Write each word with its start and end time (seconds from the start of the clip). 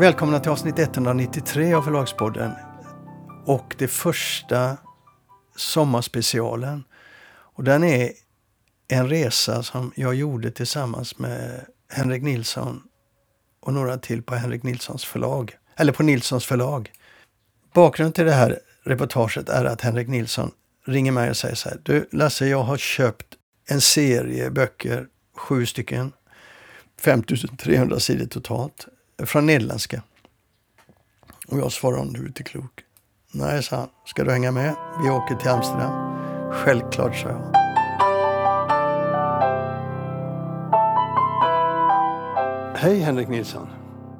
Välkomna 0.00 0.40
till 0.40 0.50
avsnitt 0.50 0.78
193 0.78 1.74
av 1.74 1.82
Förlagspodden. 1.82 2.52
Och 3.46 3.74
det 3.78 3.88
första 3.88 4.76
sommarspecialen. 5.56 6.84
Och 7.30 7.64
den 7.64 7.84
är 7.84 8.12
en 8.88 9.08
resa 9.08 9.62
som 9.62 9.92
jag 9.96 10.14
gjorde 10.14 10.50
tillsammans 10.50 11.18
med 11.18 11.66
Henrik 11.88 12.22
Nilsson 12.22 12.82
och 13.60 13.72
några 13.72 13.98
till 13.98 14.22
på 14.22 14.34
Henrik 14.34 14.62
Nilssons 14.62 15.04
förlag. 15.04 15.56
Eller 15.76 15.92
på 15.92 16.02
Nilssons 16.02 16.46
förlag. 16.46 16.92
Bakgrunden 17.74 18.12
till 18.12 18.24
det 18.24 18.32
här 18.32 18.58
reportaget 18.82 19.48
är 19.48 19.64
att 19.64 19.80
Henrik 19.80 20.08
Nilsson 20.08 20.50
ringer 20.86 21.12
mig 21.12 21.30
och 21.30 21.36
säger 21.36 21.54
så 21.54 21.68
här. 21.68 21.80
Du 21.82 22.08
Lasse, 22.12 22.46
jag 22.46 22.62
har 22.62 22.76
köpt 22.76 23.26
en 23.68 23.80
serie 23.80 24.50
böcker, 24.50 25.06
sju 25.36 25.66
stycken. 25.66 26.12
5300 27.00 28.00
sidor 28.00 28.26
totalt. 28.26 28.88
Från 29.24 29.46
nederländska. 29.46 30.02
Och 31.48 31.58
jag 31.58 31.72
svarar 31.72 31.98
om 31.98 32.12
du 32.12 32.22
är 32.22 32.26
inte 32.26 32.42
klok. 32.42 32.84
Nej, 33.32 33.62
sa 33.62 33.76
han. 33.76 33.88
Ska 34.06 34.24
du 34.24 34.30
hänga 34.30 34.52
med? 34.52 34.74
Vi 35.02 35.10
åker 35.10 35.34
till 35.34 35.48
Amsterdam. 35.48 36.16
Självklart, 36.52 37.16
sa 37.16 37.28
jag. 37.28 37.56
Hej 42.76 42.98
Henrik 42.98 43.28
Nilsson. 43.28 43.68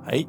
Hej. 0.06 0.28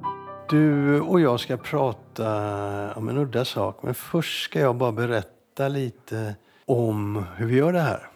Du 0.50 1.00
och 1.02 1.22
jag 1.22 1.40
ska 1.40 1.58
prata 1.58 2.94
om 2.94 3.10
en 3.10 3.18
udda 3.18 3.46
sak. 3.46 3.84
Men 3.84 3.94
först 3.94 4.44
ska 4.44 4.60
jag 4.60 4.76
bara 4.76 4.92
berätta 4.92 5.68
lite 5.68 6.36
om 6.66 7.26
hur 7.36 7.46
vi 7.46 7.56
gör 7.56 7.74
det 7.74 7.80
här. 7.82 8.08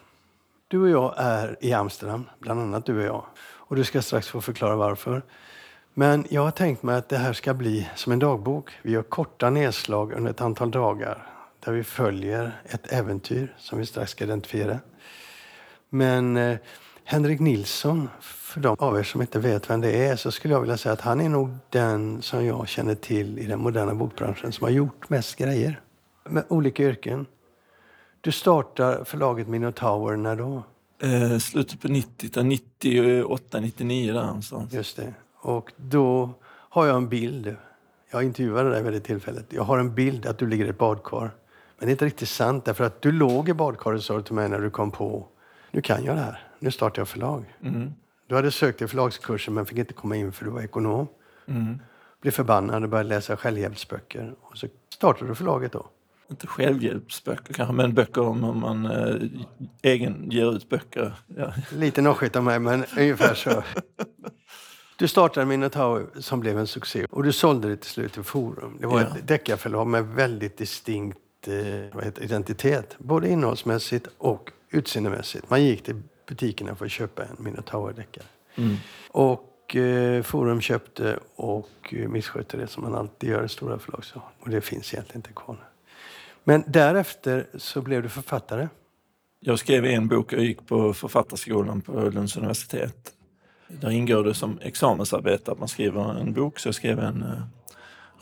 Du 0.68 0.82
och 0.82 0.88
jag 0.88 1.14
är 1.16 1.56
i 1.60 1.72
Amsterdam, 1.72 2.24
bland 2.40 2.60
annat 2.60 2.86
du 2.86 2.98
och 2.98 3.04
jag. 3.04 3.24
Och 3.38 3.76
du 3.76 3.84
ska 3.84 4.02
strax 4.02 4.28
få 4.28 4.40
förklara 4.40 4.76
varför. 4.76 5.22
Men 5.98 6.24
jag 6.30 6.42
har 6.42 6.50
tänkt 6.50 6.82
mig 6.82 6.96
att 6.96 7.08
det 7.08 7.16
här 7.16 7.32
ska 7.32 7.54
bli 7.54 7.88
som 7.94 8.12
en 8.12 8.18
dagbok. 8.18 8.70
Vi 8.82 8.92
gör 8.92 9.02
korta 9.02 9.50
nedslag 9.50 10.12
under 10.12 10.30
ett 10.30 10.40
antal 10.40 10.70
dagar 10.70 11.26
där 11.64 11.72
vi 11.72 11.84
följer 11.84 12.60
ett 12.64 12.92
äventyr 12.92 13.54
som 13.58 13.78
vi 13.78 13.86
strax 13.86 14.10
ska 14.10 14.24
identifiera. 14.24 14.78
Men 15.88 16.36
eh, 16.36 16.58
Henrik 17.04 17.40
Nilsson, 17.40 18.08
för 18.20 18.60
de 18.60 18.76
av 18.78 18.98
er 18.98 19.02
som 19.02 19.20
inte 19.20 19.38
vet 19.38 19.70
vem 19.70 19.80
det 19.80 20.06
är, 20.06 20.16
så 20.16 20.30
skulle 20.30 20.54
jag 20.54 20.60
vilja 20.60 20.76
säga 20.76 20.92
att 20.92 21.00
han 21.00 21.20
är 21.20 21.28
nog 21.28 21.50
den 21.70 22.22
som 22.22 22.46
jag 22.46 22.68
känner 22.68 22.94
till 22.94 23.38
i 23.38 23.46
den 23.46 23.60
moderna 23.60 23.94
bokbranschen 23.94 24.52
som 24.52 24.64
har 24.64 24.70
gjort 24.70 25.08
mest 25.08 25.36
grejer. 25.36 25.80
Med 26.28 26.44
olika 26.48 26.82
yrken. 26.82 27.26
Du 28.20 28.32
startar 28.32 29.04
förlaget 29.04 29.48
Minotaur 29.48 30.16
när 30.16 30.36
då? 30.36 30.62
Eh, 31.02 31.38
slutet 31.38 31.80
på 31.80 31.88
90 31.88 32.42
98, 32.42 33.60
99 33.60 34.12
där 34.12 34.26
någonstans. 34.26 34.72
Just 34.72 34.96
det. 34.96 35.14
Och 35.46 35.72
då 35.76 36.30
har 36.48 36.86
jag 36.86 36.96
en 36.96 37.08
bild. 37.08 37.56
Jag 38.10 38.22
intervjuade 38.24 38.70
dig 38.70 38.82
vid 38.82 38.92
det 38.92 39.00
tillfället. 39.00 39.46
Jag 39.48 39.62
har 39.62 39.78
en 39.78 39.94
bild 39.94 40.26
att 40.26 40.38
du 40.38 40.46
ligger 40.46 40.66
i 40.66 40.68
ett 40.68 40.78
badkar. 40.78 41.30
Men 41.78 41.86
det 41.86 41.86
är 41.86 41.90
inte 41.90 42.04
riktigt 42.04 42.28
sant 42.28 42.64
därför 42.64 42.84
att 42.84 43.02
du 43.02 43.12
låg 43.12 43.48
i 43.48 43.54
badkaret 43.54 44.02
sa 44.02 44.16
du 44.16 44.22
till 44.22 44.34
mig 44.34 44.48
när 44.48 44.58
du 44.58 44.70
kom 44.70 44.90
på. 44.90 45.26
Nu 45.70 45.80
kan 45.80 46.04
jag 46.04 46.16
det 46.16 46.20
här. 46.20 46.48
Nu 46.58 46.70
startar 46.70 47.00
jag 47.00 47.08
förlag. 47.08 47.56
Mm. 47.62 47.92
Du 48.26 48.34
hade 48.34 48.50
sökt 48.50 48.78
till 48.78 48.88
förlagskursen 48.88 49.54
men 49.54 49.66
fick 49.66 49.78
inte 49.78 49.94
komma 49.94 50.16
in 50.16 50.32
för 50.32 50.44
du 50.44 50.50
var 50.50 50.60
ekonom. 50.60 51.08
Mm. 51.46 51.78
Blev 52.20 52.32
förbannad 52.32 52.82
och 52.82 52.88
började 52.88 53.08
läsa 53.08 53.36
självhjälpsböcker. 53.36 54.34
Och 54.40 54.58
så 54.58 54.66
startade 54.88 55.30
du 55.30 55.34
förlaget 55.34 55.72
då. 55.72 55.86
Inte 56.30 56.46
självhjälpsböcker 56.46 57.54
kanske, 57.54 57.74
men 57.74 57.94
böcker 57.94 58.22
om 58.22 58.44
om 58.44 58.60
man 58.60 58.86
eh, 58.86 59.16
egen 59.82 60.30
ger 60.30 60.56
ut 60.56 60.68
böcker. 60.68 61.14
Ja. 61.26 61.52
Lite 61.72 62.02
noschigt 62.02 62.36
av 62.36 62.44
mig 62.44 62.58
men 62.58 62.84
ungefär 62.98 63.34
så. 63.34 63.62
Du 64.98 65.08
startade 65.08 65.46
Minotaur 65.46 66.06
som 66.20 66.40
blev 66.40 66.58
en 66.58 66.66
succé 66.66 67.06
och 67.10 67.22
du 67.22 67.32
sålde 67.32 67.68
det 67.68 67.76
till 67.76 67.90
slut 67.90 68.12
till 68.12 68.22
Forum. 68.22 68.76
Det 68.80 68.86
var 68.86 69.00
Ja. 69.00 69.06
ett 69.06 69.28
deckarförlag 69.28 69.86
med 69.86 70.04
väldigt 70.06 70.58
distinkt 70.58 71.18
eh, 71.48 72.24
identitet. 72.24 72.96
Både 72.98 73.28
innehållsmässigt 73.28 74.08
och 74.18 74.52
utseendemässigt. 74.70 75.50
Man 75.50 75.64
gick 75.64 75.84
till 75.84 76.02
butikerna 76.28 76.74
för 76.76 76.84
att 76.84 76.90
köpa 76.90 77.24
en 77.24 77.36
Minotaur-deckare. 77.38 78.24
Mm. 78.54 78.76
Och 79.08 79.76
eh, 79.76 80.22
Forum 80.22 80.60
köpte 80.60 81.18
och 81.36 81.94
eh, 81.94 82.08
misskötte 82.08 82.56
det 82.56 82.66
som 82.66 82.82
man 82.82 82.94
alltid 82.94 83.30
gör 83.30 83.44
i 83.44 83.48
stora 83.48 83.78
förlag. 83.78 84.04
Så. 84.04 84.22
Och 84.40 84.50
det 84.50 84.60
finns 84.60 84.94
egentligen 84.94 85.18
inte 85.18 85.32
kvar 85.32 85.54
nu. 85.54 85.64
Men 86.44 86.64
därefter 86.66 87.46
så 87.54 87.80
blev 87.82 88.02
du 88.02 88.08
författare. 88.08 88.68
Jag 89.40 89.58
skrev 89.58 89.84
en 89.84 90.08
bok, 90.08 90.32
jag 90.32 90.44
gick 90.44 90.66
på 90.66 90.94
författarskolan 90.94 91.80
på 91.80 91.92
Lunds 92.10 92.36
universitet. 92.36 93.12
Där 93.68 93.90
ingår 93.90 94.24
det 94.24 94.34
som 94.34 94.58
examensarbete 94.62 95.52
att 95.52 95.58
man 95.58 95.68
skriver 95.68 96.20
en 96.20 96.32
bok, 96.32 96.58
så 96.58 96.68
jag 96.68 96.74
skrev 96.74 96.98
en 96.98 97.22
eh, 97.22 97.42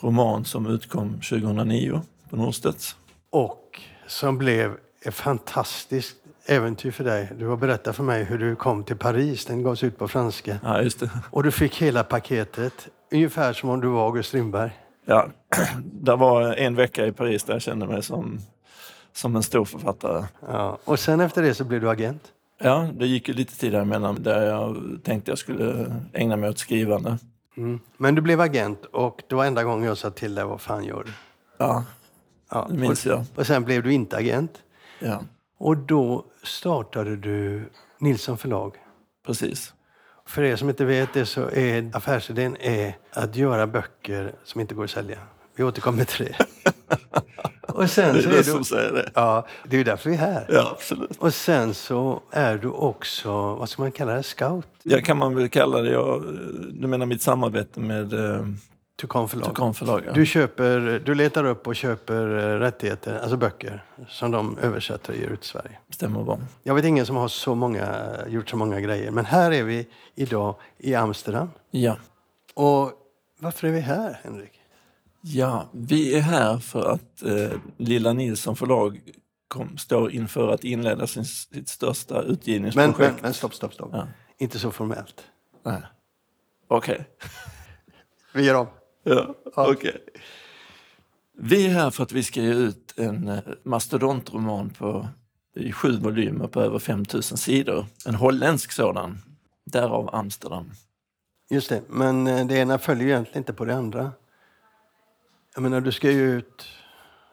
roman 0.00 0.44
som 0.44 0.66
utkom 0.66 1.12
2009 1.12 2.03
på 2.31 2.37
Norstedts. 2.37 2.97
Och 3.31 3.81
som 4.06 4.38
blev 4.38 4.77
ett 5.03 5.15
fantastiskt 5.15 6.16
äventyr 6.47 6.91
för 6.91 7.04
dig. 7.04 7.33
Du 7.38 7.47
har 7.47 7.56
berättat 7.56 7.97
för 7.97 8.03
mig 8.03 8.25
hur 8.25 8.38
du 8.38 8.56
kom 8.56 8.84
till 8.84 8.97
Paris. 8.97 9.44
Den 9.47 9.62
gavs 9.62 9.84
ut 9.84 9.99
på 9.99 10.09
franska. 10.09 10.59
Ja, 10.62 10.83
just 10.83 11.00
det. 11.00 11.10
Och 11.31 11.43
du 11.43 11.50
fick 11.50 11.83
hela 11.83 12.04
paketet. 12.04 12.88
Ungefär 13.12 13.53
som 13.53 13.71
om 13.71 13.81
du 13.81 13.88
var 13.88 14.06
August 14.06 14.28
Strindberg. 14.28 14.71
Ja, 15.04 15.28
det 15.84 16.16
var 16.16 16.54
en 16.54 16.75
vecka 16.75 17.06
i 17.06 17.12
Paris 17.12 17.44
där 17.44 17.53
jag 17.53 17.62
kände 17.62 17.87
mig 17.87 18.03
som, 18.03 18.38
som 19.12 19.37
en 19.37 19.43
stor 19.43 19.65
författare. 19.65 20.25
Ja. 20.49 20.78
Och 20.84 20.99
sen 20.99 21.21
efter 21.21 21.43
det 21.43 21.54
så 21.54 21.65
blev 21.65 21.81
du 21.81 21.91
agent. 21.91 22.22
Ja, 22.64 22.88
det 22.94 23.06
gick 23.06 23.28
ju 23.28 23.34
lite 23.34 23.56
tid 23.58 23.72
däremellan 23.72 24.22
där 24.22 24.47
jag 24.47 24.76
tänkte 25.04 25.30
jag 25.30 25.38
skulle 25.38 25.94
ägna 26.12 26.36
mig 26.36 26.50
åt 26.50 26.58
skrivande. 26.58 27.19
Mm. 27.56 27.80
Men 27.97 28.14
du 28.14 28.22
blev 28.22 28.41
agent 28.41 28.84
och 28.84 29.22
det 29.28 29.34
var 29.34 29.44
enda 29.44 29.64
gången 29.64 29.84
jag 29.88 29.98
sa 29.98 30.10
till 30.10 30.34
dig 30.34 30.44
vad 30.44 30.60
fan 30.60 30.84
gör 30.84 31.04
du? 31.04 31.12
Ja, 31.58 31.84
Ja. 32.50 32.66
det 32.70 32.78
minns 32.78 33.06
och, 33.06 33.12
jag. 33.12 33.24
och 33.34 33.47
sen 33.47 33.64
blev 33.64 33.82
du 33.82 33.92
inte 33.92 34.16
agent. 34.16 34.62
Ja, 34.98 35.20
Och 35.58 35.76
då 35.76 36.24
startade 36.42 37.16
du 37.16 37.70
Nilsson 37.98 38.38
förlag. 38.38 38.74
precis. 39.26 39.74
För 40.26 40.42
er 40.42 40.56
som 40.56 40.69
inte 40.69 40.84
vet 40.84 41.12
det 41.12 41.26
så 41.26 41.50
är 41.50 41.91
affärsidén 41.97 42.56
är 42.60 42.97
att 43.12 43.36
göra 43.36 43.66
böcker 43.66 44.34
som 44.44 44.60
inte 44.60 44.74
går 44.74 44.84
att 44.84 44.91
sälja. 44.91 45.19
Vi 45.56 45.64
återkommer 45.64 46.04
till 46.04 46.24
det. 46.26 46.47
och 47.69 47.91
sen 47.91 48.14
Det 48.14 48.22
så 48.22 48.28
är 48.28 48.32
är 48.32 48.36
du 48.36 48.44
som 48.44 48.64
säger 48.64 48.92
det. 48.92 49.10
Ja, 49.14 49.47
det 49.64 49.76
är 49.76 49.78
ju 49.78 49.84
därför 49.84 50.10
vi 50.10 50.16
är 50.16 50.20
här. 50.20 50.47
Ja, 50.48 50.70
absolut. 50.76 51.16
Och 51.19 51.34
sen 51.34 51.75
så 51.75 52.20
är 52.30 52.58
du 52.58 52.69
också, 52.69 53.54
vad 53.54 53.69
ska 53.69 53.82
man 53.82 53.92
kalla 53.92 54.14
det, 54.14 54.22
scout? 54.22 54.66
Ja, 54.82 55.00
kan 55.00 55.19
man 55.19 55.34
väl 55.34 55.48
kalla 55.48 55.80
det. 55.80 55.91
Jag, 55.91 56.22
du 56.72 56.86
menar 56.86 57.06
mitt 57.06 57.22
samarbete 57.22 57.80
med 57.80 58.12
eh, 58.12 58.47
Tukan 59.00 59.28
förlag. 59.28 59.48
Tukan 59.48 59.74
förlag? 59.74 60.03
Ja. 60.06 60.12
Du, 60.12 60.26
köper, 60.26 61.03
du 61.04 61.14
letar 61.14 61.44
upp 61.44 61.66
och 61.66 61.76
köper 61.76 62.38
eh, 62.38 62.58
rättigheter, 62.58 63.19
alltså 63.19 63.36
böcker, 63.36 63.84
som 64.08 64.30
de 64.30 64.58
översätter 64.58 65.12
och 65.12 65.19
ger 65.19 65.28
ut 65.28 65.44
i 65.44 65.47
Sverige. 65.47 65.78
Stämmer 65.91 66.22
bra. 66.22 66.38
Jag 66.62 66.74
vet 66.74 66.84
ingen 66.84 67.06
som 67.06 67.16
har 67.16 67.28
så 67.28 67.54
många, 67.54 68.06
gjort 68.28 68.48
så 68.50 68.56
många 68.56 68.80
grejer. 68.80 69.10
Men 69.10 69.24
här 69.24 69.50
är 69.53 69.62
vi 69.62 69.86
idag 70.14 70.54
i 70.78 70.94
Amsterdam. 70.94 71.50
Ja. 71.70 71.97
Och 72.54 72.92
varför 73.41 73.69
är 73.69 73.72
vi 73.72 73.80
här, 73.80 74.20
Henrik? 74.24 74.60
Ja, 75.26 75.68
vi 75.72 76.14
är 76.14 76.20
här 76.20 76.58
för 76.58 76.90
att 76.92 77.22
eh, 77.22 77.58
Lilla 77.76 78.12
Nilsson 78.12 78.56
förlag 78.56 79.00
kom, 79.48 79.78
står 79.78 80.12
inför 80.12 80.48
att 80.48 80.64
inleda 80.64 81.06
sin, 81.06 81.24
sitt 81.24 81.68
största 81.68 82.14
Men, 82.14 82.30
utgivningsprojekt. 82.30 82.98
men, 82.98 83.14
men 83.22 83.34
stopp, 83.34 83.54
stopp, 83.54 83.74
stopp. 83.74 83.90
Ja. 83.92 84.08
Inte 84.38 84.58
så 84.58 84.70
formellt. 84.70 85.24
Nej. 85.62 85.82
Okej. 86.68 87.04
Vi 88.34 88.44
gör 88.46 88.54
om. 88.54 88.66
Ja, 89.02 89.34
okej. 89.54 89.98
Vi 91.38 91.66
är 91.66 91.70
här 91.70 91.91
för 91.91 92.02
att 92.02 92.12
vi 92.12 92.22
ska 92.22 92.41
ge 92.41 92.54
ut 92.54 92.94
en 92.96 93.28
eh, 93.28 93.38
mastodontroman 93.62 94.70
på, 94.70 95.08
i 95.56 95.72
sju 95.72 95.96
volymer 95.96 96.47
på 96.47 96.60
över 96.60 96.78
5000 96.78 97.38
sidor. 97.38 97.86
En 98.06 98.15
holländsk 98.15 98.72
sådan. 98.72 99.18
Därav 99.66 100.15
Amsterdam. 100.15 100.70
Just 101.50 101.68
det, 101.68 101.82
men 101.88 102.27
eh, 102.27 102.47
det 102.47 102.56
ena 102.56 102.78
följer 102.78 103.04
ju 103.04 103.10
egentligen 103.10 103.38
inte 103.38 103.53
på 103.53 103.65
det 103.65 103.74
andra. 103.74 104.12
Jag 105.54 105.62
menar, 105.62 105.80
du 105.80 105.92
ska 105.92 106.10
ju 106.10 106.33
ut 106.39 106.65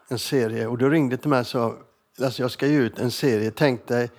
en 0.08 0.18
serie 0.18 0.66
och 0.66 0.78
du 0.78 0.90
ringde 0.90 1.16
till 1.16 1.28
mig 1.30 1.40
och 1.40 1.46
sa 1.46 1.76
alltså 2.22 2.42
jag 2.42 2.50
ska 2.50 2.66
ju 2.66 2.82
ut 2.82 2.98
en 2.98 3.10
serie, 3.10 3.50
tänk 3.50 3.86
dig 3.88 4.10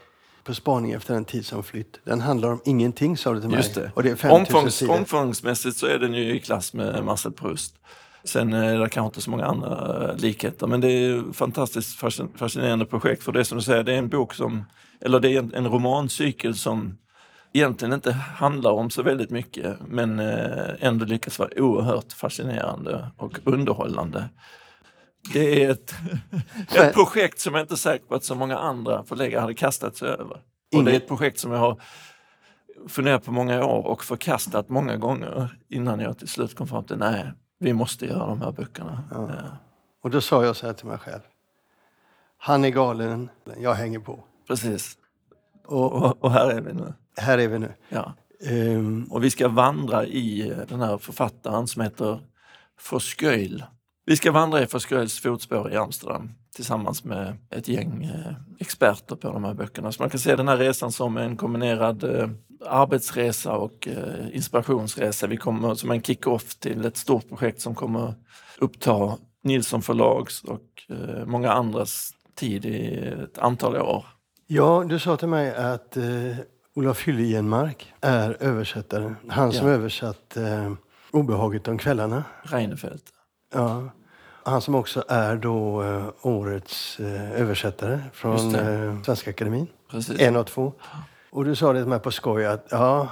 På 0.44 0.54
spaning 0.54 0.92
efter 0.92 1.14
en 1.16 1.26
tid 1.26 1.46
som 1.46 1.64
flytt. 1.64 2.00
Den 2.04 2.22
handlar 2.22 2.52
om 2.52 2.62
ingenting 2.66 3.18
sa 3.18 3.34
du 3.34 3.40
till 3.40 3.50
mig. 3.50 3.58
Just 3.58 3.76
det. 3.76 3.92
Och 3.96 4.04
det 4.04 4.10
är 4.10 4.16
5000 4.16 4.40
Omfångs, 4.40 4.82
omfångsmässigt 5.00 5.78
så 5.78 5.86
är 5.88 6.00
den 6.00 6.14
ju 6.14 6.36
i 6.36 6.40
klass 6.40 6.74
med 6.74 7.06
Marcel 7.06 7.32
Proust. 7.32 7.76
Sen 8.24 8.54
är 8.54 8.80
det 8.80 8.90
kanske 8.90 9.08
inte 9.08 9.22
så 9.22 9.30
många 9.30 9.46
andra 9.46 10.10
eh, 10.10 10.18
likheter, 10.18 10.68
men 10.68 10.82
det 10.82 10.88
är 10.92 11.30
ett 11.30 11.36
fantastiskt 11.36 12.02
fascin- 12.02 12.38
fascinerande 12.38 12.86
projekt. 12.86 13.24
För 13.24 13.32
det 13.32 13.46
som 13.46 13.58
du 13.58 13.64
säger, 13.64 13.84
det 13.84 13.94
är 13.94 13.98
en 13.98 14.10
bok 14.10 14.34
som, 14.34 14.66
eller 15.02 15.20
det 15.20 15.30
är 15.30 15.40
en, 15.40 15.54
en 15.54 15.68
romancykel 15.68 16.56
som 16.56 16.98
egentligen 17.54 17.94
inte 17.94 18.12
handlar 18.12 18.72
om 18.72 18.90
så 18.90 19.04
väldigt 19.04 19.30
mycket, 19.30 19.78
men 19.88 20.20
eh, 20.20 20.70
ändå 20.80 21.06
lyckas 21.06 21.40
vara 21.40 21.50
oerhört 21.58 22.14
fascinerande 22.14 23.12
och 23.18 23.40
underhållande. 23.44 24.30
Det 25.34 25.64
är 25.64 25.70
ett, 25.72 25.94
ett 26.76 26.94
projekt 26.94 27.40
som 27.40 27.54
jag 27.54 27.64
inte 27.64 27.74
är 27.74 27.76
säker 27.76 28.06
på 28.06 28.16
att 28.16 28.24
så 28.24 28.36
många 28.36 28.58
andra 28.58 29.04
förläggare 29.04 29.42
hade 29.42 29.54
kastat 29.54 29.96
sig 29.96 30.10
över. 30.10 30.42
Och 30.76 30.84
det 30.84 30.92
är 30.92 30.96
ett 30.96 31.08
projekt 31.08 31.40
som 31.40 31.52
jag 31.52 31.60
har 31.60 31.82
funderat 32.88 33.26
på 33.26 33.32
många 33.32 33.66
år 33.66 33.88
och 33.88 34.04
förkastat 34.04 34.70
många 34.70 34.98
gånger 34.98 35.58
innan 35.70 36.00
jag 36.00 36.18
till 36.18 36.28
slut 36.28 36.56
kom 36.56 36.68
fram 36.68 36.84
till 36.84 36.98
nej, 36.98 37.32
vi 37.60 37.74
måste 37.74 38.06
göra 38.06 38.28
de 38.28 38.42
här 38.42 38.52
böckerna. 38.52 39.04
Ja. 39.12 39.32
Och 40.04 40.10
då 40.10 40.22
sa 40.22 40.46
jag 40.46 40.56
så 40.56 40.66
här 40.66 40.74
till 40.74 40.88
mig 40.88 40.98
själv. 40.98 41.22
Han 42.38 42.66
är 42.66 42.70
galen, 42.70 43.30
jag 43.58 43.74
hänger 43.74 44.00
på. 44.00 44.24
precis. 44.48 44.98
Och 45.66 45.94
Och, 45.94 46.24
och 46.24 46.32
här 46.32 46.50
är 46.50 46.62
vi 46.62 46.74
nu. 46.74 46.94
Här 47.18 47.38
är 47.38 47.48
vi 47.48 47.60
nu. 47.60 47.74
Ja. 47.90 48.14
Ehm, 48.46 49.08
Och 49.10 49.24
vi 49.24 49.30
ska 49.30 49.48
vandra 49.48 50.06
i 50.06 50.54
den 50.68 50.82
här 50.82 50.98
författaren 50.98 51.68
som 51.68 51.82
heter 51.82 52.20
Fosköil. 52.80 53.64
Vi 54.06 54.16
ska 54.16 54.32
vandra 54.32 54.62
i 54.64 54.68
Fosköils 54.68 55.20
fotspår 55.20 55.74
i 55.74 55.76
Amsterdam 55.78 56.32
tillsammans 56.56 57.04
med 57.04 57.38
ett 57.50 57.68
gäng 57.68 58.04
eh, 58.04 58.34
experter 58.60 59.16
på 59.16 59.32
de 59.32 59.44
här 59.44 59.54
böckerna. 59.54 59.92
Så 59.92 60.02
man 60.02 60.10
kan 60.10 60.20
se 60.20 60.36
den 60.36 60.48
här 60.48 60.58
resan 60.58 60.92
som 60.92 61.18
en 61.18 61.38
kombinerad 61.38 62.04
eh, 62.04 62.30
arbetsresa 62.66 63.54
och 63.54 63.88
eh, 63.88 64.36
inspirationsresa. 64.36 65.28
Vi 65.28 65.38
kommer 65.38 65.76
som 65.76 65.92
en 65.92 66.02
kick-off 66.02 66.56
till 66.56 66.86
ett 66.86 66.98
stort 66.98 67.30
projekt 67.30 67.62
som 67.62 67.76
kommer 67.76 68.14
uppta 68.58 69.18
Nilsson 69.44 69.82
förlags 69.82 70.44
och 70.44 70.62
många 71.26 71.52
andras 71.52 72.12
tid 72.36 72.66
i 72.66 72.98
ett 73.24 73.38
antal 73.38 73.76
år. 73.76 74.06
ja, 74.48 74.84
du 74.90 75.00
sa 75.00 75.18
till 75.18 75.28
mig 75.28 75.56
att 75.56 75.98
Olof 76.76 77.02
Hyllegenmark 77.08 77.94
är 78.02 78.38
översättaren. 78.40 79.16
Han 79.30 79.52
som 79.54 79.68
Ja. 79.68 79.74
översatt 79.74 80.38
eh, 80.38 80.72
Obehaget 81.12 81.68
om 81.68 81.78
kvällarna. 81.78 82.24
Reinfeldt. 82.44 83.04
Ja. 83.54 83.84
Han 84.46 84.62
som 84.62 84.76
också 84.76 85.04
är 85.08 85.36
då 85.36 85.84
eh, 85.84 86.06
årets 86.22 87.00
eh, 87.00 87.32
översättare 87.42 88.00
från 88.14 88.56
eh, 88.56 89.02
Svenska 89.04 89.30
Akademin. 89.30 89.68
Precis. 89.92 90.20
En 90.20 90.36
av 90.36 90.44
två. 90.44 90.74
Och 91.32 91.46
du 91.46 91.56
sa 91.56 91.74
det 91.74 91.80
till 91.80 91.90
mig 91.90 92.00
på 92.00 92.12
skoj 92.12 92.46
att 92.46 92.68
ja, 92.72 93.08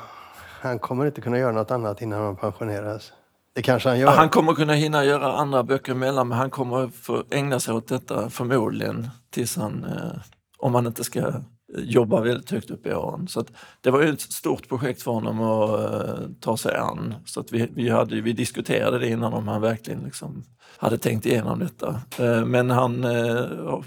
han 0.62 0.80
kommer 0.80 1.06
inte 1.06 1.22
kunna 1.22 1.38
göra 1.38 1.52
något 1.52 1.72
annat 1.72 2.02
innan 2.02 2.22
han 2.26 2.36
pensioneras. 2.36 3.14
Det 3.56 3.62
kanske 3.62 3.90
han 3.90 4.00
gör. 4.00 4.12
Han 4.12 4.30
kommer 4.30 4.54
kunna 4.54 4.74
hinna 4.74 5.06
göra 5.06 5.34
andra 5.34 5.64
böcker 5.64 5.92
emellan 5.92 6.28
men 6.28 6.38
han 6.38 6.50
kommer 6.50 6.88
få 6.88 7.24
ägna 7.32 7.60
sig 7.60 7.74
åt 7.74 7.88
detta 7.88 8.30
förmodligen 8.30 9.10
tills 9.30 9.58
han, 9.58 9.84
eh, 9.84 10.22
om 10.58 10.76
han 10.76 10.88
inte 10.88 11.04
ska 11.04 11.34
jobba 11.78 12.22
väldigt 12.22 12.52
högt 12.52 12.72
upp 12.72 12.86
i 12.88 12.94
åren. 12.94 13.28
Så 13.28 13.46
det 13.82 13.92
var 13.92 14.02
ju 14.02 14.10
ett 14.10 14.22
stort 14.22 14.70
projekt 14.70 15.02
för 15.04 15.12
honom 15.12 15.42
att 15.42 15.80
eh, 15.80 16.20
ta 16.40 16.58
sig 16.58 16.76
an. 16.76 17.14
Så 17.26 17.40
att 17.40 17.52
vi, 17.52 17.70
vi, 17.76 17.90
hade, 17.90 18.22
vi 18.22 18.34
diskuterade 18.34 19.00
det 19.00 19.08
innan 19.08 19.34
om 19.34 19.48
han 19.48 19.62
verkligen 19.62 20.00
liksom 20.04 20.44
hade 20.78 20.98
tänkt 20.98 21.26
igenom 21.26 21.60
detta. 21.60 22.02
Eh, 22.20 22.46
men 22.46 22.70
han, 22.70 23.04
eh, 23.04 23.36
har, 23.46 23.84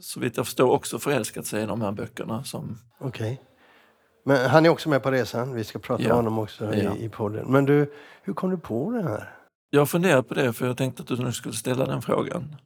så 0.00 0.20
vitt 0.20 0.36
jag 0.36 0.46
förstår, 0.46 0.70
också 0.70 0.98
förälskat 0.98 1.46
sig 1.46 1.62
i 1.62 1.66
de 1.66 1.80
här 1.80 1.92
böckerna. 1.92 2.44
Som, 2.44 2.78
Okej. 3.00 3.40
Men 4.24 4.50
han 4.50 4.66
är 4.66 4.70
också 4.70 4.88
med 4.88 5.02
på 5.02 5.10
resan. 5.10 5.54
Vi 5.54 5.64
ska 5.64 5.78
prata 5.78 6.02
Ja. 6.02 6.10
om 6.10 6.16
honom 6.16 6.38
också 6.38 6.74
Ja. 6.74 6.96
i, 6.96 7.04
i 7.04 7.08
podden. 7.08 7.46
Men 7.52 7.64
du, 7.64 7.92
hur 8.22 8.32
kom 8.32 8.50
du 8.50 8.56
på 8.58 8.90
det 8.90 9.02
här? 9.02 9.34
Jag 9.70 9.80
har 9.80 9.86
funderat 9.86 10.28
på 10.28 10.34
det 10.34 10.52
för 10.52 10.66
jag 10.66 10.76
tänkte 10.76 11.02
att 11.02 11.08
du 11.08 11.16
nu 11.16 11.32
skulle 11.32 11.54
ställa 11.54 11.86
den 11.86 12.02
frågan. 12.02 12.56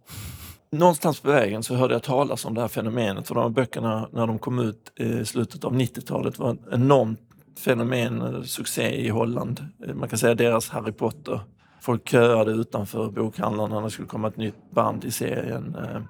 Någonstans 0.79 1.21
på 1.21 1.29
vägen 1.31 1.63
så 1.63 1.75
hörde 1.75 1.95
jag 1.95 2.03
talas 2.03 2.45
om 2.45 2.55
det 2.55 2.61
här 2.61 2.69
fenomenet. 2.69 3.29
För 3.29 3.35
de 3.35 3.43
här 3.43 3.51
böckerna 3.51 4.09
när 4.13 4.27
de 4.27 4.39
kom 4.39 4.59
ut 4.59 4.93
i 5.01 5.25
slutet 5.25 5.65
av 5.65 5.75
90-talet 5.75 6.39
var 6.39 6.53
ett 6.53 6.61
enormt 6.73 7.21
fenomen, 7.59 8.45
succé 8.45 9.07
i 9.07 9.09
Holland. 9.09 9.67
Man 9.95 10.09
kan 10.09 10.19
säga 10.19 10.35
deras 10.35 10.69
Harry 10.69 10.93
Potter. 10.93 11.41
Folk 11.81 12.09
köade 12.09 12.53
utanför 12.53 13.11
bokhandlarna 13.11 13.75
när 13.75 13.83
det 13.83 13.91
skulle 13.91 14.09
komma 14.09 14.29
ett 14.29 14.37
nytt 14.37 14.71
band 14.71 15.05
i 15.05 15.11
serien. 15.11 15.77
Eh, 15.79 16.01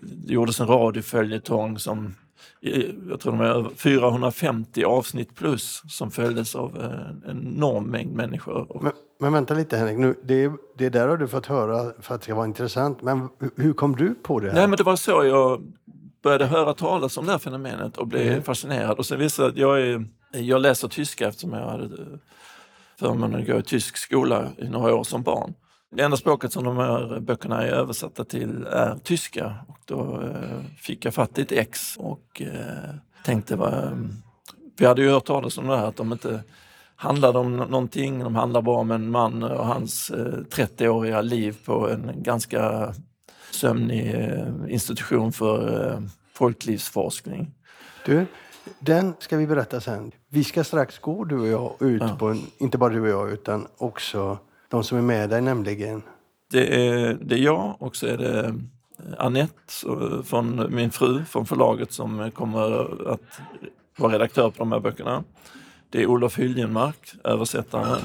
det 0.00 0.32
gjordes 0.32 0.60
en 0.60 0.66
radioföljetong 0.66 1.78
som 1.78 2.14
jag 3.08 3.20
tror 3.20 3.32
de 3.32 3.38
var 3.38 3.70
450 3.76 4.84
avsnitt 4.84 5.34
plus 5.34 5.82
som 5.88 6.10
följdes 6.10 6.54
av 6.54 6.76
en 7.26 7.38
enorm 7.38 7.84
mängd 7.84 8.16
människor. 8.16 8.80
Men, 8.82 8.92
men 9.18 9.32
vänta 9.32 9.54
lite 9.54 9.76
Henrik, 9.76 9.98
nu, 9.98 10.14
det, 10.22 10.52
det 10.78 10.88
där 10.88 11.08
har 11.08 11.16
du 11.16 11.28
fått 11.28 11.46
höra 11.46 11.92
för 12.00 12.14
att 12.14 12.20
det 12.20 12.24
ska 12.24 12.34
vara 12.34 12.46
intressant. 12.46 13.02
Men 13.02 13.28
hur- 13.56 13.72
kom 13.72 13.96
du 13.96 14.14
på 14.14 14.40
det 14.40 14.46
här? 14.46 14.54
Nej, 14.54 14.68
men 14.68 14.76
det 14.76 14.82
var 14.82 14.96
så 14.96 15.24
jag 15.24 15.72
började 16.22 16.46
höra 16.46 16.74
talas 16.74 17.16
om 17.16 17.26
det 17.26 17.32
här 17.32 17.38
fenomenet 17.38 17.96
och 17.96 18.06
blev 18.06 18.26
Mm. 18.28 18.42
fascinerad. 18.42 18.98
Och 18.98 19.06
sen 19.06 19.18
visade 19.18 19.48
det 19.48 19.52
att 19.52 19.58
jag, 19.58 19.80
är, 19.80 20.04
jag 20.32 20.60
läser 20.60 20.88
tyska 20.88 21.28
eftersom 21.28 21.52
jag 21.52 21.70
hade 21.70 21.88
förmånen 23.00 23.40
att 23.40 23.46
gå 23.46 23.58
i 23.58 23.62
tysk 23.62 23.96
skola 23.96 24.48
i 24.58 24.68
några 24.68 24.94
år 24.94 25.04
som 25.04 25.22
barn. 25.22 25.54
Det 25.90 26.02
enda 26.02 26.16
språket 26.16 26.52
som 26.52 26.64
de 26.64 26.76
här 26.76 27.20
böckerna 27.20 27.62
är 27.64 27.70
översatta 27.70 28.24
till 28.24 28.66
är 28.66 28.96
tyska. 29.04 29.54
Och 29.68 29.78
då 29.84 30.20
eh, 30.22 30.64
fick 30.78 31.04
jag 31.04 31.14
fatt 31.14 31.38
i 31.38 31.42
ett 31.42 31.52
ex 31.52 31.96
och 31.96 32.42
eh, 32.42 32.94
tänkte, 33.24 33.56
vad, 33.56 34.08
vi 34.78 34.86
hade 34.86 35.02
ju 35.02 35.10
hört 35.10 35.24
talas 35.24 35.58
om 35.58 35.66
det 35.66 35.76
här 35.76 35.86
att 35.86 35.96
de 35.96 36.12
inte 36.12 36.40
handlade 36.98 37.38
om 37.38 37.56
nå- 37.56 37.64
någonting. 37.66 38.18
De 38.24 38.34
handlar 38.36 38.62
bara 38.62 38.78
om 38.78 38.90
en 38.90 39.10
man 39.10 39.42
och 39.42 39.66
hans 39.66 40.10
eh, 40.10 40.16
30-åriga 40.50 41.20
liv 41.22 41.56
på 41.64 41.88
en 41.90 42.22
ganska 42.22 42.92
sömnig 43.50 44.14
eh, 44.14 44.46
institution 44.72 45.32
för 45.32 45.86
eh, 45.92 46.00
folklivsforskning. 46.34 47.54
Du, 48.04 48.26
den 48.80 49.14
ska 49.18 49.36
vi 49.36 49.46
berätta 49.46 49.80
sen. 49.80 50.12
Vi 50.28 50.44
ska 50.44 50.64
strax 50.64 50.98
gå 50.98 51.24
du 51.24 51.38
och 51.40 51.46
jag 51.48 51.88
ut 51.88 52.02
Ja. 52.02 52.16
på 52.18 52.26
en, 52.28 52.40
inte 52.58 52.78
bara 52.78 52.90
du 52.92 53.00
och 53.00 53.08
jag 53.08 53.30
utan 53.32 53.66
också 53.78 54.38
de 54.68 54.84
som 54.84 54.98
är 54.98 55.02
med 55.02 55.30
dig 55.30 55.40
nämligen. 55.40 56.02
Det 56.50 56.86
är, 56.88 57.18
det 57.22 57.34
är 57.34 57.38
jag 57.42 57.76
och 57.78 57.96
så 57.96 58.06
är 58.06 58.16
det 58.18 58.44
eh, 58.46 58.52
Annette 59.18 59.54
från 60.24 60.74
min 60.74 60.90
fru 60.90 61.24
från 61.24 61.46
förlaget 61.46 61.92
som 61.92 62.30
kommer 62.30 62.60
att 63.12 63.20
vara 63.98 64.12
redaktör 64.12 64.50
på 64.50 64.56
de 64.58 64.72
här 64.72 64.80
böckerna. 64.80 65.24
Det 65.90 66.02
är 66.02 66.06
Olof 66.06 66.38
Hyljenmark, 66.38 67.14
översättaren. 67.24 68.00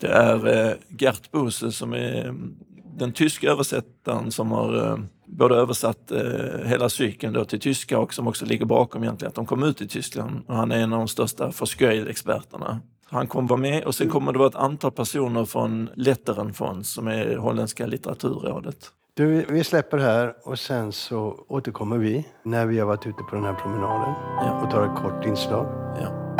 Det 0.00 0.08
är 0.08 0.66
eh, 0.68 0.74
Gert 0.98 1.30
Bose 1.30 1.72
som 1.72 1.92
är 1.92 2.24
mm, 2.24 2.54
den 2.96 3.12
tyska 3.12 3.50
översättaren 3.50 4.30
som 4.32 4.52
har 4.52 4.86
eh, 4.90 4.98
både 5.26 5.54
översatt 5.54 6.10
eh, 6.12 6.66
hela 6.66 6.88
cykeln 6.88 7.44
till 7.46 7.60
tyska 7.60 7.98
och 7.98 8.14
som 8.14 8.28
också 8.28 8.44
ligger 8.46 8.64
bakom 8.66 9.02
egentligen 9.02 9.28
att 9.28 9.34
de 9.34 9.46
kom 9.46 9.62
ut 9.62 9.80
i 9.80 9.88
Tyskland. 9.88 10.40
Och 10.46 10.56
han 10.56 10.72
är 10.72 10.78
en 10.78 10.92
av 10.92 10.98
de 10.98 11.08
största 11.08 11.52
Forsköil-experterna. 11.52 12.80
Han 13.10 13.26
kommer 13.26 13.48
vara 13.48 13.60
med 13.60 13.84
och 13.84 13.94
sen 13.94 14.10
kommer 14.10 14.32
det 14.32 14.38
vara 14.38 14.48
ett 14.48 14.54
antal 14.54 14.90
personer 14.92 15.44
från 15.44 15.88
Letterenfonds 15.94 16.92
som 16.92 17.08
är 17.08 17.36
holländska 17.36 17.86
litteraturrådet. 17.86 18.76
Du, 19.14 19.44
vi 19.48 19.64
släpper 19.64 19.98
här 19.98 20.34
och 20.44 20.58
sen 20.58 20.92
så 20.92 21.44
återkommer 21.48 21.98
vi 21.98 22.28
när 22.44 22.66
vi 22.66 22.78
har 22.78 22.86
varit 22.86 23.06
ute 23.06 23.22
på 23.30 23.34
den 23.36 23.44
här 23.44 23.54
promenaden 23.54 24.14
Ja. 24.40 24.60
och 24.64 24.70
tar 24.70 24.86
ett 24.86 25.02
kort 25.02 25.26
inslag. 25.26 25.66
Ja. 26.00 26.36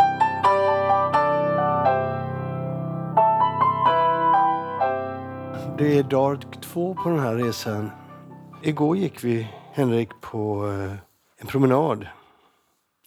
Det 5.79 5.99
är 5.99 6.03
dag 6.03 6.45
två 6.63 6.95
på 6.95 7.09
den 7.09 7.19
här 7.19 7.37
resan. 7.37 7.91
Igår 8.63 8.97
gick 8.97 9.25
vi, 9.25 9.49
Henrik, 9.73 10.09
på 10.21 10.69
eh, 10.69 10.93
en 11.39 11.47
promenad. 11.47 12.07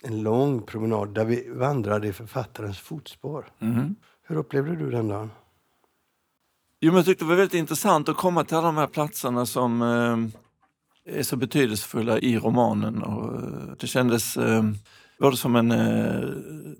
En 0.04 0.22
lång 0.24 0.62
promenad 0.62 1.14
där 1.14 1.26
vi 1.26 1.50
vandrade 1.50 2.08
i 2.08 2.14
författarens 2.14 2.80
fotspår. 2.80 3.46
Mhm. 3.60 3.96
Hur 4.28 4.36
upplevde 4.36 4.76
du 4.76 4.92
den 4.92 5.08
dagen? 5.08 5.32
Jo, 6.80 6.92
men 6.92 6.96
jag 6.98 7.06
tyckte 7.06 7.26
det 7.26 7.30
var 7.30 7.36
väldigt 7.36 7.54
intressant 7.60 8.10
att 8.10 8.18
komma 8.18 8.44
till 8.44 8.58
alla 8.58 8.66
de 8.68 8.78
här 8.78 8.88
platserna 8.88 9.46
som 9.46 9.82
eh, 9.82 11.18
är 11.20 11.24
så 11.24 11.36
betydelsefulla 11.38 12.20
i 12.20 12.38
romanen. 12.38 13.04
Och, 13.04 13.34
eh, 13.36 13.76
det 13.80 13.88
kändes 13.88 14.38
eh, 14.38 14.64
både 15.20 15.38
som 15.38 15.56
en, 15.56 15.72
eh, 15.72 16.30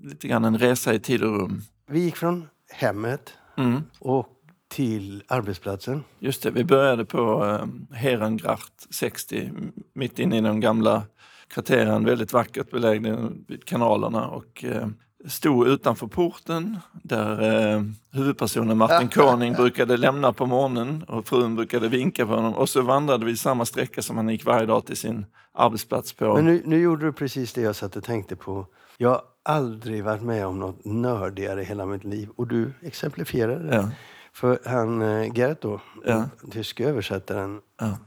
lite 0.00 0.28
grann 0.28 0.44
en 0.44 0.58
resa 0.58 0.94
i 0.94 0.98
tid 1.00 1.22
och 1.22 1.40
rum. 1.40 1.60
Vi 1.86 2.00
gick 2.00 2.16
från 2.16 2.48
hemmet 2.72 3.32
Mm. 3.58 3.82
och 4.00 4.28
till 4.68 5.22
arbetsplatsen. 5.28 6.04
Just 6.18 6.42
det, 6.42 6.50
vi 6.50 6.64
började 6.64 7.04
på 7.04 7.44
eh, 7.44 7.96
Herengracht 7.96 8.86
60, 8.94 9.40
m- 9.56 9.72
mitt 9.94 10.18
inne 10.18 10.38
i 10.38 10.40
de 10.40 10.60
gamla 10.60 11.02
kvarteren, 11.48 12.04
väldigt 12.04 12.32
vackert 12.32 12.70
belägna 12.70 13.30
vid 13.48 13.64
kanalerna 13.64 14.26
och 14.28 14.64
eh, 14.64 14.86
stod 15.26 15.68
utanför 15.68 16.06
porten 16.06 16.78
där 16.92 17.42
eh, 17.76 17.82
huvudpersonen 18.12 18.78
Martin 18.78 19.08
Koning 19.08 19.52
brukade 19.52 19.96
lämna 19.96 20.32
på 20.32 20.46
morgonen 20.46 21.02
och 21.02 21.26
frun 21.28 21.56
brukade 21.56 21.88
vinka 21.88 22.26
på 22.26 22.32
honom 22.34 22.54
och 22.54 22.68
så 22.68 22.82
vandrade 22.82 23.24
vi 23.26 23.36
samma 23.36 23.64
sträcka 23.64 24.02
som 24.02 24.16
han 24.16 24.28
gick 24.28 24.44
varje 24.44 24.66
dag 24.66 24.86
till 24.86 24.96
sin 24.96 25.26
arbetsplats 25.54 26.12
på. 26.12 26.34
Men 26.34 26.44
nu, 26.44 26.62
nu 26.64 26.80
gjorde 26.80 27.06
du 27.06 27.12
precis 27.12 27.52
det 27.52 27.60
jag 27.60 27.76
satt 27.76 27.96
och 27.96 28.04
tänkte 28.04 28.36
på. 28.36 28.66
Jag 28.98 29.08
har 29.10 29.20
aldrig 29.42 30.04
varit 30.04 30.22
med 30.22 30.46
om 30.46 30.58
något 30.58 30.84
nördigare 30.84 31.62
i 31.62 31.64
hela 31.64 31.86
mitt 31.86 32.04
liv. 32.04 32.28
Och 32.36 32.46
du 32.46 32.72
exemplifierade 32.82 33.66
det. 33.68 33.76
Ja, 33.76 33.90
För 34.36 34.58
han, 34.66 35.02
eh, 35.02 35.32
Gert 35.38 35.62
då, 35.62 35.80
Ja. 36.04 36.28
den 36.40 36.50
tyska 36.50 36.88
översättaren, 36.88 37.60
ja. 37.80 37.98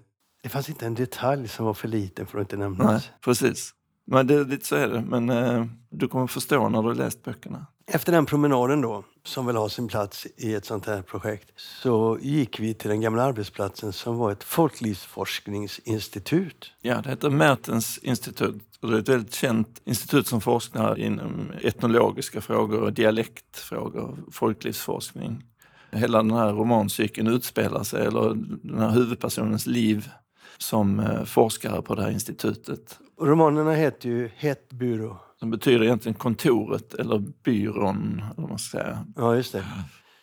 det 0.44 0.50
fanns 0.50 0.70
inte 0.70 0.86
en 0.86 0.96
detalj 0.96 1.48
som 1.48 1.66
var 1.66 1.74
för 1.74 1.88
liten 1.88 2.28
för 2.28 2.38
att 2.38 2.42
inte 2.42 2.58
nämnas. 2.58 2.88
Nej, 2.88 3.02
precis. 3.22 3.74
Men 4.06 4.28
det, 4.28 4.44
lite 4.44 4.66
så 4.66 4.76
är 4.76 4.88
det. 4.88 5.02
Men 5.02 5.30
eh, 5.30 5.66
du 5.90 6.08
kommer 6.08 6.28
förstå 6.28 6.70
när 6.70 6.82
du 6.82 6.88
har 6.88 6.96
läst 6.96 7.24
böckerna. 7.24 7.66
Efter 7.88 8.12
den 8.12 8.26
promenaden 8.26 8.82
då, 8.82 9.04
som 9.24 9.46
väl 9.46 9.56
har 9.56 9.70
sin 9.70 9.88
plats 9.88 10.28
i 10.38 10.54
ett 10.54 10.66
sånt 10.66 10.86
här 10.86 11.02
projekt, 11.02 11.52
så 11.56 12.18
gick 12.22 12.60
vi 12.60 12.74
till 12.74 12.90
den 12.90 13.02
gamla 13.02 13.24
arbetsplatsen 13.24 13.94
som 13.94 14.18
var 14.18 14.32
ett 14.32 14.44
folklivsforskningsinstitut. 14.44 16.72
Ja, 16.82 17.02
det 17.02 17.10
heter 17.10 17.30
Mertens 17.30 17.98
institut 17.98 18.64
och 18.82 18.92
det 18.92 18.98
är 18.98 19.02
ett 19.02 19.10
väldigt 19.10 19.34
känt 19.34 19.82
institut 19.86 20.28
som 20.28 20.42
forskar 20.42 21.00
inom 21.00 21.52
etnologiska 21.62 22.42
frågor, 22.42 22.92
dialektfrågor, 22.92 24.18
folklivsforskning. 24.32 25.44
Hela 25.92 26.18
den 26.18 26.32
här 26.32 26.54
romancykeln 26.54 27.28
utspelar 27.28 27.84
sig, 27.84 28.06
eller 28.06 28.34
den 28.64 28.80
här 28.80 28.90
huvudpersonens 28.90 29.66
liv 29.66 30.10
som 30.58 31.00
eh, 31.00 31.24
forskare 31.24 31.82
på 31.82 31.96
det 31.96 32.02
här 32.02 32.12
institutet. 32.12 33.00
Romanerna 33.22 33.74
heter 33.74 34.10
ju 34.10 34.30
Het 34.36 34.70
byrå. 34.70 35.18
Som 35.40 35.52
betyder 35.52 35.84
egentligen 35.84 36.14
kontoret 36.14 36.94
eller 36.94 37.20
byrån, 37.44 38.24
eller 38.38 38.48
man 38.48 38.60
ska 38.60 38.78
säga. 38.78 39.06
Ja, 39.16 39.36
just 39.36 39.54
det. 39.54 39.66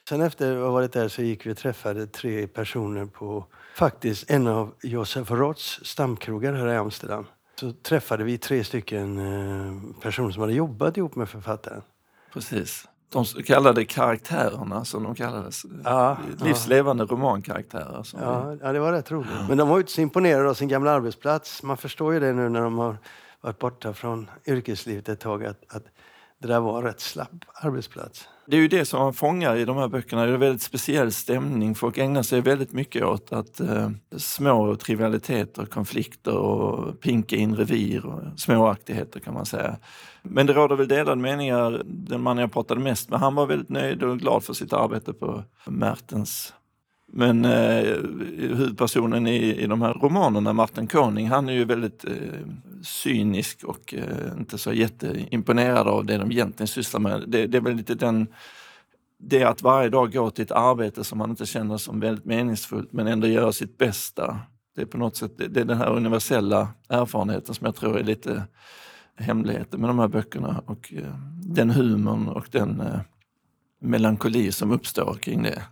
Sen 0.08 0.20
efter 0.20 0.56
att 0.56 0.62
ha 0.62 0.70
varit 0.70 0.92
där 0.92 1.08
så 1.08 1.22
gick 1.22 1.46
vi 1.46 1.52
och 1.52 1.56
träffade 1.56 2.06
tre 2.06 2.46
personer 2.46 3.06
på 3.06 3.46
faktiskt 3.76 4.30
en 4.30 4.46
av 4.46 4.74
Josef 4.82 5.30
Roths 5.30 5.80
stamkrogar 5.82 6.52
här 6.52 6.66
i 6.66 6.76
Amsterdam. 6.76 7.26
Så 7.60 7.72
träffade 7.72 8.24
vi 8.24 8.38
tre 8.38 8.64
stycken 8.64 9.18
eh, 9.18 10.00
personer 10.02 10.30
som 10.30 10.40
hade 10.40 10.54
jobbat 10.54 10.96
ihop 10.96 11.16
med 11.16 11.28
författaren. 11.28 11.82
Precis. 12.32 12.88
De 13.12 13.24
kallade 13.24 13.84
karaktärerna 13.84 14.84
som 14.84 15.02
de 15.02 15.14
kallades. 15.14 15.66
Ja, 15.84 16.18
Livslevande 16.44 17.04
romankaraktärer. 17.04 18.02
Som 18.02 18.20
Ja, 18.20 18.56
ja, 18.62 18.72
det 18.72 18.78
var 18.78 18.92
rätt 18.92 19.10
roligt. 19.10 19.30
Men 19.48 19.58
de 19.58 19.68
var 19.68 19.76
ju 19.76 19.80
inte 19.80 19.92
så 19.92 20.00
imponerade 20.00 20.50
av 20.50 20.54
sin 20.54 20.68
gamla 20.68 20.90
arbetsplats. 20.90 21.62
Man 21.62 21.76
förstår 21.76 22.14
ju 22.14 22.20
det 22.20 22.32
nu 22.32 22.48
när 22.48 22.60
de 22.60 22.78
har 22.78 22.96
varit 23.40 23.58
borta 23.58 23.92
från 23.92 24.30
yrkeslivet 24.46 25.08
ett 25.08 25.20
tag 25.20 25.44
att, 25.44 25.64
att 25.68 25.84
det 26.38 26.48
där 26.48 26.60
var 26.60 26.78
en 26.78 26.84
rätt 26.84 27.00
slapp 27.00 27.44
arbetsplats. 27.54 28.28
Det 28.46 28.56
är 28.56 28.60
ju 28.60 28.68
det 28.68 28.84
som 28.84 29.00
man 29.00 29.12
fångar 29.12 29.56
i 29.56 29.64
de 29.64 29.76
här 29.76 29.88
böckerna. 29.88 30.22
Det 30.22 30.28
är 30.28 30.34
en 30.34 30.40
väldigt 30.40 30.62
speciell 30.62 31.12
stämning. 31.12 31.74
Folk 31.74 31.98
ägnar 31.98 32.22
sig 32.22 32.40
väldigt 32.40 32.72
mycket 32.72 33.04
åt 33.04 33.32
att 33.32 33.60
eh, 33.60 33.90
små 34.16 34.76
trivialiteter, 34.76 35.66
konflikter 35.66 36.36
och 36.36 37.00
pinka 37.00 37.36
in 37.36 37.56
revir 37.56 38.06
och 38.06 38.40
småaktigheter 38.40 39.20
kan 39.20 39.34
man 39.34 39.46
säga. 39.46 39.76
Men 40.22 40.46
det 40.46 40.52
råder 40.52 40.76
väl 40.76 40.88
delade 40.88 41.20
meningar. 41.20 41.82
Den 41.84 42.20
man 42.20 42.38
jag 42.38 42.52
pratade 42.52 42.80
mest 42.80 43.10
med, 43.10 43.20
han 43.20 43.34
var 43.34 43.46
väldigt 43.46 43.68
nöjd 43.68 44.02
och 44.02 44.18
glad 44.18 44.44
för 44.44 44.52
sitt 44.52 44.72
arbete 44.72 45.12
på 45.12 45.44
Mertens. 45.66 46.52
Men 47.12 47.44
eh, 47.44 47.96
huvudpersonen 48.38 49.26
i, 49.26 49.54
i 49.54 49.66
de 49.66 49.82
här 49.82 49.94
romanerna, 49.94 50.52
Martin 50.52 50.86
Koning, 50.86 51.28
han 51.28 51.48
är 51.48 51.52
ju 51.52 51.64
väldigt 51.64 52.04
eh, 52.04 52.12
cynisk 52.82 53.64
och 53.64 53.94
eh, 53.94 54.38
inte 54.38 54.58
så 54.58 54.72
jätteimponerad 54.72 55.88
av 55.88 56.06
det 56.06 56.18
de 56.18 56.32
egentligen 56.32 56.68
sysslar 56.68 57.00
med. 57.00 57.24
Det, 57.26 57.46
det 57.46 57.56
är 57.56 57.62
väl 57.62 57.76
lite 57.76 57.94
den 57.94 58.26
det 59.18 59.44
att 59.44 59.62
varje 59.62 59.88
dag 59.88 60.12
gå 60.12 60.30
till 60.30 60.44
ett 60.44 60.50
arbete 60.50 61.04
som 61.04 61.18
man 61.18 61.30
inte 61.30 61.46
känner 61.46 61.76
som 61.76 62.00
väldigt 62.00 62.24
meningsfullt 62.24 62.92
men 62.92 63.06
ändå 63.06 63.26
göra 63.26 63.52
sitt 63.52 63.78
bästa. 63.78 64.40
Det 64.74 64.82
är 64.82 64.86
på 64.86 64.98
något 64.98 65.16
sätt 65.16 65.32
det, 65.36 65.60
är 65.60 65.64
den 65.64 65.78
här 65.78 65.90
universella 65.90 66.68
erfarenheten 66.88 67.54
som 67.54 67.64
jag 67.64 67.74
tror 67.74 67.98
är 67.98 68.04
lite 68.04 68.42
hemligheten 69.16 69.80
med 69.80 69.90
de 69.90 69.98
här 69.98 70.08
böckerna 70.08 70.62
och 70.66 70.94
eh, 70.96 71.14
den 71.42 71.70
humorn 71.70 72.28
och 72.28 72.46
den 72.50 72.80
eh, 72.80 73.00
melankoli 73.80 74.52
som 74.52 74.72
uppstår 74.72 75.14
kring 75.14 75.42
det. 75.42 75.62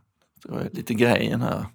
Det 0.42 0.52
var 0.52 0.68
lite 0.73 0.94
grejen 0.94 1.40
här. 1.40 1.66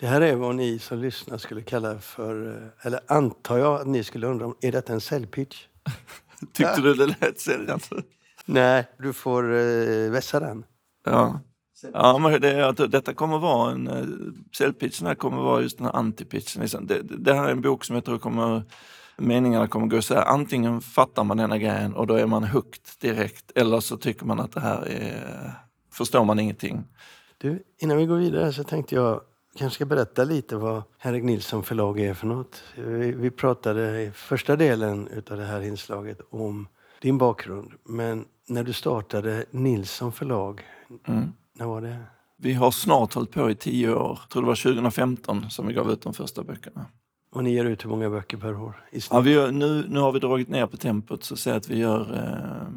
Det 0.00 0.06
här 0.06 0.20
är 0.20 0.36
vad 0.36 0.54
ni 0.54 0.78
som 0.78 0.98
lyssnar 0.98 1.38
skulle 1.38 1.62
kalla 1.62 1.98
för, 1.98 2.56
eh, 2.56 2.86
eller 2.86 3.00
antar 3.06 3.58
jag 3.58 3.80
att 3.80 3.86
ni 3.86 4.04
skulle 4.04 4.26
undra 4.26 4.46
om, 4.46 4.56
är 4.60 4.72
detta 4.72 4.92
en 4.92 5.00
säljpitch? 5.00 5.66
Tyckte 6.52 6.80
du 6.80 6.94
det 6.94 7.06
lät 7.06 7.40
säljande? 7.40 7.84
Nej, 8.46 8.88
du 8.98 9.12
får 9.12 9.52
eh, 9.52 10.10
vässa 10.10 10.40
den. 10.40 10.64
Ja. 11.04 11.40
Ja, 11.92 12.18
men 12.18 12.40
det, 12.40 12.68
att 12.68 12.92
detta 12.92 13.14
kommer 13.14 13.38
vara 13.38 13.72
en... 13.72 13.88
eh, 13.88 14.04
Säljpitchen 14.58 15.06
här 15.06 15.14
kommer 15.14 15.42
vara 15.42 15.62
just 15.62 15.78
den 15.78 15.86
här 15.86 15.96
antipitchen. 15.96 16.62
Liksom. 16.62 16.86
Det, 16.86 17.02
det 17.02 17.16
det 17.16 17.34
här 17.34 17.48
är 17.48 17.52
en 17.52 17.60
bok 17.60 17.84
som 17.84 17.94
jag 17.94 18.04
tror 18.04 18.18
kommer... 18.18 18.62
Meningarna 19.16 19.68
kommer 19.68 19.86
gå 19.86 20.02
så 20.02 20.14
här. 20.14 20.24
Antingen 20.24 20.80
fattar 20.80 21.24
man 21.24 21.36
denna 21.36 21.58
grejen 21.58 21.94
och 21.94 22.06
då 22.06 22.14
är 22.14 22.26
man 22.26 22.44
hooked 22.44 22.82
direkt. 23.00 23.52
Eller 23.54 23.80
så 23.80 23.96
tycker 23.96 24.26
man 24.26 24.40
att 24.40 24.52
det 24.52 24.60
här 24.60 24.82
är... 24.88 25.52
Förstår 25.92 26.24
man 26.24 26.38
ingenting. 26.38 26.84
Du, 27.38 27.62
innan 27.78 27.96
vi 27.96 28.06
går 28.06 28.16
vidare 28.16 28.52
så 28.52 28.64
tänkte 28.64 28.94
jag 28.94 29.20
kanske 29.56 29.74
ska 29.74 29.84
berätta 29.84 30.24
lite 30.24 30.56
vad 30.56 30.82
Henrik 30.98 31.24
Nilsson 31.24 31.62
förlag 31.62 32.00
är 32.00 32.14
för 32.14 32.26
något. 32.26 32.62
Vi, 32.76 33.30
pratade 33.30 34.02
i 34.02 34.10
första 34.10 34.56
delen 34.56 35.08
utav 35.08 35.36
det 35.38 35.44
här 35.44 35.60
inslaget 35.60 36.20
om 36.30 36.68
din 37.02 37.18
bakgrund. 37.18 37.72
Men 37.84 38.24
när 38.48 38.64
du 38.64 38.72
startade 38.72 39.44
Nilsson 39.50 40.12
förlag, 40.12 40.62
Mm. 41.06 41.32
när 41.58 41.66
var 41.66 41.80
det? 41.80 41.96
Vi 42.36 42.52
har 42.52 42.70
snart 42.70 43.14
hållit 43.14 43.30
på 43.32 43.50
i 43.50 43.54
tio 43.54 43.94
år. 43.94 44.18
Jag 44.22 44.28
tror 44.30 44.42
det 44.42 44.48
var 44.48 44.54
2015 44.54 45.50
som 45.50 45.66
vi 45.66 45.74
gav 45.74 45.90
ut 45.90 46.02
de 46.02 46.14
första 46.14 46.42
böckerna. 46.42 46.86
Och 47.32 47.44
ni 47.44 47.52
ger 47.52 47.64
ut 47.64 47.84
hur 47.84 47.88
många 47.90 48.10
böcker 48.10 48.36
per 48.36 48.56
år? 48.62 48.84
I 48.90 49.00
snitt? 49.00 49.12
Ja, 49.12 49.20
vi 49.20 49.32
gör, 49.32 49.50
nu, 49.52 49.84
nu 49.88 50.00
har 50.00 50.12
vi 50.12 50.18
dragit 50.18 50.48
ner 50.48 50.66
på 50.66 50.76
tempot 50.76 51.24
så 51.24 51.36
säg 51.36 51.52
att 51.52 51.68
vi 51.68 51.78
gör 51.78 52.00
eh, 52.00 52.68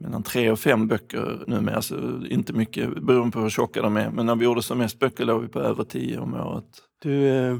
mellan 0.00 0.22
tre 0.22 0.50
och 0.50 0.58
fem 0.58 0.88
böcker 0.88 1.44
numera. 1.46 1.76
Alltså, 1.76 2.20
inte 2.30 2.52
mycket 2.52 3.02
beroende 3.02 3.32
på 3.32 3.40
hur 3.40 3.50
tjocka 3.50 3.82
de 3.82 3.96
är. 3.96 4.10
Men 4.10 4.26
när 4.26 4.36
vi 4.36 4.44
gjorde 4.44 4.62
som 4.62 4.78
mest 4.78 4.98
böcker 4.98 5.24
låg 5.24 5.42
vi 5.42 5.48
på 5.48 5.60
över 5.60 5.84
tio 5.84 6.18
om 6.18 6.34
året. 6.34 6.64
Du, 7.02 7.28
eh, 7.28 7.56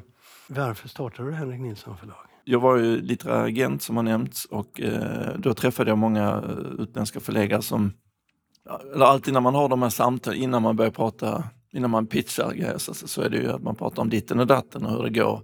varför 0.49 0.88
startade 0.88 1.28
du 1.28 1.35
Henrik 1.35 1.61
Nilsson 1.61 1.97
förlag? 1.97 2.16
Jag 2.45 2.61
var 2.61 2.76
ju 2.76 3.00
litterär 3.00 3.45
agent 3.45 3.83
som 3.83 3.97
har 3.97 4.02
nämnts 4.02 4.45
och 4.45 4.81
eh, 4.81 5.38
då 5.38 5.55
träffade 5.55 5.90
jag 5.90 5.99
många 5.99 6.28
eh, 6.28 6.83
utländska 6.83 7.21
förläggare 7.21 7.62
som, 7.62 7.93
eller 8.95 9.05
alltid 9.05 9.35
när 9.35 9.40
man 9.40 9.55
har 9.55 9.69
de 9.69 9.83
här 9.83 9.88
samtalen 9.88 10.43
innan 10.43 10.62
man 10.62 10.76
börjar 10.76 10.90
prata, 10.90 11.45
innan 11.73 11.90
man 11.90 12.07
pitchar 12.07 12.52
grejer 12.52 12.78
så, 12.78 12.95
så 12.95 13.23
är 13.23 13.31
det 13.31 13.37
ju 13.37 13.50
att 13.50 13.62
man 13.62 13.76
pratar 13.76 14.02
om 14.02 14.11
ditten 14.11 14.40
och 14.40 14.47
datten 14.47 14.87
och 14.87 14.93
hur 14.93 15.02
det 15.02 15.21
går. 15.21 15.43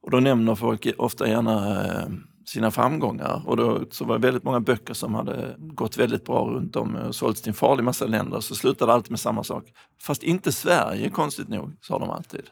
Och 0.00 0.10
då 0.10 0.20
nämner 0.20 0.54
folk 0.54 0.88
ofta 0.98 1.28
gärna 1.28 1.84
eh, 1.84 2.08
sina 2.48 2.70
framgångar 2.70 3.42
och 3.46 3.56
då 3.56 3.80
så 3.90 4.04
var 4.04 4.18
det 4.18 4.26
väldigt 4.26 4.44
många 4.44 4.60
böcker 4.60 4.94
som 4.94 5.14
hade 5.14 5.54
gått 5.58 5.96
väldigt 5.96 6.24
bra 6.24 6.44
runt 6.44 6.76
om 6.76 6.94
och 6.94 7.14
sålts 7.14 7.42
till 7.42 7.50
en 7.50 7.54
farlig 7.54 7.84
massa 7.84 8.06
länder 8.06 8.40
så 8.40 8.54
slutade 8.54 8.92
allt 8.92 9.10
med 9.10 9.20
samma 9.20 9.44
sak. 9.44 9.64
Fast 10.02 10.22
inte 10.22 10.52
Sverige 10.52 11.10
konstigt 11.10 11.48
nog, 11.48 11.76
sa 11.80 11.98
de 11.98 12.10
alltid. 12.10 12.42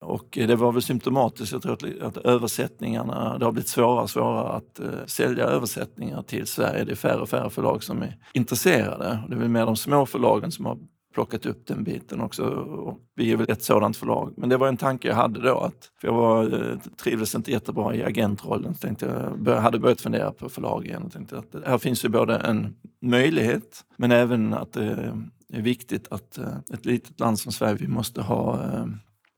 Och 0.00 0.38
eh, 0.38 0.46
det 0.48 0.56
var 0.56 0.72
väl 0.72 0.82
symptomatiskt, 0.82 1.52
jag 1.52 1.62
tror 1.62 2.02
att, 2.02 2.16
översättningarna, 2.16 3.38
det 3.38 3.44
har 3.44 3.52
blivit 3.52 3.68
svårare 3.68 4.02
och 4.02 4.10
svårare 4.10 4.48
att 4.48 4.80
eh, 4.80 5.06
sälja 5.06 5.44
översättningar 5.44 6.22
till 6.22 6.46
Sverige. 6.46 6.84
Det 6.84 6.92
är 6.92 6.96
färre 6.96 7.20
och 7.20 7.28
färre 7.28 7.50
förlag 7.50 7.84
som 7.84 8.02
är 8.02 8.16
intresserade. 8.32 9.18
Det 9.28 9.34
är 9.34 9.38
väl 9.38 9.48
mer 9.48 9.66
de 9.66 9.76
små 9.76 10.06
förlagen 10.06 10.52
som 10.52 10.66
har 10.66 10.78
plockat 11.14 11.46
upp 11.46 11.66
den 11.66 11.84
biten 11.84 12.20
också. 12.20 12.44
Och 12.44 12.98
vi 13.14 13.32
är 13.32 13.36
väl 13.36 13.50
ett 13.50 13.62
sådant 13.62 13.96
förlag. 13.96 14.34
Men 14.36 14.48
det 14.48 14.56
var 14.56 14.68
en 14.68 14.76
tanke 14.76 15.08
jag 15.08 15.14
hade 15.14 15.40
då, 15.40 15.58
att, 15.58 15.90
för 16.00 16.08
jag 16.08 16.14
var, 16.14 16.44
eh, 16.44 16.78
trivdes 17.02 17.34
inte 17.34 17.50
jättebra 17.50 17.94
i 17.94 18.04
agentrollen. 18.04 18.74
Så 18.74 18.80
tänkte 18.80 19.34
jag, 19.46 19.60
hade 19.60 19.78
börjat 19.78 20.00
fundera 20.00 20.32
på 20.32 20.48
förlag 20.48 20.86
igen 20.86 21.02
och 21.02 21.12
tänkte 21.12 21.38
att 21.38 21.54
här 21.66 21.78
finns 21.78 22.04
ju 22.04 22.08
både 22.08 22.36
en 22.36 22.76
möjlighet 23.02 23.84
men 23.96 24.12
även 24.12 24.54
att 24.54 24.72
det 24.72 25.14
är 25.52 25.62
viktigt 25.62 26.08
att 26.10 26.38
eh, 26.38 26.56
ett 26.72 26.86
litet 26.86 27.20
land 27.20 27.38
som 27.38 27.52
Sverige, 27.52 27.74
vi 27.74 27.88
måste 27.88 28.22
ha 28.22 28.54
eh, 28.54 28.84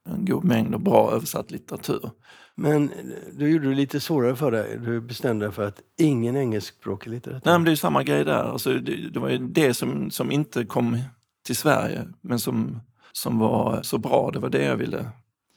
en 0.08 0.24
god 0.24 0.44
mängd 0.44 0.74
och 0.74 0.80
bra 0.80 1.10
översatt 1.12 1.50
litteratur. 1.50 2.10
Men 2.54 2.90
du 3.32 3.50
gjorde 3.50 3.68
det 3.68 3.74
lite 3.74 4.00
svårare 4.00 4.36
för 4.36 4.50
dig. 4.50 4.78
Du 4.78 5.00
bestämde 5.00 5.46
dig 5.46 5.52
för 5.52 5.66
att 5.66 5.80
ingen 5.98 6.36
engelskspråkig 6.36 7.10
litteratur. 7.10 7.42
Nej, 7.44 7.54
men 7.54 7.64
det 7.64 7.68
är 7.68 7.72
ju 7.72 7.76
samma 7.76 8.02
grej 8.02 8.24
där. 8.24 8.44
Alltså, 8.44 8.72
det, 8.72 9.10
det 9.10 9.20
var 9.20 9.28
ju 9.28 9.38
det 9.38 9.74
som, 9.74 10.10
som 10.10 10.30
inte 10.30 10.64
kom 10.64 10.98
till 11.46 11.56
Sverige, 11.56 12.08
men 12.20 12.38
som, 12.38 12.80
som 13.12 13.38
var 13.38 13.82
så 13.82 13.98
bra. 13.98 14.30
Det 14.30 14.38
var 14.38 14.48
det 14.48 14.64
jag 14.64 14.76
ville. 14.76 15.10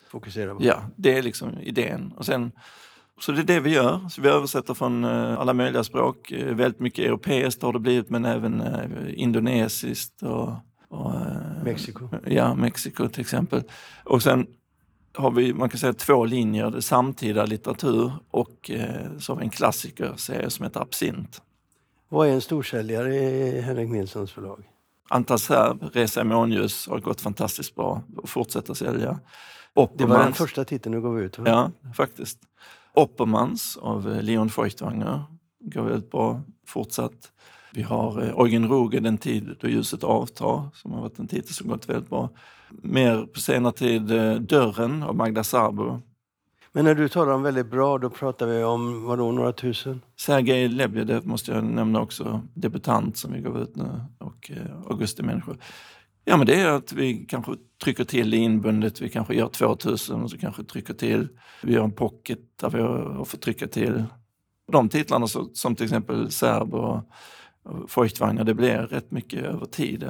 Fokusera 0.10 0.56
på. 0.56 0.64
Ja, 0.64 0.82
det 0.96 1.18
är 1.18 1.22
liksom 1.22 1.60
idén. 1.62 2.14
Och 2.18 2.26
sen, 2.26 2.52
så 3.20 3.32
det 3.32 3.42
är 3.42 3.44
det 3.44 3.60
vi 3.60 3.70
gör. 3.70 4.10
Så 4.10 4.22
vi 4.22 4.30
översätter 4.30 4.74
från 4.74 5.04
eh, 5.04 5.40
alla 5.40 5.54
möjliga 5.54 5.84
språk. 5.84 6.32
Eh, 6.32 6.56
väldigt 6.56 6.80
mycket 6.80 7.06
europeiskt 7.06 7.62
har 7.62 7.74
det 7.74 7.80
blivit, 7.80 8.10
men 8.10 8.26
även 8.26 8.62
eh, 8.62 8.90
indonesiskt 9.14 10.24
och, 10.24 10.50
och 10.88 11.14
Mexiko. 11.64 12.10
Ja, 12.26 12.56
Mexiko 12.56 13.08
till 13.08 13.22
exempel. 13.22 13.64
Och 14.04 14.24
sen 14.24 14.48
har 15.14 15.32
vi, 15.32 15.54
man 15.54 15.70
kan 15.70 15.80
säga 15.80 15.94
två 15.94 16.26
linjer, 16.26 16.72
det 16.72 16.82
samtida 16.82 17.46
litteratur 17.46 18.12
och 18.32 18.72
så 19.20 19.34
har 19.34 19.38
vi 19.38 19.44
en 19.44 19.50
klassikerserie 19.50 20.50
som 20.50 20.64
heter 20.64 20.80
Absint. 20.80 21.42
Vad 22.10 22.28
är 22.28 22.32
en 22.32 22.42
storsäljare 22.42 23.16
i 23.16 23.62
Henrik 23.62 23.90
Nilssons 23.90 24.32
förlag? 24.32 24.64
Antal 25.10 25.40
Serb, 25.40 25.84
Resa 25.94 26.22
i 26.22 26.24
månljus 26.24 26.88
har 26.88 27.00
gått 27.00 27.22
fantastiskt 27.22 27.76
bra 27.76 28.04
och 28.18 28.30
fortsätter 28.30 28.74
sälja. 28.74 29.20
Det 29.74 29.82
var 29.82 29.88
den 29.88 30.06
Oppermans, 30.06 30.38
första 30.38 30.66
titeln 30.66 30.96
du 30.96 31.02
gav 31.02 31.20
ut. 31.20 31.40
va? 31.40 31.44
ja 31.48 31.72
faktiskt. 31.94 32.40
Oppermans 32.94 33.78
av 33.82 34.12
eh, 34.12 34.22
Leon 34.22 34.50
Feuchtwanger 34.50 35.24
går 35.60 35.84
väldigt 35.84 36.12
bra, 36.12 36.42
fortsatt. 36.68 37.32
Vi 37.74 37.82
har 37.82 38.22
eh, 38.22 38.40
Eugen 38.40 38.68
Ruge, 38.70 39.00
Den 39.00 39.18
tid 39.18 39.56
då 39.60 39.68
ljuset 39.68 40.04
avtar, 40.04 40.70
som 40.74 40.92
har 40.92 41.02
varit 41.02 41.20
en 41.20 41.28
titel 41.28 41.54
som 41.54 41.68
gått 41.68 41.90
väldigt 41.90 42.10
bra. 42.10 42.30
Mer 42.70 43.26
på 43.26 43.40
senare 43.40 43.74
tid 43.74 44.12
eh, 44.12 44.36
Dörren 44.36 45.04
av 45.04 45.16
Magda 45.16 45.44
Sabo. 45.44 46.02
Men 46.72 46.86
när 46.86 46.96
du 46.96 47.10
talar 47.10 47.34
om 47.34 47.44
väldigt 47.44 47.72
bra, 47.72 47.98
då 47.98 48.10
pratar 48.10 48.48
vi 48.48 48.64
om 48.64 49.04
vadå, 49.04 49.32
några 49.32 49.54
tusen? 49.54 50.02
Sergej 50.16 50.68
Lebedev 50.68 51.28
måste 51.28 51.52
jag 51.52 51.64
nämna 51.64 52.02
också, 52.02 52.42
debutant 52.54 53.18
som 53.18 53.34
vi 53.34 53.42
gav 53.42 53.58
ut 53.62 53.76
nu 53.76 54.02
och 54.18 54.52
eh, 54.52 54.88
Augusti 54.88 55.24
Människor. 55.24 55.58
Ja 56.26 56.38
men 56.38 56.46
det 56.46 56.62
är 56.62 56.70
att 56.70 56.94
vi 56.94 57.26
kanske 57.30 57.52
trycker 57.84 58.04
till 58.04 58.34
inbundet, 58.34 59.02
vi 59.02 59.10
kanske 59.10 59.36
gör 59.36 59.48
2000 59.48 60.24
och 60.24 60.32
så 60.32 60.38
kanske 60.38 60.64
trycker 60.64 60.94
till. 60.94 61.28
Vi 61.64 61.74
gör 61.74 61.84
en 61.84 61.92
pocket 61.92 62.40
där 62.62 62.70
vi 62.70 62.82
har 62.82 63.26
fått 63.26 63.42
trycka 63.42 63.68
till. 63.68 64.04
De 64.72 64.90
titlarna 64.90 65.28
som 65.54 65.76
till 65.76 65.86
exempel 65.86 66.32
Serb 66.32 66.74
och, 66.74 67.04
Feuchtwanger, 67.88 68.44
det 68.44 68.54
blir 68.54 68.78
rätt 68.78 69.12
mycket 69.12 69.46
över 69.46 69.66
tid. 69.66 70.08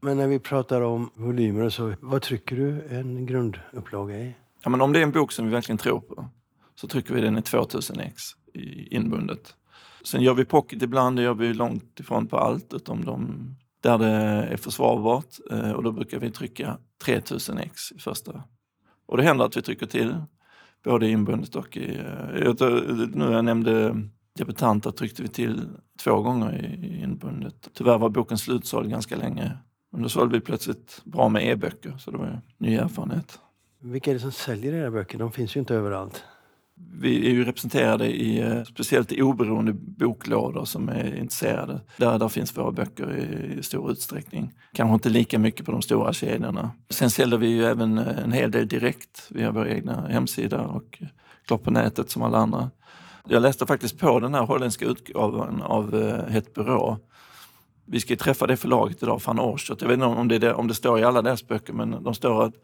Men 0.00 0.16
när 0.16 0.26
vi 0.26 0.38
pratar 0.38 0.80
om 0.80 1.10
volymer 1.14 1.62
och 1.62 1.72
så, 1.72 1.94
vad 2.00 2.22
trycker 2.22 2.56
du 2.56 2.82
en 2.88 3.26
grundupplaga 3.26 4.18
i? 4.18 4.34
Ja, 4.62 4.70
men 4.70 4.80
om 4.80 4.92
det 4.92 4.98
är 4.98 5.02
en 5.02 5.12
bok 5.12 5.32
som 5.32 5.44
vi 5.44 5.50
verkligen 5.50 5.78
tror 5.78 6.00
på 6.00 6.28
så 6.74 6.88
trycker 6.88 7.14
vi 7.14 7.20
den 7.20 7.38
i 7.38 7.42
2000 7.42 8.00
ex 8.00 8.22
inbundet. 8.90 9.56
Sen 10.04 10.22
gör 10.22 10.34
vi 10.34 10.44
pocket 10.44 10.82
ibland, 10.82 11.16
det 11.16 11.22
gör 11.22 11.34
vi 11.34 11.54
långt 11.54 12.00
ifrån 12.00 12.26
på 12.26 12.38
allt 12.38 12.74
utom 12.74 13.04
de 13.04 13.48
där 13.82 13.98
det 13.98 14.06
är 14.06 14.56
försvarbart 14.56 15.26
eh, 15.50 15.70
och 15.70 15.82
då 15.82 15.92
brukar 15.92 16.18
vi 16.18 16.30
trycka 16.30 16.78
3000 17.04 17.58
ex 17.58 17.92
i 17.92 17.98
första. 17.98 18.42
Och 19.06 19.16
det 19.16 19.22
händer 19.22 19.44
att 19.44 19.56
vi 19.56 19.62
trycker 19.62 19.86
till 19.86 20.16
både 20.84 21.08
inbundet 21.08 21.54
och 21.54 21.76
i... 21.76 21.96
Eh, 21.96 22.54
nu 23.14 23.32
jag 23.32 23.44
nämnde 23.44 23.96
debutanter 24.38 24.90
tryckte 24.90 25.22
vi 25.22 25.28
till 25.28 25.68
två 26.04 26.22
gånger 26.22 26.64
i 26.84 27.02
inbundet. 27.02 27.68
Tyvärr 27.74 27.98
var 27.98 28.08
boken 28.08 28.38
slutsåld 28.38 28.90
ganska 28.90 29.16
länge. 29.16 29.58
Men 29.92 30.02
då 30.02 30.08
sålde 30.08 30.38
vi 30.38 30.40
plötsligt 30.40 31.00
bra 31.04 31.28
med 31.28 31.46
e-böcker 31.46 31.96
så 31.98 32.10
det 32.10 32.18
var 32.18 32.26
en 32.26 32.40
ny 32.58 32.74
erfarenhet. 32.74 33.40
Vilka 33.82 34.10
är 34.10 34.14
det 34.14 34.20
som 34.20 34.32
säljer 34.32 34.72
era 34.72 34.90
böcker? 34.90 35.18
De 35.18 35.32
finns 35.32 35.56
ju 35.56 35.60
inte 35.60 35.74
överallt 35.74 36.24
vi 36.94 37.26
är 37.26 37.30
ju 37.30 37.44
representerade 37.44 38.06
i 38.06 38.40
eh, 38.40 38.62
speciellt 38.62 39.12
i 39.12 39.22
oberoende 39.22 39.72
boklådor 39.72 40.64
som 40.64 40.88
är 40.88 41.14
intresserade. 41.14 41.80
Där, 41.96 42.18
där 42.18 42.28
finns 42.28 42.56
våra 42.56 42.72
böcker 42.72 43.16
i, 43.16 43.58
i 43.58 43.62
stor 43.62 43.90
utsträckning. 43.90 44.52
Kanske 44.72 44.94
inte 44.94 45.08
lika 45.08 45.38
mycket 45.38 45.66
på 45.66 45.72
de 45.72 45.82
stora 45.82 46.12
kedjorna. 46.12 46.70
Sen 46.90 47.10
säljer 47.10 47.38
vi 47.38 47.46
ju 47.46 47.64
även 47.64 47.98
eh, 47.98 48.18
en 48.24 48.32
hel 48.32 48.50
del 48.50 48.68
direkt 48.68 49.26
via 49.30 49.50
vår 49.50 49.68
egna 49.68 50.06
hemsida 50.08 50.60
och 50.60 51.02
klart 51.46 51.62
på 51.62 51.70
nätet 51.70 52.10
som 52.10 52.22
alla 52.22 52.38
andra. 52.38 52.70
Jag 53.28 53.42
läste 53.42 53.66
faktiskt 53.66 53.98
på 53.98 54.20
den 54.20 54.34
här 54.34 54.42
holländska 54.42 54.84
utgåvan 54.84 55.62
av 55.62 55.94
eh, 55.94 56.32
Het 56.32 56.54
Bureau. 56.54 56.96
Vi 57.92 58.00
ska 58.00 58.16
träffa 58.16 58.46
det 58.46 58.56
förlaget 58.56 59.02
idag, 59.02 59.20
van 59.26 59.40
Orsot. 59.40 59.80
Jag 59.80 59.88
vet 59.88 59.94
inte 59.94 60.06
om 60.06 60.28
det, 60.28 60.52
om 60.52 60.68
det 60.68 60.74
står 60.74 60.98
i 60.98 61.04
alla 61.04 61.22
deras 61.22 61.48
böcker, 61.48 61.72
men 61.72 62.02
de 62.02 62.14
står 62.14 62.44
att, 62.44 62.54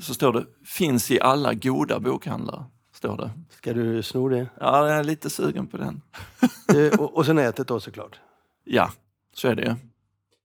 så 0.00 0.14
står 0.14 0.32
det 0.32 0.46
finns 0.64 1.10
i 1.10 1.20
alla 1.20 1.54
goda 1.54 2.00
bokhandlar 2.00 2.64
står 2.92 3.16
det. 3.16 3.30
Ska 3.50 3.72
du 3.72 4.02
sno 4.02 4.28
det? 4.28 4.46
Ja, 4.60 4.88
jag 4.88 4.98
är 4.98 5.04
lite 5.04 5.30
sugen 5.30 5.66
på 5.66 5.76
den. 5.76 6.02
och, 6.98 7.16
och 7.16 7.26
så 7.26 7.32
nätet 7.32 7.68
då 7.68 7.80
såklart? 7.80 8.20
Ja, 8.64 8.90
så 9.34 9.48
är 9.48 9.54
det 9.54 9.62
ju. 9.62 9.74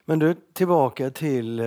Men 0.05 0.19
du, 0.19 0.35
tillbaka 0.53 1.09
till 1.09 1.59
äh, 1.59 1.65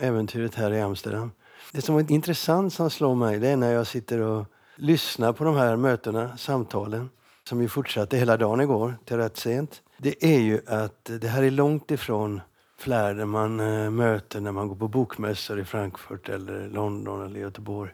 äventyret 0.00 0.54
här 0.54 0.72
i 0.72 0.80
Amsterdam. 0.80 1.30
Det 1.72 1.82
som 1.82 1.94
var 1.94 2.12
intressant 2.12 2.72
som 2.72 2.90
slår 2.90 3.14
mig, 3.14 3.38
det 3.38 3.48
är 3.48 3.56
när 3.56 3.72
jag 3.72 3.86
sitter 3.86 4.20
och 4.20 4.46
lyssnar 4.76 5.32
på 5.32 5.44
de 5.44 5.56
här 5.56 5.76
mötena, 5.76 6.36
samtalen, 6.36 7.10
som 7.48 7.58
vi 7.58 7.68
fortsatte 7.68 8.16
hela 8.16 8.36
dagen 8.36 8.60
igår 8.60 8.94
till 9.04 9.16
rätt 9.16 9.36
sent. 9.36 9.82
Det 10.02 10.24
är 10.24 10.40
ju 10.40 10.60
att 10.66 11.10
det 11.20 11.28
här 11.28 11.42
är 11.42 11.50
långt 11.50 11.90
ifrån 11.90 12.40
flärden 12.78 13.28
man 13.28 13.60
äh, 13.60 13.90
möter 13.90 14.40
när 14.40 14.52
man 14.52 14.68
går 14.68 14.76
på 14.76 14.88
bokmässor 14.88 15.60
i 15.60 15.64
Frankfurt 15.64 16.28
eller 16.28 16.68
London 16.68 17.26
eller 17.26 17.40
Göteborg 17.40 17.90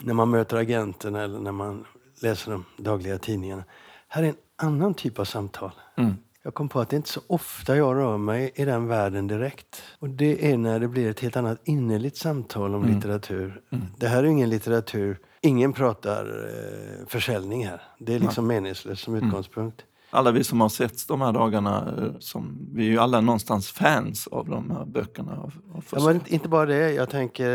när 0.00 0.14
man 0.14 0.30
möter 0.30 0.56
agenterna 0.56 1.22
eller 1.22 1.38
när 1.38 1.52
man 1.52 1.84
läser 2.22 2.50
de 2.50 2.64
dagliga 2.76 3.18
tidningarna. 3.18 3.64
Här 4.08 4.22
är 4.22 4.26
en 4.26 4.36
annan 4.56 4.94
typ 4.94 5.18
av 5.18 5.24
samtal. 5.24 5.70
Mm. 5.96 6.14
Jag 6.42 6.54
kom 6.54 6.68
på 6.68 6.80
att 6.80 6.88
det 6.88 6.96
inte 6.96 7.08
är 7.08 7.12
så 7.12 7.20
ofta 7.26 7.76
jag 7.76 7.96
rör 7.96 8.18
mig 8.18 8.52
i 8.54 8.64
den 8.64 8.86
världen 8.86 9.26
direkt. 9.26 9.82
Och 9.98 10.08
det 10.08 10.52
är 10.52 10.56
när 10.56 10.80
det 10.80 10.88
blir 10.88 11.10
ett 11.10 11.20
helt 11.20 11.36
annat 11.36 11.60
innerligt 11.64 12.16
samtal 12.16 12.74
om 12.74 12.82
mm. 12.82 12.94
litteratur. 12.94 13.60
Mm. 13.70 13.84
Det 13.96 14.08
här 14.08 14.22
är 14.22 14.26
ingen 14.26 14.50
litteratur. 14.50 15.18
Ingen 15.40 15.72
pratar 15.72 16.24
eh, 16.24 17.06
försäljning 17.06 17.66
här. 17.66 17.82
Det 17.98 18.14
är 18.14 18.18
liksom 18.18 18.46
meningslöst 18.46 19.04
som 19.04 19.14
mm. 19.14 19.26
utgångspunkt 19.26 19.84
alla 20.10 20.30
vi 20.30 20.44
som 20.44 20.60
har 20.60 20.68
sett 20.68 21.08
de 21.08 21.20
här 21.20 21.32
dagarna, 21.32 21.94
eh, 21.98 22.18
som, 22.18 22.68
vi 22.74 22.86
är 22.86 22.90
ju 22.90 22.98
alla 22.98 23.20
någonstans 23.20 23.70
fans 23.70 24.26
av 24.26 24.48
de 24.48 24.70
här 24.70 24.84
böckerna. 24.84 25.32
Av, 25.32 25.54
av 25.74 25.84
ja, 25.92 26.04
men 26.04 26.20
inte 26.26 26.48
bara 26.48 26.66
det. 26.66 26.92
Jag 26.92 27.10
tänker, 27.10 27.46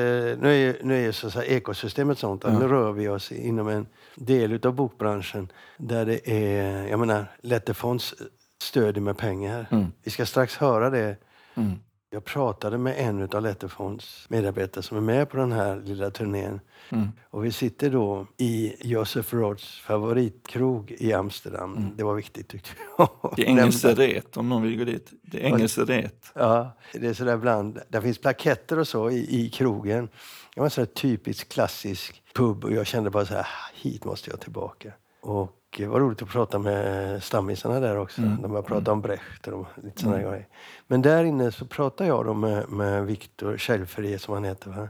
nu 0.42 0.50
är 0.50 0.58
ju, 0.58 0.76
nu 0.84 0.96
är 0.96 1.02
ju 1.02 1.14
så 1.14 1.28
att 1.28 1.34
säga 1.34 1.46
ekosystemet 1.46 2.20
sånt. 2.20 2.44
Ja. 2.44 2.60
Nu 2.60 2.68
rör 2.68 2.92
vi 2.92 3.08
oss 3.08 3.32
inom 3.32 3.68
en 3.68 3.88
del 4.16 4.66
av 4.66 4.74
bokbranschen 4.74 5.52
där 5.78 6.06
det 6.06 6.30
är, 6.30 6.88
jag 6.88 7.00
menar, 7.00 7.26
Letterfonds 7.42 8.14
stödjer 8.62 9.02
med 9.02 9.18
pengar. 9.18 9.68
Mm. 9.72 9.86
Vi 10.04 10.12
ska 10.12 10.26
strax 10.26 10.58
höra 10.58 10.90
det. 10.90 11.18
Mm. 11.56 11.80
Jag 12.14 12.24
pratade 12.24 12.78
med 12.78 12.96
en 12.98 13.24
av 13.24 13.42
Letterfonds 13.42 14.26
medarbetare 14.30 14.84
som 14.84 14.98
är 14.98 15.02
med 15.02 15.30
på 15.30 15.38
den 15.38 15.52
här 15.52 15.82
lilla 15.86 16.12
turnén. 16.12 16.60
Mm. 16.90 17.08
Och 17.30 17.46
vi 17.46 17.52
sitter 17.52 17.90
då 17.90 18.28
i 18.38 18.76
Josef 18.90 19.34
Roths 19.34 19.80
favoritkrog 19.80 20.92
i 20.92 21.14
Amsterdam. 21.14 21.78
Mm. 21.78 21.98
Det 21.98 22.04
var 22.04 22.16
viktigt 22.16 22.48
tyckte 22.48 22.70
jag. 22.98 23.34
Det 23.36 23.42
är 23.42 23.46
Engelseret 23.50 24.38
om 24.38 24.50
någon 24.50 24.62
vill 24.62 24.78
gå 24.78 24.84
dit. 24.84 25.14
Det 25.22 25.44
är 25.44 25.46
Engelseret. 25.46 26.32
Ja, 26.36 26.78
det 26.94 27.08
är 27.08 27.14
sådär 27.14 27.36
ibland. 27.36 27.80
Det 27.90 28.02
finns 28.02 28.18
plaketter 28.18 28.80
och 28.80 28.88
så 28.88 29.10
i, 29.10 29.46
i 29.46 29.50
krogen. 29.50 30.10
Det 30.54 30.60
var 30.60 30.66
en 30.66 30.72
sån 30.72 30.86
typisk 30.86 31.50
klassisk 31.50 32.24
pub 32.34 32.64
och 32.64 32.72
jag 32.72 32.88
kände 32.88 33.10
bara 33.10 33.26
så 33.26 33.34
här, 33.34 33.42
ah, 33.44 33.72
hit 33.74 34.06
måste 34.06 34.30
jag 34.30 34.40
tillbaka. 34.40 34.94
Och 35.22 35.52
det 35.78 35.88
var 35.88 36.00
roligt 36.00 36.22
att 36.22 36.30
prata 36.30 36.60
med 36.60 37.24
stammisarna 37.24 37.80
där 37.80 37.98
också. 37.98 38.22
Mm. 38.22 38.42
De 38.42 38.52
började 38.52 38.68
prata 38.68 38.92
om 38.92 39.02
Brecht 39.02 39.48
och 39.48 39.68
lite 39.84 40.02
sådana 40.02 40.18
mm. 40.18 40.30
grejer. 40.30 40.48
Men 40.88 41.02
där 41.02 41.24
inne 41.24 41.52
så 41.52 41.66
pratade 41.66 42.08
jag 42.08 42.26
då 42.26 42.34
med, 42.34 42.70
med 42.70 43.06
Viktor 43.06 43.58
Kjellfrie 43.58 44.20
som 44.20 44.34
han 44.34 44.44
heter. 44.44 44.70
Va? 44.70 44.76
Mm. 44.78 44.90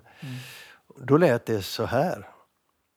Då 0.98 1.17
lät 1.17 1.46
det 1.46 1.62
så 1.62 1.86
här. 1.86 2.28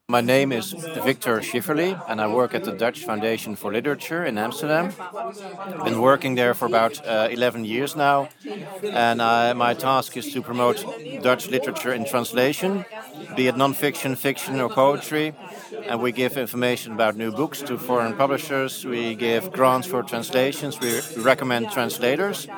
My 0.08 0.20
name 0.20 0.52
is 0.52 0.72
Victor 1.04 1.40
Schifferly, 1.40 1.96
and 2.06 2.20
I 2.20 2.28
work 2.28 2.54
at 2.54 2.62
the 2.62 2.70
Dutch 2.70 3.04
Foundation 3.04 3.56
for 3.56 3.72
Literature 3.72 4.24
in 4.24 4.38
Amsterdam. 4.38 4.92
I've 5.00 5.84
been 5.84 6.00
working 6.00 6.36
there 6.36 6.54
for 6.54 6.66
about 6.66 7.04
uh, 7.04 7.26
11 7.28 7.64
years 7.64 7.96
now, 7.96 8.28
and 8.84 9.20
I, 9.20 9.52
my 9.54 9.74
task 9.74 10.16
is 10.16 10.32
to 10.32 10.42
promote 10.42 10.76
Dutch 11.22 11.48
literature 11.48 11.92
in 11.92 12.04
translation, 12.04 12.84
be 13.34 13.48
it 13.48 13.56
non-fiction, 13.56 14.14
fiction, 14.14 14.60
or 14.60 14.68
poetry. 14.68 15.34
And 15.88 16.00
we 16.00 16.12
give 16.12 16.36
information 16.36 16.92
about 16.92 17.16
new 17.16 17.30
books 17.30 17.62
to 17.62 17.78
foreign 17.78 18.14
publishers. 18.14 18.84
We 18.84 19.14
give 19.14 19.52
grants 19.52 19.86
for 19.86 20.02
translations. 20.02 20.80
We 20.80 21.00
recommend 21.22 21.70
translators, 21.70 22.48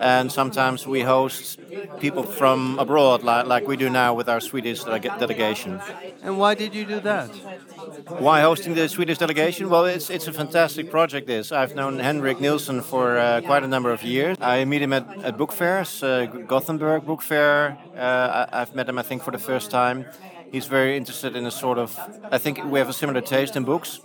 and 0.00 0.30
sometimes 0.30 0.86
we 0.86 1.00
host 1.02 1.58
people 2.00 2.22
from 2.22 2.78
abroad, 2.78 3.22
like, 3.22 3.46
like 3.46 3.66
we 3.66 3.76
do 3.76 3.90
now 3.90 4.14
with 4.14 4.28
our 4.28 4.40
Swedish 4.40 4.84
delegation. 4.84 5.80
And 6.22 6.38
why 6.38 6.54
did 6.54 6.74
you 6.74 6.84
do 6.84 7.00
that? 7.00 7.30
Why 8.08 8.40
hosting 8.40 8.74
the 8.74 8.88
Swedish 8.88 9.18
delegation? 9.18 9.68
Well, 9.68 9.84
it's 9.84 10.10
it's 10.10 10.28
a 10.28 10.32
fantastic 10.32 10.90
project. 10.90 11.26
This 11.26 11.52
I've 11.52 11.74
known 11.74 11.98
Henrik 11.98 12.40
Nilsson 12.40 12.82
for 12.82 13.18
uh, 13.18 13.40
quite 13.42 13.62
a 13.64 13.68
number 13.68 13.92
of 13.92 14.02
years. 14.02 14.36
I 14.40 14.64
meet 14.64 14.82
him 14.82 14.92
at, 14.92 15.06
at 15.24 15.36
book 15.36 15.52
fairs, 15.52 16.02
uh, 16.02 16.26
Gothenburg 16.46 17.04
Book 17.04 17.22
Fair. 17.22 17.78
Uh, 17.96 18.46
I, 18.52 18.58
have 18.58 18.74
met 18.74 18.88
him, 18.88 18.98
I 18.98 19.02
think, 19.02 19.22
for 19.22 19.30
the 19.30 19.38
first 19.38 19.70
time. 19.70 20.06
He's 20.56 20.64
very 20.64 20.96
interested 20.96 21.36
in 21.36 21.44
a 21.44 21.50
sort 21.50 21.76
of. 21.76 21.90
I 22.32 22.38
think 22.38 22.64
we 22.64 22.78
have 22.78 22.88
a 22.88 22.94
similar 22.94 23.20
taste 23.20 23.56
in 23.56 23.64
books. 23.64 24.00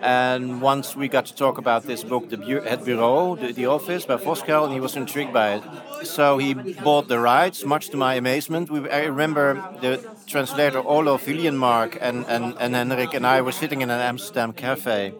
And 0.00 0.62
once 0.62 0.96
we 0.96 1.08
got 1.08 1.26
to 1.26 1.34
talk 1.34 1.58
about 1.58 1.82
this 1.82 2.02
book, 2.04 2.30
The 2.30 2.38
Bu- 2.38 2.84
Bureau, 2.86 3.36
the, 3.36 3.52
the, 3.52 3.66
Office 3.66 4.06
by 4.06 4.16
Voskel, 4.16 4.64
and 4.64 4.72
he 4.72 4.80
was 4.80 4.96
intrigued 4.96 5.34
by 5.34 5.56
it. 5.56 5.62
So 6.06 6.38
he 6.38 6.54
bought 6.54 7.08
the 7.08 7.18
rights, 7.18 7.66
much 7.66 7.90
to 7.90 7.98
my 7.98 8.14
amazement. 8.14 8.70
We, 8.70 8.88
I 8.88 9.04
remember 9.04 9.62
the 9.82 10.02
translator 10.26 10.80
Olof 10.80 11.26
Hiljenmark 11.26 11.98
and, 12.00 12.24
and, 12.28 12.56
and 12.58 12.74
Henrik 12.74 13.12
and 13.12 13.26
I 13.26 13.42
were 13.42 13.52
sitting 13.52 13.82
in 13.82 13.90
an 13.90 14.00
Amsterdam 14.00 14.54
cafe 14.54 15.12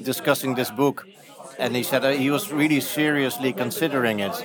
discussing 0.00 0.54
this 0.54 0.70
book. 0.70 1.04
And 1.58 1.74
he 1.74 1.82
said 1.82 2.04
he 2.14 2.30
was 2.30 2.52
really 2.52 2.80
seriously 2.80 3.52
considering 3.52 4.20
it. 4.20 4.36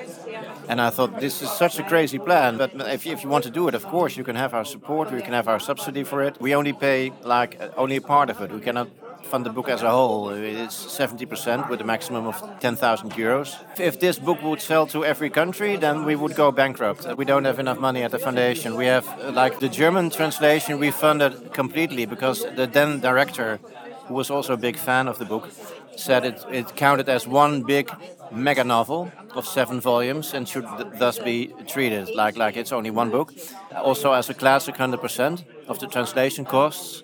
And 0.72 0.80
I 0.80 0.90
thought, 0.90 1.20
this 1.20 1.42
is 1.42 1.52
such 1.52 1.80
a 1.80 1.84
crazy 1.84 2.18
plan. 2.18 2.56
But 2.56 2.72
if 2.98 3.06
you, 3.06 3.12
if 3.12 3.24
you 3.24 3.30
want 3.30 3.44
to 3.44 3.50
do 3.50 3.68
it, 3.68 3.76
of 3.76 3.86
course, 3.88 4.16
you 4.16 4.24
can 4.24 4.38
have 4.38 4.54
our 4.54 4.64
support, 4.64 5.12
we 5.12 5.22
can 5.22 5.34
have 5.34 5.50
our 5.50 5.60
subsidy 5.60 6.06
for 6.06 6.24
it. 6.24 6.40
We 6.40 6.56
only 6.56 6.72
pay 6.72 7.12
like 7.24 7.60
only 7.76 7.98
a 7.98 8.02
part 8.02 8.30
of 8.30 8.40
it. 8.40 8.54
We 8.54 8.62
cannot 8.62 8.88
fund 9.26 9.46
the 9.46 9.50
book 9.50 9.68
as 9.68 9.82
a 9.82 9.90
whole. 9.90 10.30
It's 10.30 10.78
70% 10.86 11.70
with 11.70 11.82
a 11.82 11.84
maximum 11.84 12.26
of 12.26 12.42
10,000 12.62 13.12
euros. 13.12 13.58
If 13.78 14.00
this 14.00 14.18
book 14.18 14.42
would 14.44 14.62
sell 14.62 14.88
to 14.88 15.04
every 15.04 15.30
country, 15.30 15.76
then 15.76 16.06
we 16.06 16.16
would 16.16 16.36
go 16.36 16.54
bankrupt. 16.54 17.18
We 17.18 17.26
don't 17.26 17.44
have 17.44 17.60
enough 17.60 17.80
money 17.80 18.04
at 18.04 18.12
the 18.12 18.20
foundation. 18.20 18.78
We 18.78 18.86
have, 18.86 19.06
like, 19.36 19.60
the 19.60 19.68
German 19.68 20.10
translation 20.10 20.80
we 20.80 20.92
funded 20.92 21.52
completely 21.52 22.06
because 22.06 22.46
the 22.56 22.66
then 22.66 23.02
director, 23.02 23.60
who 24.08 24.14
was 24.14 24.32
also 24.32 24.54
a 24.54 24.58
big 24.58 24.78
fan 24.78 25.10
of 25.10 25.18
the 25.18 25.26
book, 25.26 25.50
said 25.98 26.26
it, 26.26 26.46
it 26.50 26.76
counted 26.78 27.10
as 27.10 27.28
one 27.28 27.64
big 27.64 27.92
mega 28.32 28.64
novel 28.64 29.12
of 29.36 29.46
seven 29.46 29.80
volumes 29.82 30.34
and 30.34 30.48
should 30.48 30.66
th 30.78 30.88
thus 31.00 31.20
be 31.20 31.54
treated 31.74 32.06
like, 32.16 32.36
like 32.38 32.56
it's 32.62 32.72
only 32.72 32.92
one 32.92 33.10
book. 33.10 33.34
Also, 33.76 34.14
as 34.14 34.30
a 34.30 34.34
classic, 34.34 34.76
100% 34.76 35.44
of 35.68 35.80
the 35.80 35.88
translation 35.88 36.46
costs 36.46 37.04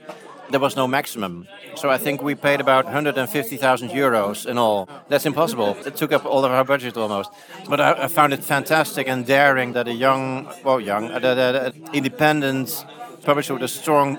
there 0.49 0.59
was 0.59 0.75
no 0.75 0.87
maximum. 0.87 1.47
So 1.75 1.89
I 1.89 1.97
think 1.97 2.21
we 2.21 2.35
paid 2.35 2.61
about 2.61 2.85
150,000 2.85 3.89
euros 3.89 4.45
in 4.45 4.57
all. 4.57 4.87
That's 5.09 5.25
impossible. 5.25 5.75
It 5.85 5.95
took 5.95 6.11
up 6.11 6.25
all 6.25 6.45
of 6.45 6.51
our 6.51 6.63
budget 6.63 6.97
almost. 6.97 7.31
But 7.69 7.79
I, 7.79 8.03
I 8.03 8.07
found 8.07 8.33
it 8.33 8.43
fantastic 8.43 9.07
and 9.07 9.25
daring 9.25 9.73
that 9.73 9.87
a 9.87 9.93
young, 9.93 10.49
well, 10.63 10.79
young, 10.79 11.11
uh, 11.11 11.19
the, 11.19 11.33
the 11.35 11.73
independent 11.93 12.85
publisher 13.23 13.53
with 13.53 13.63
a 13.63 13.67
strong 13.67 14.17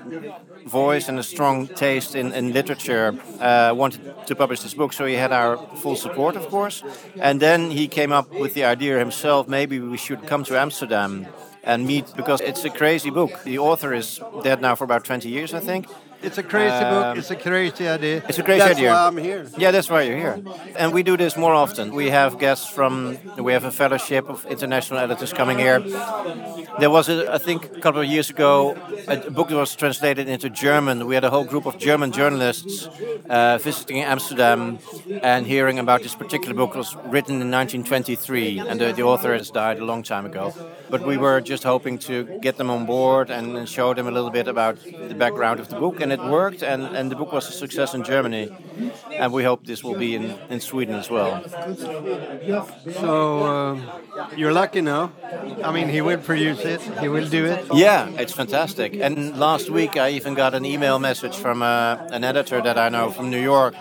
voice 0.65 1.09
and 1.09 1.19
a 1.19 1.23
strong 1.23 1.67
taste 1.67 2.15
in, 2.15 2.33
in 2.33 2.53
literature, 2.53 3.17
uh, 3.39 3.73
wanted 3.75 4.01
to 4.27 4.35
publish 4.35 4.61
this 4.61 4.73
book. 4.73 4.93
So 4.93 5.05
he 5.05 5.15
had 5.15 5.31
our 5.31 5.57
full 5.75 5.95
support, 5.95 6.35
of 6.35 6.47
course. 6.47 6.83
And 7.19 7.39
then 7.39 7.71
he 7.71 7.87
came 7.87 8.11
up 8.11 8.31
with 8.31 8.53
the 8.53 8.65
idea 8.65 8.99
himself 8.99 9.47
maybe 9.47 9.79
we 9.79 9.97
should 9.97 10.25
come 10.27 10.43
to 10.45 10.59
Amsterdam 10.59 11.27
and 11.63 11.85
meet 11.85 12.05
because 12.15 12.41
it's 12.41 12.63
a 12.65 12.69
crazy 12.69 13.09
book. 13.09 13.43
The 13.43 13.59
author 13.59 13.93
is 13.93 14.19
dead 14.43 14.61
now 14.61 14.75
for 14.75 14.83
about 14.83 15.03
20 15.05 15.29
years, 15.29 15.53
I 15.53 15.59
think. 15.59 15.87
It's 16.21 16.37
a 16.37 16.43
crazy 16.43 16.83
Um, 16.85 16.93
book. 16.93 17.17
It's 17.17 17.31
a 17.31 17.35
crazy 17.35 17.87
idea. 17.87 18.21
It's 18.27 18.37
a 18.39 18.43
crazy 18.43 18.59
That's 18.59 18.77
idea. 18.77 18.91
why 18.91 19.07
I'm 19.07 19.17
here. 19.17 19.45
Yeah, 19.57 19.71
that's 19.71 19.89
why 19.89 20.01
you're 20.01 20.17
here. 20.17 20.37
And 20.75 20.91
we 20.93 21.01
do 21.01 21.15
this 21.15 21.37
more 21.37 21.53
often. 21.53 21.93
We 21.93 22.09
have 22.09 22.37
guests 22.39 22.67
from, 22.67 23.17
we 23.37 23.53
have 23.53 23.63
a 23.63 23.71
fellowship 23.71 24.29
of 24.29 24.45
international 24.45 24.99
editors 24.99 25.31
coming 25.31 25.57
here. 25.59 25.79
There 26.79 26.89
was, 26.89 27.07
a, 27.09 27.33
I 27.33 27.37
think, 27.37 27.65
a 27.77 27.79
couple 27.79 28.01
of 28.01 28.07
years 28.07 28.29
ago, 28.29 28.75
a 29.07 29.31
book 29.31 29.47
that 29.49 29.55
was 29.55 29.75
translated 29.75 30.27
into 30.27 30.49
German. 30.49 31.05
We 31.07 31.15
had 31.15 31.23
a 31.23 31.29
whole 31.29 31.45
group 31.45 31.65
of 31.65 31.77
German 31.77 32.11
journalists 32.11 32.89
uh, 33.29 33.57
visiting 33.57 34.01
Amsterdam 34.01 34.79
and 35.23 35.47
hearing 35.47 35.79
about 35.79 36.01
this 36.03 36.15
particular 36.15 36.53
book. 36.53 36.71
It 36.75 36.79
was 36.79 36.95
written 37.05 37.35
in 37.41 37.49
1923, 37.49 38.59
and 38.59 38.79
the, 38.79 38.91
the 38.91 39.03
author 39.03 39.33
has 39.33 39.49
died 39.51 39.79
a 39.79 39.85
long 39.85 40.03
time 40.03 40.25
ago. 40.25 40.53
But 40.89 41.05
we 41.05 41.17
were 41.17 41.39
just 41.39 41.63
hoping 41.63 41.97
to 41.99 42.23
get 42.41 42.57
them 42.57 42.69
on 42.69 42.85
board 42.85 43.29
and, 43.29 43.55
and 43.55 43.69
show 43.69 43.93
them 43.93 44.07
a 44.07 44.11
little 44.11 44.31
bit 44.31 44.47
about 44.47 44.77
the 44.83 45.15
background 45.15 45.59
of 45.59 45.69
the 45.69 45.75
book, 45.79 46.01
and 46.01 46.08
it 46.11 46.19
worked. 46.19 46.61
And, 46.63 46.83
and 46.97 47.11
the 47.11 47.15
book 47.15 47.31
was 47.31 47.47
a 47.49 47.51
success 47.51 47.93
in 47.93 48.03
Germany, 48.03 48.49
and 49.11 49.31
we 49.33 49.43
hope 49.43 49.65
this 49.65 49.83
will 49.83 49.97
be 49.97 50.15
in, 50.15 50.35
in 50.49 50.59
Sweden 50.59 50.95
as 50.95 51.09
well. 51.09 51.43
So 53.01 53.43
um, 53.43 53.89
you're 54.35 54.51
lucky 54.53 54.81
now. 54.81 55.11
I 55.63 55.71
mean, 55.71 55.89
he 55.89 56.01
will 56.01 56.17
produce 56.17 56.61
it. 56.65 56.81
He 56.99 57.07
will 57.09 57.27
do 57.27 57.45
it. 57.45 57.65
Yeah, 57.73 58.07
it's 58.17 58.33
fantastic. 58.33 58.93
And 58.95 59.37
last 59.37 59.69
week 59.69 59.97
I 59.97 60.09
even 60.11 60.33
got 60.33 60.53
an 60.53 60.65
email 60.65 60.99
message 60.99 61.35
from 61.35 61.61
uh, 61.61 61.97
an 62.11 62.23
editor 62.23 62.61
that 62.61 62.77
I 62.77 62.89
know 62.89 63.11
from 63.11 63.29
New 63.29 63.41
York. 63.41 63.75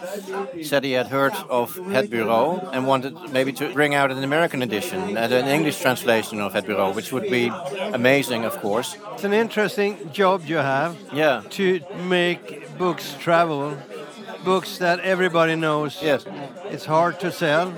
Said 0.62 0.84
he 0.84 0.92
had 0.92 1.08
heard 1.08 1.34
of 1.48 1.76
Het 1.92 2.10
Bureau 2.10 2.68
and 2.72 2.86
wanted 2.86 3.14
maybe 3.32 3.52
to 3.54 3.72
bring 3.72 3.94
out 3.94 4.10
an 4.10 4.22
American 4.22 4.62
edition 4.62 5.16
and 5.16 5.32
an 5.32 5.46
English 5.46 5.80
translation 5.80 6.40
of 6.40 6.52
Het 6.52 6.66
Bureau, 6.66 6.92
which 6.92 7.12
would 7.12 7.28
be 7.30 7.50
amazing, 7.92 8.44
of 8.44 8.58
course. 8.60 8.96
It's 9.14 9.24
an 9.24 9.32
interesting 9.32 9.96
job 10.12 10.44
you 10.46 10.58
have 10.58 10.96
Yeah. 11.12 11.42
to 11.50 11.80
make 12.18 12.76
books 12.76 13.14
travel. 13.20 13.76
Books 14.44 14.78
that 14.78 15.00
everybody 15.00 15.56
knows. 15.56 15.98
Yes. 16.02 16.24
It's 16.70 16.84
hard 16.84 17.18
to 17.20 17.32
sell, 17.32 17.72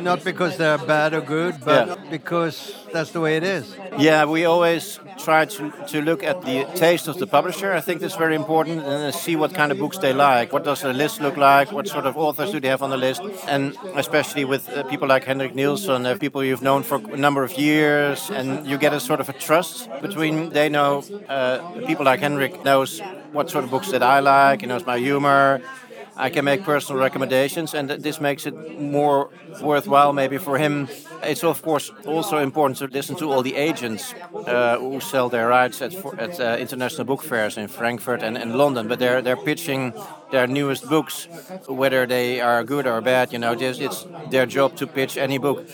not 0.00 0.24
because 0.24 0.56
they're 0.56 0.78
bad 0.78 1.12
or 1.14 1.20
good, 1.20 1.54
but 1.64 1.86
Yeah. 1.88 1.94
because 2.10 2.74
that's 2.92 3.10
the 3.10 3.20
way 3.20 3.36
it 3.36 3.42
is. 3.42 3.76
Yeah, 3.98 4.24
we 4.24 4.44
always 4.46 4.98
try 5.18 5.44
to, 5.44 5.70
to 5.88 6.00
look 6.02 6.22
at 6.22 6.42
the 6.42 6.64
taste 6.74 7.06
of 7.08 7.18
the 7.18 7.26
publisher. 7.26 7.72
I 7.72 7.80
think 7.80 8.00
that's 8.00 8.16
very 8.16 8.34
important 8.34 8.82
and 8.84 9.14
see 9.14 9.36
what 9.36 9.52
kind 9.54 9.70
of 9.72 9.78
books 9.78 9.98
they 9.98 10.12
like. 10.12 10.52
What 10.52 10.64
does 10.64 10.80
the 10.80 10.92
list 10.92 11.20
look 11.20 11.36
like? 11.36 11.70
What 11.72 11.86
sort 11.88 12.06
of 12.06 12.16
authors 12.16 12.50
do 12.50 12.60
they 12.60 12.68
have 12.68 12.82
on 12.82 12.90
the 12.90 12.96
list? 12.96 13.22
And 13.46 13.76
especially 13.94 14.44
with 14.44 14.68
uh, 14.68 14.82
people 14.84 15.08
like 15.08 15.24
Henrik 15.24 15.54
Nielsen, 15.54 16.06
uh, 16.06 16.16
people 16.16 16.42
you've 16.42 16.62
known 16.62 16.82
for 16.82 16.96
a 17.12 17.16
number 17.16 17.42
of 17.44 17.52
years, 17.58 18.30
and 18.30 18.66
you 18.66 18.78
get 18.78 18.92
a 18.92 19.00
sort 19.00 19.20
of 19.20 19.28
a 19.28 19.32
trust 19.34 19.88
between 20.00 20.50
they 20.50 20.68
know 20.68 21.02
uh, 21.28 21.58
people 21.86 22.04
like 22.04 22.20
Henrik 22.20 22.64
knows 22.64 23.00
what 23.32 23.50
sort 23.50 23.64
of 23.64 23.70
books 23.70 23.90
that 23.90 24.02
I 24.02 24.20
like, 24.20 24.62
he 24.62 24.66
knows 24.66 24.86
my 24.86 24.98
humor. 24.98 25.60
I 26.16 26.30
can 26.30 26.44
make 26.44 26.64
personal 26.64 27.00
recommendations, 27.00 27.74
and 27.74 27.90
this 27.90 28.20
makes 28.20 28.46
it 28.46 28.54
more 28.80 29.30
worthwhile 29.60 30.12
maybe 30.12 30.38
for 30.38 30.58
him. 30.58 30.88
It's 31.22 31.44
of 31.44 31.62
course 31.62 31.92
also 32.06 32.38
important 32.38 32.78
to 32.78 32.86
listen 32.86 33.16
to 33.16 33.30
all 33.32 33.42
the 33.42 33.54
agents 33.54 34.14
uh, 34.34 34.78
who 34.78 35.00
sell 35.00 35.28
their 35.28 35.48
rights 35.48 35.82
at, 35.82 35.94
at 36.18 36.40
uh, 36.40 36.56
international 36.58 37.04
book 37.04 37.22
fairs 37.22 37.56
in 37.56 37.68
Frankfurt 37.68 38.22
and, 38.22 38.38
and 38.38 38.56
London. 38.56 38.88
But 38.88 38.98
they're 38.98 39.22
they're 39.22 39.44
pitching 39.44 39.92
their 40.30 40.46
newest 40.46 40.88
books, 40.88 41.28
whether 41.66 42.06
they 42.06 42.40
are 42.40 42.64
good 42.64 42.86
or 42.86 43.00
bad. 43.00 43.32
You 43.32 43.38
know, 43.38 43.54
just, 43.54 43.80
it's 43.80 44.06
their 44.30 44.46
job 44.46 44.76
to 44.76 44.86
pitch 44.86 45.16
any 45.16 45.38
book. 45.38 45.66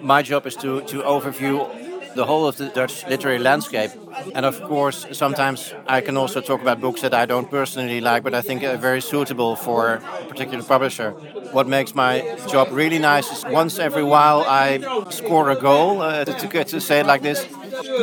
My 0.00 0.22
job 0.22 0.46
is 0.46 0.56
to 0.56 0.80
to 0.82 1.02
overview 1.02 1.89
the 2.14 2.24
whole 2.24 2.46
of 2.46 2.56
the 2.56 2.68
Dutch 2.68 3.06
literary 3.06 3.38
landscape. 3.38 3.90
And 4.34 4.44
of 4.44 4.60
course, 4.62 5.06
sometimes 5.12 5.72
I 5.86 6.00
can 6.00 6.16
also 6.16 6.40
talk 6.40 6.60
about 6.60 6.80
books 6.80 7.00
that 7.02 7.14
I 7.14 7.26
don't 7.26 7.50
personally 7.50 8.00
like, 8.00 8.22
but 8.22 8.34
I 8.34 8.42
think 8.42 8.62
are 8.62 8.76
very 8.76 9.00
suitable 9.00 9.56
for 9.56 9.94
a 9.94 10.24
particular 10.28 10.62
publisher. 10.64 11.10
What 11.52 11.66
makes 11.66 11.94
my 11.94 12.36
job 12.48 12.68
really 12.70 12.98
nice 12.98 13.30
is 13.30 13.44
once 13.44 13.78
every 13.78 14.04
while 14.04 14.44
I 14.46 14.78
score 15.10 15.50
a 15.50 15.56
goal, 15.56 16.02
uh, 16.02 16.24
to, 16.24 16.64
to, 16.64 16.80
say 16.80 17.00
it 17.00 17.06
like 17.06 17.22
this. 17.22 17.44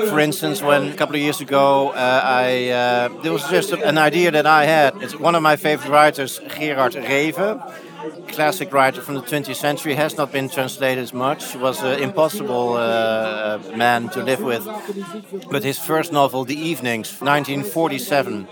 For 0.10 0.20
instance, 0.20 0.62
when 0.62 0.92
a 0.92 0.96
couple 0.96 1.16
of 1.16 1.22
years 1.22 1.42
ago, 1.42 1.90
uh, 1.90 2.22
I 2.24 2.70
uh, 2.70 3.22
there 3.22 3.34
was 3.34 3.48
just 3.50 3.72
an 3.72 3.98
idea 3.98 4.32
that 4.32 4.46
I 4.46 4.66
had. 4.66 4.96
It's 5.02 5.16
one 5.16 5.36
of 5.36 5.44
my 5.44 5.56
favorite 5.56 5.90
writers, 5.90 6.40
Gerard 6.58 6.94
Reven 6.94 7.62
classic 8.28 8.74
writer 8.74 9.02
from 9.02 9.16
the 9.16 9.22
20th 9.22 9.56
century 9.56 9.96
has 9.96 10.18
not 10.18 10.32
been 10.32 10.50
translated 10.50 11.04
as 11.04 11.14
much. 11.14 11.56
Was 11.56 11.82
an 11.82 12.00
impossible 12.02 12.74
uh, 12.74 13.60
man 13.76 14.10
to 14.10 14.24
live 14.24 14.42
with. 14.42 14.68
But 15.52 15.64
his 15.64 15.80
first 15.80 16.12
novel, 16.12 16.46
The 16.46 16.56
Evenings, 16.56 17.10
1947, 17.22 18.48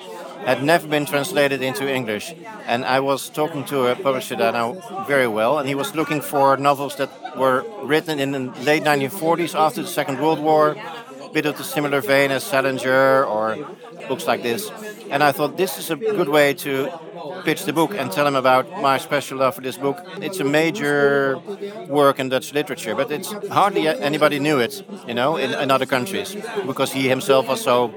had 0.46 0.64
never 0.64 0.88
been 0.88 1.06
translated 1.06 1.62
into 1.62 1.92
English. 1.92 2.34
And 2.68 2.86
I 2.86 3.00
was 3.00 3.30
talking 3.30 3.66
to 3.66 3.88
a 3.88 3.96
publisher 3.96 4.36
that 4.36 4.56
I 4.56 4.60
know 4.60 5.06
very 5.08 5.28
well, 5.28 5.58
and 5.60 5.68
he 5.68 5.76
was 5.76 5.96
looking 5.96 6.22
for 6.22 6.58
novels 6.58 6.96
that 6.98 7.10
were 7.38 7.66
written 7.84 8.20
in 8.20 8.32
the 8.32 8.40
late 8.64 8.84
1940s 8.84 9.56
after 9.56 9.82
the 9.82 9.88
Second 9.88 10.20
World 10.20 10.40
War, 10.40 10.76
a 11.22 11.30
bit 11.30 11.46
of 11.46 11.58
the 11.58 11.64
similar 11.64 12.02
vein 12.02 12.32
as 12.32 12.44
Salinger 12.44 13.24
or 13.26 13.58
books 14.08 14.28
like 14.28 14.44
this. 14.44 14.70
And 15.10 15.24
I 15.24 15.32
thought 15.32 15.58
this 15.58 15.78
is 15.78 15.90
a 15.90 15.96
good 15.96 16.30
way 16.30 16.54
to 16.56 16.90
pitch 17.44 17.64
the 17.66 17.74
book 17.74 17.92
and 17.94 18.12
tell 18.12 18.28
him 18.28 18.36
about 18.36 18.70
my 18.82 18.98
special 18.98 19.38
love 19.38 19.56
for 19.56 19.62
this 19.62 19.78
book. 19.78 20.04
It's 20.18 20.40
a 20.40 20.44
major 20.44 21.38
work 21.88 22.20
in 22.20 22.30
Dutch 22.30 22.54
literature, 22.54 22.96
but 22.96 23.12
it's 23.12 23.32
hardly 23.50 23.88
anybody 23.88 24.40
knew 24.40 24.60
it, 24.60 24.84
you 25.08 25.14
know, 25.14 25.38
in, 25.38 25.54
in 25.54 25.72
other 25.72 25.86
countries, 25.86 26.36
because 26.66 26.92
he 26.92 27.08
himself 27.08 27.48
was 27.48 27.62
so 27.62 27.94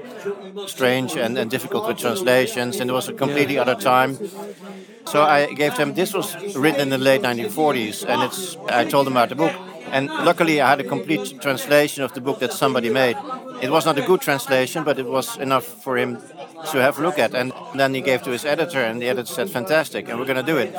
strange 0.67 1.15
and, 1.15 1.37
and 1.37 1.49
difficult 1.49 1.87
with 1.87 1.97
translations, 1.97 2.79
and 2.79 2.89
it 2.89 2.93
was 2.93 3.07
a 3.09 3.13
completely 3.13 3.57
other 3.57 3.75
time. 3.75 4.17
So 5.05 5.23
I 5.23 5.53
gave 5.53 5.75
them. 5.75 5.93
This 5.93 6.13
was 6.13 6.35
written 6.55 6.81
in 6.81 6.89
the 6.89 6.97
late 6.97 7.21
1940s, 7.21 8.05
and 8.07 8.23
it's. 8.23 8.57
I 8.67 8.85
told 8.85 9.07
them 9.07 9.13
about 9.13 9.29
the 9.29 9.35
book, 9.35 9.53
and 9.91 10.07
luckily 10.07 10.61
I 10.61 10.69
had 10.69 10.79
a 10.79 10.83
complete 10.83 11.41
translation 11.41 12.03
of 12.03 12.13
the 12.13 12.21
book 12.21 12.39
that 12.39 12.53
somebody 12.53 12.89
made. 12.89 13.17
It 13.61 13.71
was 13.71 13.85
not 13.85 13.97
a 13.97 14.01
good 14.01 14.21
translation, 14.21 14.83
but 14.83 14.99
it 14.99 15.05
was 15.05 15.37
enough 15.37 15.65
for 15.65 15.97
him 15.97 16.19
to 16.71 16.81
have 16.81 16.99
a 16.99 17.01
look 17.01 17.19
at. 17.19 17.33
And 17.33 17.51
then 17.75 17.93
he 17.93 18.01
gave 18.01 18.21
to 18.23 18.31
his 18.31 18.45
editor, 18.45 18.81
and 18.81 19.01
the 19.01 19.09
editor 19.09 19.31
said, 19.33 19.49
"Fantastic, 19.49 20.09
and 20.09 20.19
we're 20.19 20.25
going 20.25 20.45
to 20.45 20.51
do 20.51 20.57
it." 20.57 20.75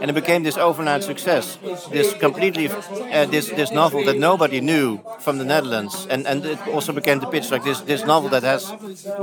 And 0.00 0.10
it 0.10 0.14
became 0.14 0.42
this 0.42 0.56
overnight 0.56 1.04
success. 1.04 1.58
This 1.90 2.14
completely, 2.14 2.68
uh, 2.68 3.26
this 3.26 3.48
this 3.48 3.70
novel 3.70 4.04
that 4.04 4.18
nobody 4.18 4.60
knew 4.60 5.00
from 5.20 5.38
the 5.38 5.44
Netherlands, 5.44 6.06
and 6.10 6.26
and 6.26 6.44
it 6.44 6.58
also 6.68 6.92
became 6.92 7.20
the 7.20 7.26
pitch 7.26 7.50
like 7.50 7.64
this 7.64 7.80
this 7.80 8.04
novel 8.04 8.30
that 8.30 8.42
has 8.42 8.72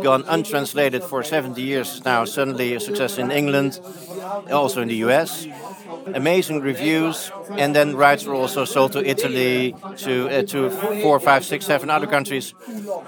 gone 0.03 0.23
untranslated 0.27 1.03
for 1.03 1.23
70 1.23 1.61
years 1.61 2.01
now. 2.05 2.25
Suddenly 2.25 2.75
a 2.75 2.79
success 2.79 3.17
in 3.17 3.31
England, 3.31 3.79
also 4.51 4.81
in 4.81 4.87
the 4.87 5.01
U.S 5.07 5.47
amazing 6.15 6.61
reviews, 6.61 7.31
and 7.57 7.75
then 7.75 7.95
rights 7.95 8.25
were 8.25 8.35
also 8.35 8.65
sold 8.65 8.91
to 8.93 8.99
Italy, 9.09 9.75
to 9.97 10.29
uh, 10.29 10.41
to 10.43 10.69
four, 11.01 11.19
five, 11.19 11.43
six, 11.43 11.65
seven 11.65 11.89
other 11.89 12.07
countries 12.07 12.53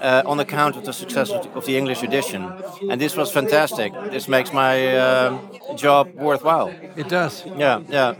uh, 0.00 0.22
on 0.26 0.40
account 0.40 0.76
of 0.76 0.84
the 0.84 0.92
success 0.92 1.30
of 1.30 1.42
the, 1.42 1.50
of 1.54 1.64
the, 1.64 1.76
English 1.76 2.02
edition. 2.02 2.42
And 2.90 3.00
this 3.00 3.16
was 3.16 3.32
fantastic. 3.32 3.92
This 4.10 4.28
makes 4.28 4.52
my 4.52 4.96
uh, 4.96 5.38
job 5.76 6.08
worthwhile. 6.14 6.70
It 6.96 7.08
does. 7.08 7.44
Yeah, 7.46 7.82
yeah. 7.90 8.14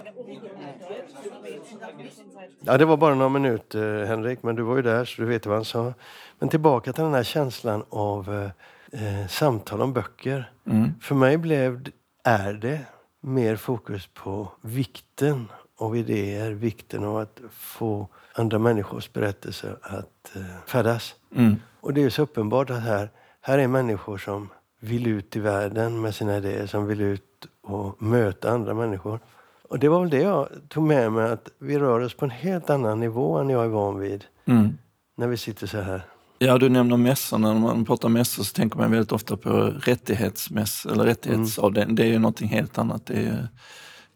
Ja, 2.65 2.79
det 2.79 2.85
var 2.85 2.97
bara 2.97 3.15
några 3.15 3.29
minuter, 3.29 4.05
Henrik, 4.05 4.43
men 4.43 4.57
du 4.57 4.63
var 4.63 4.77
ju 4.77 4.83
där 4.83 5.05
så 5.05 5.23
du 5.23 5.29
vet 5.29 5.47
vad 5.47 5.57
han 5.57 5.65
sa. 5.65 5.95
Men 6.39 6.49
tillbaka 6.49 6.93
till 6.93 7.05
den 7.05 7.15
här 7.15 7.23
känslan 7.23 7.85
av 7.91 8.51
eh, 8.93 9.27
samtal 9.29 9.83
om 9.83 9.93
böcker. 9.93 10.51
Mm. 10.67 10.95
För 11.01 11.15
mig 11.15 11.37
blev, 11.37 11.89
är 12.25 12.53
det 12.53 12.81
mer 13.25 13.57
fokus 13.57 14.07
på 14.15 14.49
vikten 14.61 15.49
av 15.77 15.97
idéer, 15.97 16.51
vikten 16.51 17.05
av 17.05 17.17
att 17.17 17.41
få 17.51 18.09
andra 18.35 18.59
människors 18.59 19.13
berättelser 19.13 19.77
att 19.83 20.37
eh, 20.37 20.43
färdas. 20.67 21.15
Mm. 21.35 21.57
Och 21.81 21.95
det 21.95 22.03
är 22.03 22.11
så 22.11 22.23
uppenbart 22.23 22.71
att 22.71 22.83
här, 22.83 23.11
här 23.41 23.59
är 23.59 23.69
människor 23.69 24.19
som 24.19 24.49
vill 24.81 25.07
ut 25.07 25.37
i 25.37 25.41
världen 25.41 26.01
med 26.01 26.15
sina 26.15 26.37
idéer, 26.37 26.67
som 26.67 26.87
vill 26.87 27.01
ut 27.01 27.47
och 27.63 28.03
möta 28.03 28.51
andra 28.51 28.75
människor. 28.75 29.21
Och 29.69 29.79
det 29.79 29.89
var 29.89 30.01
väl 30.01 30.11
det 30.11 30.23
jag 30.23 30.49
tog 30.69 30.83
med 30.85 31.13
mig, 31.13 31.31
att 31.31 31.49
vi 31.59 31.79
rör 31.79 32.01
oss 32.01 32.15
på 32.15 32.25
en 32.25 32.31
helt 32.31 32.71
annan 32.71 33.01
nivå 33.01 33.39
än 33.39 33.49
jag 33.49 33.65
är 33.65 33.69
van 33.69 33.99
vid 33.99 34.25
Mm. 34.45 34.79
när 35.17 35.27
vi 35.27 35.37
sitter 35.37 35.67
så 35.67 35.81
här. 35.81 36.03
Ja, 36.45 36.59
du 36.59 36.69
nämner 36.69 36.97
mässorna. 36.97 37.53
När 37.53 37.61
man 37.61 37.85
pratar 37.85 38.09
mässor 38.09 38.43
så 38.43 38.55
tänker 38.55 38.79
man 38.79 38.91
väldigt 38.91 39.13
ofta 39.13 39.37
på 39.37 39.51
rättighetsmäss 39.81 40.87
eller 40.87 41.05
rättighetsavdelning. 41.05 41.95
Det 41.97 42.03
är 42.03 42.07
ju 42.07 42.19
någonting 42.19 42.49
helt 42.49 42.79
annat. 42.79 43.07
Det 43.07 43.15
är, 43.15 43.49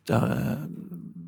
där, 0.07 0.27
eh, 0.27 0.59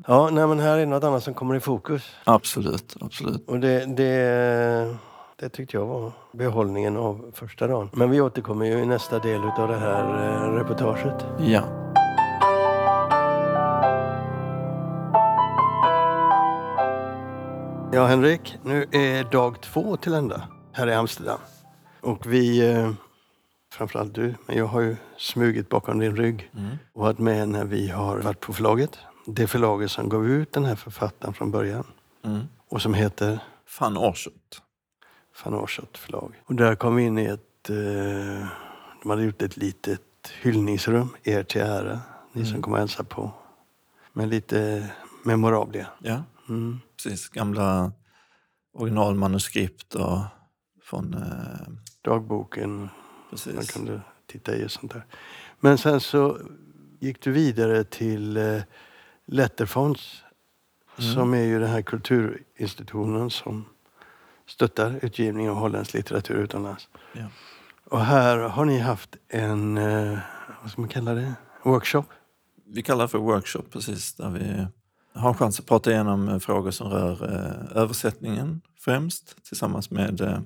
Ja, 0.07 0.29
nej, 0.31 0.47
men 0.47 0.59
här 0.59 0.77
är 0.77 0.85
något 0.85 1.03
annat 1.03 1.23
som 1.23 1.33
kommer 1.33 1.55
i 1.55 1.59
fokus. 1.59 2.03
absolut, 2.23 2.95
absolut. 3.01 3.49
Och 3.49 3.59
det, 3.59 3.85
det, 3.85 4.95
Det 5.35 5.49
tyckte 5.49 5.77
jag 5.77 5.85
var 5.85 6.11
behållningen 6.33 6.97
av 6.97 7.31
första 7.33 7.67
dagen. 7.67 7.89
Men 7.93 8.09
vi 8.09 8.21
återkommer 8.21 8.65
ju 8.65 8.73
i 8.73 8.85
nästa 8.85 9.19
del 9.19 9.41
av 9.43 9.67
det 9.67 9.77
här 9.77 10.03
eh, 10.27 10.53
reportaget. 10.53 11.25
Ja. 11.39 11.63
Ja, 17.91 18.05
Henrik, 18.05 18.57
nu 18.63 18.85
är 18.91 19.31
dag 19.31 19.61
två 19.61 19.97
till 19.97 20.13
ända 20.13 20.41
här 20.71 20.87
i 20.87 20.93
Amsterdam. 20.93 21.39
Och 22.01 22.33
vi, 22.33 22.71
eh, 22.71 22.91
framförallt 23.73 24.13
du, 24.15 24.35
men 24.47 24.57
jag 24.57 24.65
har 24.65 24.81
ju 24.81 24.95
smugit 25.17 25.69
bakom 25.69 25.99
din 25.99 26.15
rygg 26.15 26.51
och 26.93 27.01
varit 27.03 27.19
med 27.19 27.49
när 27.49 27.65
vi 27.65 27.89
har 27.89 28.17
varit 28.19 28.39
på 28.39 28.53
förlaget. 28.53 28.97
Det 29.25 29.47
förlaget 29.47 29.91
som 29.91 30.09
gav 30.09 30.27
ut 30.27 30.51
den 30.53 30.65
här 30.65 30.75
författaren 30.75 31.33
från 31.33 31.51
början 31.51 31.83
Mm. 32.25 32.41
och 32.69 32.81
som 32.81 32.93
heter 32.93 33.39
Van 33.79 33.97
Orsut. 33.97 34.61
van 35.45 35.53
Orsot 35.53 35.97
förlag. 35.97 36.33
Och 36.45 36.55
där 36.55 36.75
kom 36.75 36.95
vi 36.95 37.03
in 37.03 37.17
i 37.17 37.25
ett... 37.25 37.69
Eh, 37.69 38.47
de 39.03 39.09
hade 39.09 39.23
gjort 39.23 39.41
ett 39.41 39.57
litet 39.57 40.01
hyllningsrum, 40.41 41.09
er 41.23 41.43
till 41.43 41.61
ära, 41.61 41.99
ni 42.33 42.45
som 42.45 42.61
kom 42.61 42.73
och 42.73 42.79
hälsade 42.79 43.09
på. 43.09 43.31
Men 44.13 44.29
lite 44.29 44.89
memorabla. 45.23 45.85
Ja, 45.99 46.23
Mm. 46.49 46.79
precis. 47.03 47.29
Gamla 47.29 47.91
originalmanuskript 48.73 49.95
och 49.95 50.19
från... 50.89 51.13
Eh, 51.13 51.73
Dagboken, 52.01 52.77
man 52.79 52.89
precis. 53.29 53.71
kunde 53.71 54.01
titta 54.27 54.55
i 54.55 54.65
och 54.65 54.71
sånt 54.71 54.93
där. 54.93 55.05
Men 55.59 55.77
sen 55.77 55.99
så 55.99 56.39
gick 56.99 57.21
du 57.21 57.31
vidare 57.31 57.83
till 57.83 58.37
eh, 58.37 58.61
Letterfonds 59.25 60.23
som 60.97 61.33
är 61.33 61.43
ju 61.43 61.59
den 61.59 61.69
här 61.69 61.81
kulturinstitutionen 61.81 63.29
som 63.29 63.65
stöttar 64.47 64.99
utgivning 65.01 65.49
av 65.49 65.55
holländsk 65.55 65.93
litteratur 65.93 66.35
utomlands. 66.35 66.89
Ja. 67.13 67.25
Och 67.85 68.01
här 68.01 68.37
har 68.37 68.65
ni 68.65 68.79
haft 68.79 69.15
en, 69.27 69.77
eh, 69.77 70.19
vad 70.61 70.71
ska 70.71 70.81
man 70.81 70.89
kalla 70.89 71.13
det, 71.13 71.33
workshop? 71.63 72.03
Vi 72.65 72.83
kallar 72.83 73.03
det 73.03 73.07
för 73.07 73.17
workshop, 73.17 73.63
precis. 73.71 74.13
Där 74.13 74.29
vi 74.29 74.67
har 75.13 75.29
en 75.29 75.35
chans 75.35 75.59
att 75.59 75.65
prata 75.65 75.91
igenom 75.91 76.29
eh, 76.29 76.39
frågor 76.39 76.71
som 76.71 76.89
rör 76.89 77.33
eh, 77.33 77.77
översättningen 77.77 78.61
främst 78.79 79.43
tillsammans 79.43 79.91
med 79.91 80.21
eh, 80.21 80.39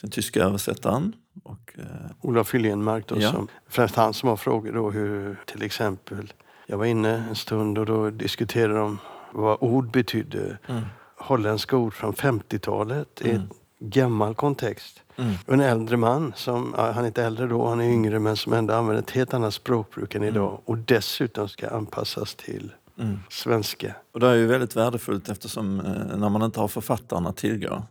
den 0.00 0.10
tyska 0.10 0.40
översättaren. 0.44 1.12
Och, 1.44 1.72
eh, 1.78 1.84
Olof 2.20 2.54
Hyljenmark 2.54 3.06
då, 3.08 3.20
Ja. 3.20 3.32
som, 3.32 3.48
främst 3.68 3.94
han 3.96 4.14
som 4.14 4.28
har 4.28 4.36
frågor 4.36 4.72
då 4.72 4.90
hur 4.90 5.36
till 5.46 5.62
exempel, 5.62 6.32
jag 6.66 6.78
var 6.78 6.84
inne 6.84 7.24
en 7.28 7.34
stund 7.36 7.78
och 7.78 7.86
då 7.86 8.10
diskuterade 8.10 8.74
de 8.78 8.98
vad 9.32 9.58
ord 9.60 9.90
betydde. 9.90 10.58
mm, 10.68 10.82
Holländska 11.18 11.76
ord 11.76 11.94
från 11.94 12.12
50-talet 12.14 13.20
i 13.24 13.30
Mm. 13.30 13.42
en 13.42 13.48
gammal 13.90 14.34
kontext. 14.34 15.02
mm, 15.16 15.34
en 15.46 15.60
äldre 15.60 15.96
man, 15.96 16.32
som, 16.36 16.74
han 16.76 17.04
är 17.04 17.06
inte 17.06 17.24
äldre 17.24 17.46
då, 17.46 17.68
han 17.68 17.80
är 17.80 17.84
yngre 17.90 18.18
men 18.18 18.36
som 18.36 18.52
ändå 18.52 18.74
använder 18.74 19.02
ett 19.02 19.10
helt 19.10 19.34
annat 19.34 19.54
språkbruk 19.54 20.14
än 20.14 20.22
idag 20.24 20.60
och 20.64 20.78
dessutom 20.78 21.48
ska 21.48 21.68
anpassas 21.70 22.34
till 22.34 22.72
mm. 22.98 23.18
svenska. 23.30 23.94
Och 24.12 24.20
det 24.20 24.26
är 24.28 24.34
ju 24.34 24.46
väldigt 24.46 24.76
värdefullt 24.76 25.28
eftersom 25.28 25.80
eh, 25.80 26.16
när 26.18 26.28
man 26.28 26.42
inte 26.42 26.60
har 26.60 26.68
författarna 26.68 27.28
att 27.28 27.36
tillgå. 27.36 27.82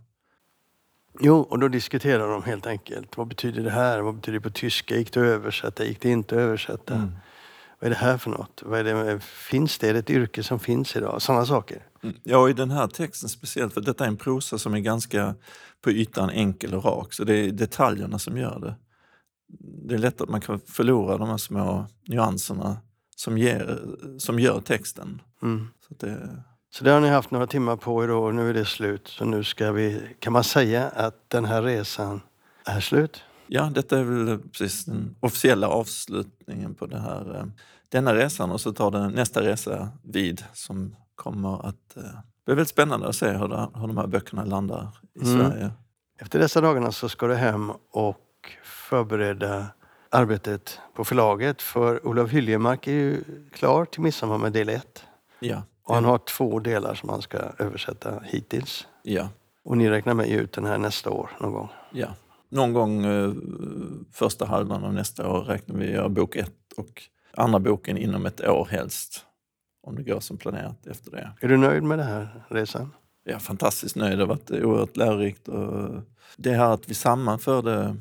Jo, 1.19 1.39
och 1.39 1.59
då 1.59 1.67
diskuterar 1.67 2.29
de 2.29 2.43
helt 2.43 2.65
enkelt. 2.65 3.17
Vad 3.17 3.27
betyder 3.27 3.63
det 3.63 3.69
här? 3.69 4.01
Vad 4.01 4.15
betyder 4.15 4.39
det 4.39 4.43
på 4.43 4.49
tyska? 4.49 4.97
Gick 4.97 5.13
det 5.13 5.19
att 5.19 5.25
översätta? 5.25 5.85
Gick 5.85 6.01
det 6.01 6.09
inte 6.09 6.35
att 6.35 6.41
översätta? 6.41 6.95
Mm. 6.95 7.11
Vad 7.79 7.85
är 7.85 7.89
det 7.89 8.01
här 8.01 8.17
för 8.17 8.31
något? 8.31 8.61
Vad 8.65 8.79
är 8.79 8.83
det, 8.83 9.19
finns 9.19 9.77
det? 9.77 9.89
Är 9.89 9.93
det 9.93 9.99
ett 9.99 10.09
yrke 10.09 10.43
som 10.43 10.59
finns 10.59 10.95
idag? 10.95 11.21
Sådana 11.21 11.45
saker. 11.45 11.83
Mm. 12.03 12.15
Ja, 12.23 12.49
i 12.49 12.53
den 12.53 12.71
här 12.71 12.87
texten 12.87 13.29
speciellt, 13.29 13.73
för 13.73 13.81
detta 13.81 14.03
är 14.03 14.07
en 14.07 14.17
prosa 14.17 14.57
som 14.57 14.73
är 14.73 14.79
ganska 14.79 15.35
på 15.81 15.91
ytan 15.91 16.29
enkel 16.29 16.73
och 16.73 16.85
rak, 16.85 17.13
så 17.13 17.23
det 17.23 17.35
är 17.35 17.51
detaljerna 17.51 18.19
som 18.19 18.37
gör 18.37 18.59
det. 18.59 18.75
Det 19.87 19.93
är 19.93 19.99
lätt 19.99 20.21
att 20.21 20.29
man 20.29 20.41
kan 20.41 20.59
förlora 20.59 21.17
de 21.17 21.29
här 21.29 21.37
små 21.37 21.87
nyanserna 22.07 22.77
som, 23.15 23.37
ger, 23.37 23.79
som 24.17 24.39
gör 24.39 24.59
texten. 24.59 25.21
Mm. 25.41 25.67
Så 25.87 25.93
att 25.93 25.99
det, 25.99 26.43
Så 26.75 26.83
det 26.83 26.91
har 26.91 26.99
ni 26.99 27.09
haft 27.09 27.31
några 27.31 27.47
timmar 27.47 27.75
på 27.75 28.03
er 28.03 28.11
och 28.11 28.35
nu 28.35 28.49
är 28.49 28.53
det 28.53 28.65
slut. 28.65 29.07
Så 29.07 29.25
nu 29.25 29.43
ska 29.43 29.71
vi, 29.71 30.15
kan 30.19 30.33
man 30.33 30.43
säga 30.43 30.89
att 30.89 31.29
den 31.29 31.45
här 31.45 31.61
resan 31.61 32.21
är 32.65 32.79
slut? 32.79 33.23
ja, 33.47 33.71
detta 33.75 33.99
är 33.99 34.03
väl 34.03 34.39
precis 34.39 34.85
den 34.85 35.15
officiella 35.19 35.67
avslutningen 35.67 36.75
på 36.75 36.85
det 36.85 36.99
här, 36.99 37.35
eh, 37.35 37.45
denna 37.89 38.15
resan 38.15 38.51
och 38.51 38.61
så 38.61 38.73
tar 38.73 38.91
den 38.91 39.11
nästa 39.11 39.41
resa 39.41 39.89
vid 40.03 40.43
som 40.53 40.95
kommer 41.15 41.67
att 41.67 41.97
eh, 41.97 42.03
bli 42.45 42.55
väldigt 42.55 42.69
spännande 42.69 43.07
att 43.07 43.15
se 43.15 43.31
hur, 43.31 43.47
det, 43.47 43.69
hur 43.75 43.87
de 43.87 43.97
här 43.97 44.07
böckerna 44.07 44.45
landar 44.45 44.87
i 45.21 45.25
Mm. 45.25 45.39
Sverige. 45.39 45.71
Efter 46.21 46.39
dessa 46.39 46.61
dagarna 46.61 46.91
så 46.91 47.09
ska 47.09 47.27
du 47.27 47.35
hem 47.35 47.71
och 47.91 48.51
förbereda 48.63 49.65
arbetet 50.09 50.79
på 50.95 51.05
förlaget. 51.05 51.61
För 51.61 52.07
Olof 52.07 52.31
Hyljemark 52.31 52.87
är 52.87 52.91
ju 52.91 53.23
klar 53.53 53.85
till 53.85 54.01
midsommar 54.01 54.37
med 54.37 54.53
del 54.53 54.69
1. 54.69 55.03
Ja, 55.39 55.63
Och 55.85 55.95
han 55.95 56.05
har 56.05 56.17
två 56.17 56.59
delar 56.59 56.93
som 56.93 57.09
han 57.09 57.21
ska 57.21 57.37
översätta 57.37 58.19
hittills. 58.23 58.87
ja. 59.03 59.29
Och 59.63 59.77
ni 59.77 59.89
räknar 59.89 60.13
med 60.13 60.23
att 60.23 60.29
ge 60.29 60.37
ut 60.37 60.51
den 60.51 60.65
här 60.65 60.77
nästa 60.77 61.09
år 61.09 61.29
någon 61.39 61.53
gång. 61.53 61.69
Ja, 61.91 62.07
någon 62.49 62.73
gång 62.73 63.05
eh, 63.05 63.31
första 64.11 64.45
halvan 64.45 64.83
av 64.83 64.93
nästa 64.93 65.29
år 65.29 65.41
räknar 65.41 65.75
vi 65.75 65.91
göra 65.91 66.09
bok 66.09 66.35
ett 66.35 66.73
och 66.77 67.03
andra 67.33 67.59
boken 67.59 67.97
inom 67.97 68.25
ett 68.25 68.41
år 68.47 68.67
helst. 68.71 69.25
Om 69.83 69.95
det 69.95 70.03
går 70.03 70.19
som 70.19 70.37
planerat 70.37 70.87
efter 70.87 71.11
det. 71.11 71.31
Är 71.41 71.47
du 71.47 71.57
nöjd 71.57 71.83
med 71.83 71.99
den 71.99 72.07
här 72.07 72.45
resan? 72.49 72.91
Jag 73.23 73.35
är 73.35 73.39
fantastiskt 73.39 73.95
nöjd. 73.95 74.17
Det 74.17 74.23
har 74.23 74.27
varit 74.27 74.51
oerhört 74.51 74.97
lärorikt. 74.97 75.47
Och 75.47 76.01
det 76.37 76.51
här 76.51 76.73
att 76.73 76.89
vi 76.89 76.93
sammanförde 76.93 77.95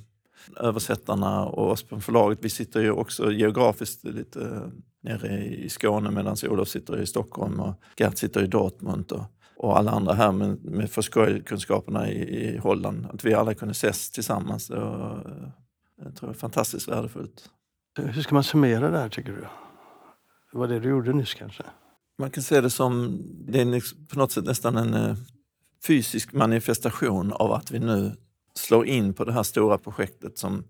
översättarna 0.56 1.44
och 1.44 1.70
oss 1.70 1.82
på 1.82 2.00
förlaget. 2.00 2.38
Vi 2.42 2.50
sitter 2.50 2.80
ju 2.80 2.90
också 2.90 3.32
geografiskt 3.32 4.04
lite 4.04 4.70
nere 5.02 5.44
i 5.44 5.68
Skåne 5.68 6.10
medan 6.10 6.36
Olof 6.48 6.68
sitter 6.68 7.00
i 7.00 7.06
Stockholm 7.06 7.60
och 7.60 7.74
Gert 7.96 8.18
sitter 8.18 8.42
i 8.42 8.46
Dortmund 8.46 9.12
och, 9.12 9.24
och 9.56 9.78
alla 9.78 9.90
andra 9.90 10.14
här 10.14 10.32
med, 10.32 10.64
med 10.64 10.90
kunskaperna 11.46 12.10
i, 12.10 12.54
i 12.54 12.58
Holland. 12.58 13.06
Att 13.12 13.24
vi 13.24 13.34
alla 13.34 13.54
kunde 13.54 13.72
ses 13.72 14.10
tillsammans. 14.10 14.68
Det 14.68 14.80
var, 14.80 15.50
jag 16.04 16.16
tror 16.16 16.30
är 16.30 16.34
fantastiskt 16.34 16.88
värdefullt. 16.88 17.50
Hur 17.98 18.22
ska 18.22 18.34
man 18.34 18.44
summera 18.44 18.90
det 18.90 18.98
här 18.98 19.08
tycker 19.08 19.32
du? 19.32 19.46
Det 20.52 20.58
var 20.58 20.68
det 20.68 20.80
du 20.80 20.88
gjorde 20.88 21.12
nyss 21.12 21.34
kanske? 21.34 21.62
Man 22.18 22.30
kan 22.30 22.42
se 22.42 22.60
det 22.60 22.70
som 22.70 23.22
det 23.46 23.60
är 23.60 24.08
på 24.08 24.18
något 24.18 24.32
sätt 24.32 24.44
nästan 24.44 24.76
en 24.76 24.94
eh, 24.94 25.16
fysisk 25.86 26.32
manifestation 26.32 27.32
av 27.32 27.52
att 27.52 27.70
vi 27.70 27.78
nu 27.78 28.16
slår 28.54 28.86
in 28.86 29.14
på 29.14 29.24
det 29.24 29.32
här 29.32 29.42
stora 29.42 29.78
projektet 29.78 30.38
som 30.38 30.64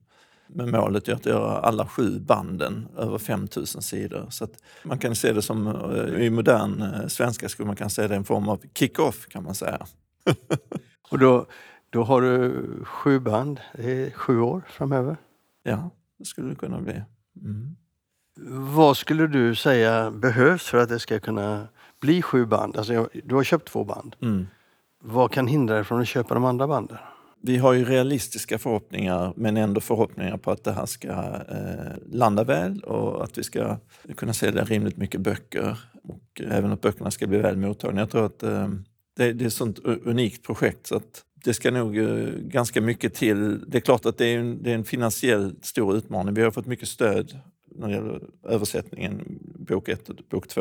med 0.46 0.68
målet 0.68 1.08
att 1.08 1.26
göra 1.26 1.58
alla 1.58 1.86
sju 1.86 2.20
banden 2.20 2.88
över 2.96 3.18
5000 3.18 3.82
sidor. 3.82 4.26
Så 4.30 4.44
att 4.44 4.52
man 4.84 4.98
kan 4.98 5.14
se 5.14 5.32
det 5.32 5.42
som, 5.42 5.66
eh, 5.66 6.24
i 6.24 6.30
modern 6.30 6.82
eh, 6.82 7.06
svenska 7.06 7.48
skulle 7.48 7.66
man 7.66 7.76
kan 7.76 7.90
säga 7.90 8.08
det 8.08 8.16
en 8.16 8.24
form 8.24 8.48
av 8.48 8.60
kick-off 8.74 9.26
kan 9.26 9.44
man 9.44 9.54
säga. 9.54 9.86
Och 11.10 11.18
då, 11.18 11.46
då 11.90 12.02
har 12.02 12.20
du 12.22 12.64
sju 12.84 13.18
band, 13.18 13.60
det 13.74 14.06
är 14.06 14.10
sju 14.10 14.40
år 14.40 14.62
framöver. 14.68 15.16
Ja, 15.62 15.90
det 16.18 16.24
skulle 16.24 16.48
det 16.48 16.54
kunna 16.54 16.80
bli. 16.80 17.02
Mm. 17.42 17.76
Vad 18.74 18.96
skulle 18.96 19.26
du 19.26 19.54
säga 19.54 20.10
behövs 20.10 20.66
för 20.66 20.78
att 20.78 20.88
det 20.88 20.98
ska 20.98 21.20
kunna 21.20 21.68
bli 22.00 22.22
sju 22.22 22.46
band? 22.46 22.76
Alltså, 22.76 23.08
du 23.24 23.34
har 23.34 23.44
köpt 23.44 23.68
två 23.68 23.84
band. 23.84 24.16
Mm. 24.22 24.46
Vad 25.00 25.32
kan 25.32 25.46
hindra 25.46 25.74
dig 25.74 25.84
från 25.84 26.00
att 26.00 26.08
köpa 26.08 26.34
de 26.34 26.44
andra 26.44 26.66
banden? 26.66 26.98
Vi 27.46 27.56
har 27.56 27.72
ju 27.72 27.84
realistiska 27.84 28.58
förhoppningar 28.58 29.32
men 29.36 29.56
ändå 29.56 29.80
förhoppningar 29.80 30.36
på 30.36 30.50
att 30.50 30.64
det 30.64 30.72
här 30.72 30.86
ska 30.86 31.08
eh, 31.08 31.96
landa 32.12 32.44
väl 32.44 32.80
och 32.80 33.24
att 33.24 33.38
vi 33.38 33.42
ska 33.42 33.78
kunna 34.16 34.32
sälja 34.32 34.64
rimligt 34.64 34.96
mycket 34.96 35.20
böcker 35.20 35.78
och 36.02 36.40
även 36.44 36.72
att 36.72 36.80
böckerna 36.80 37.10
ska 37.10 37.26
bli 37.26 37.38
väl 37.38 37.56
mottagna. 37.56 38.00
Jag 38.00 38.10
tror 38.10 38.26
att 38.26 38.42
eh, 38.42 38.68
det, 39.16 39.32
det 39.32 39.44
är 39.44 39.46
ett 39.46 39.52
sånt 39.52 39.78
unikt 39.78 40.46
projekt 40.46 40.86
så 40.86 40.96
att 40.96 41.22
det 41.44 41.54
ska 41.54 41.70
nog 41.70 41.98
eh, 41.98 42.28
ganska 42.38 42.80
mycket 42.80 43.14
till. 43.14 43.70
Det 43.70 43.78
är 43.78 43.80
klart 43.80 44.06
att 44.06 44.18
det 44.18 44.26
är 44.26 44.38
en, 44.38 44.62
det 44.62 44.70
är 44.70 44.74
en 44.74 44.84
finansiell 44.84 45.54
stor 45.62 45.96
utmaning. 45.96 46.34
Vi 46.34 46.42
har 46.42 46.50
fått 46.50 46.66
mycket 46.66 46.88
stöd 46.88 47.38
när 47.74 47.88
det 47.88 47.94
gäller 47.94 48.20
översättningen, 48.48 49.38
bok 49.58 49.88
1 49.88 50.08
och 50.08 50.16
bok 50.30 50.48
2. 50.48 50.60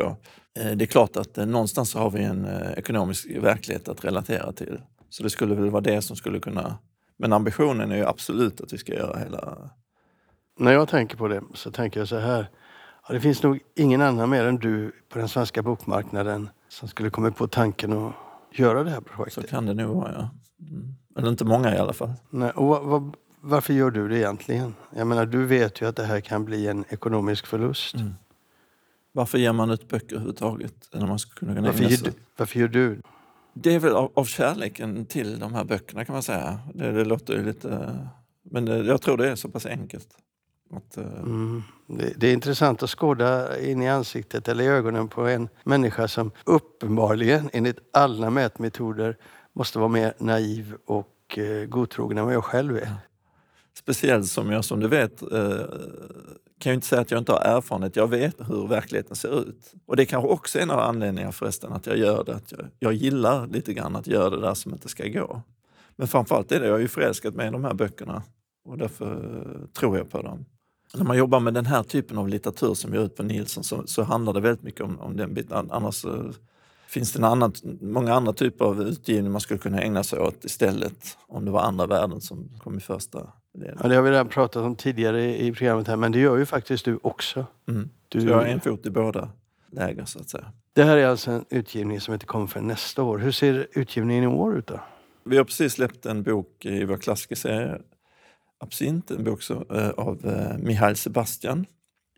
Eh, 0.58 0.70
det 0.70 0.84
är 0.84 0.86
klart 0.86 1.16
att 1.16 1.38
eh, 1.38 1.46
någonstans 1.46 1.94
har 1.94 2.10
vi 2.10 2.22
en 2.22 2.44
eh, 2.44 2.72
ekonomisk 2.76 3.26
verklighet 3.30 3.88
att 3.88 4.04
relatera 4.04 4.52
till. 4.52 4.78
Så 5.16 5.22
det 5.22 5.30
skulle 5.30 5.54
väl 5.54 5.70
vara 5.70 5.80
det 5.80 6.02
som 6.02 6.16
skulle 6.16 6.40
kunna... 6.40 6.78
Men 7.16 7.32
ambitionen 7.32 7.92
är 7.92 7.96
ju 7.96 8.04
absolut 8.04 8.60
att 8.60 8.72
vi 8.72 8.78
ska 8.78 8.94
göra 8.94 9.18
hela... 9.18 9.70
När 10.58 10.72
jag 10.72 10.88
tänker 10.88 11.16
på 11.16 11.28
det 11.28 11.42
så 11.54 11.70
tänker 11.70 12.00
jag 12.00 12.08
så 12.08 12.18
här. 12.18 12.50
Ja, 13.08 13.14
det 13.14 13.20
finns 13.20 13.42
nog 13.42 13.60
ingen 13.76 14.02
annan 14.02 14.30
mer 14.30 14.44
än 14.44 14.56
du 14.56 14.92
på 15.08 15.18
den 15.18 15.28
svenska 15.28 15.62
bokmarknaden 15.62 16.48
som 16.68 16.88
skulle 16.88 17.10
komma 17.10 17.30
på 17.30 17.48
tanken 17.48 17.92
att 17.92 18.12
göra 18.52 18.84
det 18.84 18.90
här 18.90 19.00
Så 19.00 19.04
projektet. 19.04 19.50
kan 19.50 19.66
det 19.66 19.74
nog 19.74 19.96
vara, 19.96 20.12
ja. 20.12 20.30
Mm. 20.60 20.94
Eller 21.18 21.28
inte 21.28 21.44
många 21.44 21.74
i 21.74 21.78
alla 21.78 21.92
fall. 21.92 22.12
Nej, 22.30 22.50
och 22.50 22.66
vad, 22.66 22.84
vad, 22.84 23.16
varför 23.40 23.74
gör 23.74 23.90
du 23.90 24.08
det 24.08 24.18
egentligen? 24.18 24.74
Jag 24.96 25.06
menar, 25.06 25.26
du 25.26 25.46
vet 25.46 25.80
ju 25.82 25.88
att 25.88 25.96
det 25.96 26.04
här 26.04 26.20
kan 26.20 26.44
bli 26.44 26.66
en 26.68 26.84
ekonomisk 26.88 27.46
förlust. 27.46 27.94
Mm. 27.94 28.14
Varför 29.12 29.38
ger 29.38 29.52
man 29.52 29.70
ut 29.70 29.88
böcker 29.88 30.16
överhuvudtaget? 30.16 30.74
När 30.92 31.06
man 31.06 31.18
skulle 31.18 31.54
kunna 31.54 31.66
Varför, 31.66 32.12
varför 32.36 32.60
gör 32.60 32.68
du? 32.68 33.00
Det 33.54 33.74
är 33.74 33.78
väl 33.78 33.92
av, 33.92 34.12
av 34.14 34.24
kärleken 34.24 35.06
till 35.06 35.38
de 35.38 35.54
här 35.54 35.64
böckerna 35.64 36.04
kan 36.04 36.12
man 36.12 36.22
säga. 36.22 36.60
Det, 36.74 36.92
det 36.92 37.04
låter 37.04 37.34
ju 37.34 37.44
lite... 37.44 37.98
Men 38.42 38.64
det, 38.64 38.76
jag 38.76 39.02
tror 39.02 39.16
det 39.16 39.30
är 39.30 39.36
så 39.36 39.48
pass 39.48 39.66
enkelt. 39.66 40.08
Att, 40.70 40.96
eh, 40.96 41.04
Mm. 41.04 41.62
Det, 41.86 42.12
det 42.16 42.28
är 42.28 42.32
intressant 42.32 42.82
att 42.82 42.90
skåda 42.90 43.60
in 43.60 43.82
i 43.82 43.88
ansiktet 43.88 44.48
eller 44.48 44.64
i 44.64 44.66
ögonen 44.66 45.08
på 45.08 45.26
en 45.26 45.48
människa 45.64 46.08
som 46.08 46.30
uppenbarligen 46.44 47.50
enligt 47.52 47.78
alla 47.92 48.30
mätmetoder 48.30 49.16
måste 49.52 49.78
vara 49.78 49.88
mer 49.88 50.14
naiv 50.18 50.74
och 50.86 51.38
eh, 51.38 51.66
godtrogen 51.66 52.18
än 52.18 52.24
vad 52.24 52.34
jag 52.34 52.44
själv 52.44 52.76
är. 52.76 52.96
Speciellt 53.78 54.26
som 54.26 54.50
jag, 54.50 54.64
som 54.64 54.80
du 54.80 54.88
vet, 54.88 55.22
eh, 55.22 55.58
kan 56.58 56.70
jag 56.70 56.74
inte 56.74 56.86
säga 56.86 57.00
att 57.00 57.10
jag 57.10 57.18
inte 57.18 57.32
har 57.32 57.40
erfarenhet. 57.40 57.96
Jag 57.96 58.06
vet 58.06 58.36
hur 58.48 58.66
verkligheten 58.66 59.16
ser 59.16 59.40
ut. 59.40 59.74
Och 59.86 59.96
det 59.96 60.02
är 60.02 60.06
kanske 60.06 60.28
också 60.28 60.58
är 60.58 60.62
en 60.62 60.70
av 60.70 60.78
anledningarna 60.78 61.32
förresten 61.32 61.72
att 61.72 61.86
jag 61.86 61.98
gör 61.98 62.24
det. 62.24 62.34
Att 62.34 62.52
jag, 62.52 62.60
jag 62.78 62.92
gillar 62.92 63.46
lite 63.46 63.74
grann 63.74 63.96
att 63.96 64.06
göra 64.06 64.30
det 64.30 64.40
där 64.40 64.54
som 64.54 64.72
inte 64.72 64.88
ska 64.88 65.08
gå. 65.08 65.42
Men 65.96 66.08
framförallt 66.08 66.52
är 66.52 66.60
det, 66.60 66.66
jag 66.66 66.76
är 66.76 66.80
ju 66.80 66.88
förälskad 66.88 67.34
med 67.34 67.52
de 67.52 67.64
här 67.64 67.74
böckerna 67.74 68.22
och 68.64 68.78
därför 68.78 69.38
tror 69.72 69.98
jag 69.98 70.10
på 70.10 70.22
dem. 70.22 70.44
När 70.94 71.04
man 71.04 71.16
jobbar 71.16 71.40
med 71.40 71.54
den 71.54 71.66
här 71.66 71.82
typen 71.82 72.18
av 72.18 72.28
litteratur 72.28 72.74
som 72.74 72.94
jag 72.94 73.04
ut 73.04 73.16
på 73.16 73.22
Nilsson 73.22 73.64
så, 73.64 73.82
så 73.86 74.02
handlar 74.02 74.32
det 74.32 74.40
väldigt 74.40 74.62
mycket 74.62 74.80
om, 74.80 75.00
om 75.00 75.16
den 75.16 75.34
biten. 75.34 75.70
Annars 75.70 76.04
eh, 76.04 76.30
finns 76.88 77.12
det 77.12 77.18
en 77.18 77.24
annan, 77.24 77.52
många 77.80 78.14
andra 78.14 78.32
typer 78.32 78.64
av 78.64 78.82
utgivning 78.82 79.32
man 79.32 79.40
skulle 79.40 79.58
kunna 79.58 79.82
ägna 79.82 80.04
sig 80.04 80.18
åt 80.18 80.44
istället 80.44 81.18
om 81.26 81.44
det 81.44 81.50
var 81.50 81.60
andra 81.60 81.86
värden 81.86 82.20
som 82.20 82.48
kom 82.58 82.76
i 82.76 82.80
första. 82.80 83.32
Ja, 83.54 83.88
det 83.88 83.94
har 83.94 84.02
vi 84.02 84.10
redan 84.10 84.28
pratat 84.28 84.62
om 84.62 84.76
tidigare 84.76 85.38
i 85.38 85.52
programmet 85.52 85.88
här, 85.88 85.96
men 85.96 86.12
det 86.12 86.18
gör 86.18 86.36
ju 86.36 86.46
faktiskt 86.46 86.84
du 86.84 86.98
också. 87.02 87.46
Mm. 87.68 87.88
Du, 88.08 88.20
Så 88.20 88.26
jag 88.26 88.36
har 88.36 88.44
en 88.44 88.60
fot 88.60 88.86
i 88.86 88.90
båda 88.90 89.28
läger 89.70 90.04
så 90.04 90.18
att 90.18 90.28
säga. 90.28 90.52
Det 90.72 90.84
här 90.84 90.96
är 90.96 91.06
alltså 91.06 91.30
en 91.30 91.44
utgivning 91.50 92.00
som 92.00 92.14
inte 92.14 92.26
kommer 92.26 92.46
förrän 92.46 92.66
nästa 92.66 93.02
år. 93.02 93.18
Hur 93.18 93.30
ser 93.30 93.66
utgivningen 93.72 94.24
i 94.24 94.26
år 94.26 94.58
ut 94.58 94.66
då? 94.66 94.80
Vi 95.24 95.36
har 95.36 95.44
precis 95.44 95.72
släppt 95.72 96.06
en 96.06 96.22
bok 96.22 96.64
i 96.64 96.84
vår 96.84 96.96
klassikerserie 96.96 97.80
Absint, 98.58 99.10
en 99.10 99.24
bok 99.24 99.42
som, 99.42 99.64
eh, 99.70 99.88
av 99.88 100.26
eh, 100.26 100.58
Mihail 100.58 100.96
Sebastian 100.96 101.66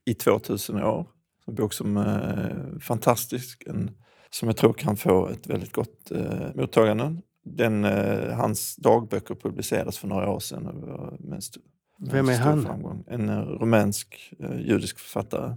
i 0.04 0.14
2000 0.14 0.82
år. 0.82 1.06
En 1.46 1.54
bok 1.54 1.72
som 1.72 1.96
är 1.96 2.78
fantastisk, 2.80 3.62
en, 3.66 3.90
som 4.30 4.48
jag 4.48 4.56
tror 4.56 4.72
kan 4.72 4.96
få 4.96 5.28
ett 5.28 5.46
väldigt 5.46 5.72
gott 5.72 6.10
eh, 6.10 6.54
mottagande. 6.54 7.16
Den, 7.46 7.84
eh, 7.84 8.36
hans 8.36 8.76
dagböcker 8.76 9.34
publicerades 9.34 9.98
för 9.98 10.08
några 10.08 10.30
år 10.30 10.40
sedan. 10.40 10.64
med 11.20 11.42
Vem 11.98 12.28
är 12.28 12.38
han? 12.38 12.64
Framgång. 12.64 13.04
En 13.06 13.28
eh, 13.28 13.40
rumänsk 13.40 14.34
eh, 14.38 14.60
judisk 14.60 14.98
författare. 14.98 15.54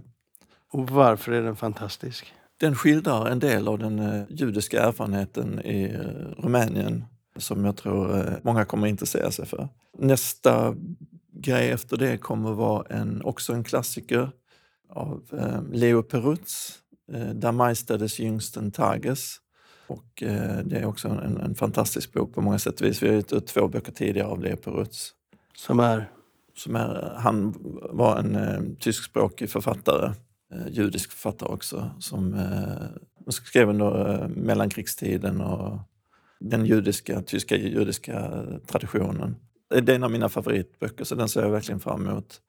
Och 0.72 0.90
varför 0.90 1.32
är 1.32 1.42
den 1.42 1.56
fantastisk? 1.56 2.32
Den 2.60 2.74
skildrar 2.74 3.26
en 3.26 3.38
del 3.38 3.68
av 3.68 3.78
den 3.78 4.26
judiska 4.28 4.82
erfarenheten 4.82 5.60
i 5.60 5.96
Rumänien 6.38 7.04
som 7.36 7.64
jag 7.64 7.76
tror 7.76 8.36
många 8.42 8.64
kommer 8.64 8.86
att 8.86 8.90
intressera 8.90 9.30
sig 9.30 9.46
för. 9.46 9.68
Nästa 9.98 10.74
grej 11.32 11.70
efter 11.70 11.96
det 11.96 12.18
kommer 12.18 12.52
vara 12.52 12.86
en, 12.90 13.22
också 13.22 13.52
en 13.52 13.64
klassiker 13.64 14.30
av 14.90 15.22
Leo 15.72 16.02
Perutz, 16.02 16.78
eh, 17.12 17.30
Der 17.34 17.52
Meister 17.52 17.98
des 17.98 18.18
jüngsten 18.18 18.70
Tages. 18.70 19.36
Och, 19.90 20.22
eh, 20.22 20.58
det 20.64 20.78
är 20.78 20.84
också 20.84 21.08
en, 21.08 21.36
en 21.36 21.54
fantastisk 21.54 22.12
bok 22.12 22.34
på 22.34 22.40
många 22.40 22.58
sätt 22.58 22.80
och 22.80 22.86
vis. 22.86 23.02
Vi 23.02 23.08
har 23.08 23.14
gett 23.14 23.32
ut 23.32 23.46
två 23.46 23.68
böcker 23.68 23.92
tidigare 23.92 24.28
av 24.28 24.42
Leo 24.42 24.56
Perutz. 24.56 25.12
Som 25.56 25.80
är... 25.80 26.10
Som 26.56 26.76
är, 26.76 27.14
han 27.16 27.54
var 27.90 28.18
en 28.18 28.36
eh, 28.36 28.60
tyskspråkig 28.78 29.50
författare, 29.50 30.12
eh, 30.52 30.68
judisk 30.70 31.10
författare 31.10 31.48
också, 31.48 31.90
som 31.98 32.34
eh, 32.34 33.30
skrev 33.30 33.68
under 33.68 34.22
eh, 34.22 34.28
mellankrigstiden 34.28 35.40
och 35.40 35.78
den 36.40 36.66
judiska, 36.66 37.22
tyska 37.22 37.56
judiska 37.56 38.44
traditionen. 38.66 39.36
Det 39.68 39.92
är 39.92 39.96
en 39.96 40.04
av 40.04 40.10
mina 40.10 40.28
favoritböcker, 40.28 41.04
så 41.04 41.14
den 41.14 41.28
ser 41.28 41.42
jag 41.42 41.50
verkligen 41.50 41.80
fram 41.80 42.06
emot. 42.06 42.40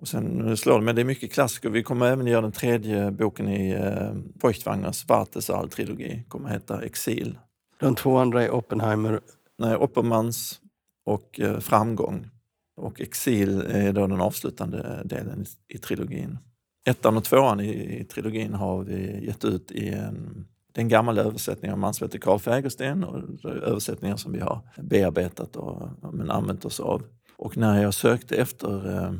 Och 0.00 0.08
sen 0.08 0.56
slår 0.56 0.78
det 0.78 0.84
mig, 0.84 0.94
det 0.94 1.00
är 1.00 1.04
mycket 1.04 1.32
klassiker. 1.32 1.68
Vi 1.70 1.82
kommer 1.82 2.06
även 2.06 2.26
göra 2.26 2.40
den 2.40 2.52
tredje 2.52 3.10
boken 3.10 3.48
i 3.48 3.70
eh, 3.70 4.12
Feuchtwangers 4.40 5.06
Wartesaal-trilogi. 5.06 6.22
kommer 6.28 6.48
heta 6.48 6.82
Exil. 6.82 7.38
De 7.80 7.94
två 7.94 8.16
andra 8.16 8.42
är 8.42 8.50
Oppenheimer. 8.50 9.20
Nej, 9.58 9.76
Oppermans 9.76 10.60
och 11.04 11.40
eh, 11.40 11.58
Framgång. 11.58 12.30
Och 12.76 13.00
Exil 13.00 13.60
är 13.60 13.92
då 13.92 14.06
den 14.06 14.20
avslutande 14.20 15.02
delen 15.04 15.44
i, 15.68 15.74
i 15.74 15.78
trilogin. 15.78 16.38
Ettan 16.86 17.16
och 17.16 17.24
tvåan 17.24 17.60
i, 17.60 18.00
i 18.00 18.04
trilogin 18.04 18.54
har 18.54 18.82
vi 18.82 19.26
gett 19.26 19.44
ut 19.44 19.70
i 19.70 19.88
en, 19.88 20.46
det 20.72 20.80
är 20.80 20.82
en 20.82 20.88
gammal 20.88 21.18
översättning 21.18 21.70
av 21.70 21.74
en 21.74 21.80
man 21.80 21.94
som 21.94 22.04
heter 22.04 22.18
Carl 22.18 22.38
Fägersten 22.38 23.04
och 23.04 23.44
översättningar 23.44 24.16
som 24.16 24.32
vi 24.32 24.40
har 24.40 24.60
bearbetat 24.76 25.56
och 25.56 25.88
men 26.12 26.30
använt 26.30 26.64
oss 26.64 26.80
av. 26.80 27.02
Och 27.36 27.56
när 27.56 27.82
jag 27.82 27.94
sökte 27.94 28.36
efter 28.36 28.96
eh, 28.96 29.12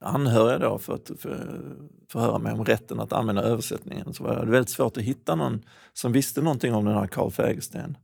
anhöriga 0.00 0.58
då 0.58 0.78
för 0.78 0.94
att 0.94 1.10
för, 1.18 1.60
förhöra 2.08 2.38
mig 2.38 2.52
om 2.52 2.64
rätten 2.64 3.00
att 3.00 3.12
använda 3.12 3.42
översättningen 3.42 4.14
så 4.14 4.24
var 4.24 4.44
det 4.44 4.50
väldigt 4.50 4.70
svårt 4.70 4.96
att 4.96 5.02
hitta 5.02 5.34
någon 5.34 5.62
som 5.92 6.12
visste 6.12 6.42
någonting 6.42 6.74
om 6.74 6.84
den 6.84 6.94
här 6.94 7.06
Carl 7.06 7.30
Fägersten. 7.30 7.96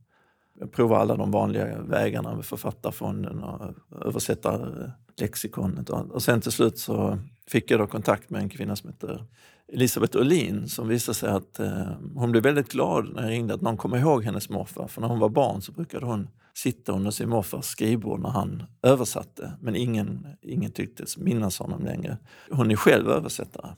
Jag 0.59 0.71
provade 0.71 1.01
alla 1.01 1.15
de 1.15 1.31
vanliga 1.31 1.81
vägarna 1.81 2.35
med 2.35 2.45
Författarfonden 2.45 3.43
och 3.43 3.75
översättarlexikonet. 4.05 5.89
Och 5.89 6.23
sen 6.23 6.41
till 6.41 6.51
slut 6.51 6.77
så 6.77 7.17
fick 7.47 7.71
jag 7.71 7.79
då 7.79 7.87
kontakt 7.87 8.29
med 8.29 8.41
en 8.41 8.49
kvinna 8.49 8.75
som 8.75 8.89
heter 8.89 9.25
Elisabeth 9.73 10.17
Olin 10.17 10.69
som 10.69 10.87
visade 10.87 11.15
sig 11.15 11.29
att 11.29 11.59
eh, 11.59 11.87
hon 12.15 12.31
blev 12.31 12.43
väldigt 12.43 12.71
glad 12.71 13.13
när 13.13 13.21
jag 13.21 13.31
ringde 13.31 13.53
att 13.53 13.61
någon 13.61 13.77
kom 13.77 13.95
ihåg 13.95 14.23
hennes 14.23 14.49
morfar. 14.49 14.87
För 14.87 15.01
när 15.01 15.07
hon 15.07 15.19
var 15.19 15.29
barn 15.29 15.61
så 15.61 15.71
brukade 15.71 16.05
hon 16.05 16.27
sitta 16.53 16.91
under 16.91 17.11
sin 17.11 17.29
morfars 17.29 17.65
skrivbord 17.65 18.19
när 18.19 18.29
han 18.29 18.63
översatte. 18.83 19.53
Men 19.61 19.75
ingen, 19.75 20.27
ingen 20.41 20.71
tycktes 20.71 21.17
minnas 21.17 21.59
honom 21.59 21.83
längre. 21.83 22.17
Hon 22.51 22.71
är 22.71 22.75
själv 22.75 23.09
översättare. 23.09 23.75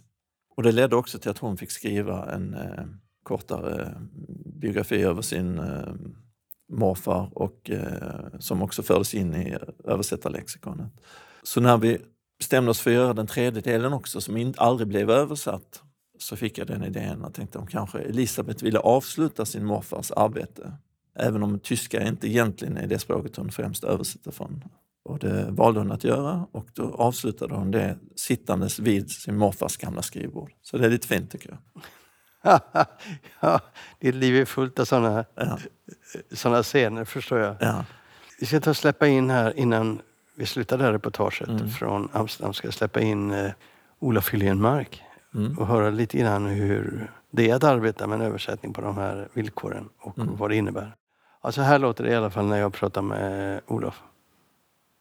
Och 0.55 0.63
det 0.63 0.71
ledde 0.71 0.95
också 0.95 1.19
till 1.19 1.31
att 1.31 1.37
hon 1.37 1.57
fick 1.57 1.71
skriva 1.71 2.33
en 2.33 2.53
eh, 2.53 2.85
kortare 3.23 3.81
eh, 3.81 4.01
biografi 4.45 5.01
över 5.01 5.21
sin 5.21 5.59
eh, 5.59 5.93
morfar 6.71 7.29
och 7.33 7.69
eh, 7.69 8.39
som 8.39 8.61
också 8.61 8.83
fördes 8.83 9.13
in 9.13 9.35
i 9.35 9.57
översättarlexikonet. 9.83 10.91
Så 11.43 11.61
när 11.61 11.77
vi 11.77 12.01
bestämde 12.37 12.71
oss 12.71 12.79
för 12.79 12.89
att 12.89 12.95
göra 12.95 13.13
den 13.13 13.27
tredje 13.27 13.61
delen 13.61 13.93
också 13.93 14.21
som 14.21 14.37
in, 14.37 14.53
aldrig 14.57 14.87
blev 14.87 15.09
översatt 15.09 15.83
så 16.19 16.35
fick 16.35 16.57
jag 16.57 16.67
den 16.67 16.83
idén. 16.83 17.23
och 17.23 17.33
tänkte 17.33 17.57
om 17.57 17.67
kanske 17.67 17.99
Elisabeth 17.99 18.63
ville 18.63 18.79
avsluta 18.79 19.45
sin 19.45 19.65
morfars 19.65 20.11
arbete. 20.11 20.73
Även 21.15 21.43
om 21.43 21.59
tyska 21.59 22.07
inte 22.07 22.27
egentligen 22.27 22.77
är 22.77 22.87
det 22.87 22.99
språket 22.99 23.35
hon 23.35 23.51
främst 23.51 23.83
översätter 23.83 24.31
från. 24.31 24.63
Och 25.05 25.19
det 25.19 25.45
valde 25.49 25.79
hon 25.79 25.91
att 25.91 26.03
göra 26.03 26.47
och 26.51 26.67
då 26.73 26.95
avslutade 26.95 27.53
hon 27.55 27.71
det 27.71 27.97
sittandes 28.15 28.79
vid 28.79 29.11
sin 29.11 29.37
morfars 29.37 29.77
gamla 29.77 30.01
skrivbord. 30.01 30.51
Så 30.61 30.77
det 30.77 30.85
är 30.85 30.89
lite 30.89 31.07
fint 31.07 31.31
tycker 31.31 31.49
jag. 31.49 31.57
ja, 33.39 33.59
ditt 33.99 34.15
liv 34.15 34.35
är 34.35 34.45
fullt 34.45 34.79
av 34.79 34.85
sådana 34.85 35.25
Ja, 35.35 35.57
såna 36.31 36.63
scener, 36.63 37.05
förstår 37.05 37.39
jag. 37.39 37.55
ja. 37.59 37.85
Vi 38.39 38.45
ska 38.45 38.59
ta 38.59 38.69
och 38.69 38.77
släppa 38.77 39.07
in 39.07 39.29
här 39.29 39.57
innan 39.59 40.01
vi 40.35 40.45
slutar 40.45 40.77
det 40.77 40.83
här 40.83 40.91
reportaget 40.91 41.47
Mm. 41.49 41.69
från 41.69 42.09
Amsterdam. 42.13 42.53
Ska 42.53 42.71
släppa 42.71 43.01
in 43.01 43.31
eh, 43.31 43.51
Olof 43.99 44.33
Hyljenmark 44.33 45.01
Mm. 45.35 45.59
och 45.59 45.67
höra 45.67 45.89
lite 45.89 46.17
grann 46.17 46.45
hur 46.45 47.11
det 47.31 47.49
är 47.49 47.55
att 47.55 47.63
arbeta 47.63 48.07
med 48.07 48.15
en 48.21 48.25
översättning 48.27 48.73
på 48.73 48.81
de 48.81 48.97
här 48.97 49.27
villkoren 49.33 49.89
och 49.99 50.17
Mm. 50.19 50.35
vad 50.37 50.49
det 50.49 50.55
innebär. 50.55 50.95
Ja, 51.43 51.51
så 51.51 51.61
här 51.61 51.79
låter 51.79 52.03
det 52.03 52.09
i 52.11 52.15
alla 52.15 52.29
fall 52.29 52.45
när 52.45 52.57
jag 52.57 52.73
pratar 52.73 53.01
med 53.01 53.61
Olof. 53.67 54.01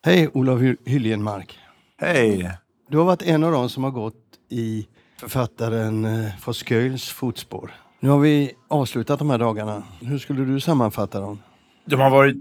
Hej 0.07 0.29
Olof 0.35 0.61
Hy- 0.61 0.77
Hyljenmark. 0.85 1.59
Hej! 1.99 2.51
Du 2.89 2.99
har 2.99 3.05
varit 3.05 3.23
en 3.23 3.45
av 3.45 3.53
dem 3.53 3.69
som 3.69 3.85
har 3.85 3.91
gått 3.91 4.15
i 4.49 4.87
författaren 5.21 6.05
eh, 6.05 6.31
von 6.45 6.55
Sköils 6.55 7.09
fotspår. 7.09 7.71
Nu 8.01 8.09
har 8.09 8.19
vi 8.19 8.53
avslutat 8.69 9.19
de 9.19 9.31
här 9.31 9.39
dagarna. 9.39 9.83
Hur 10.01 10.19
skulle 10.19 10.45
du 10.45 10.61
sammanfatta 10.61 11.21
dem? 11.21 11.39
De 11.85 11.97
har 12.01 12.11
varit 12.11 12.37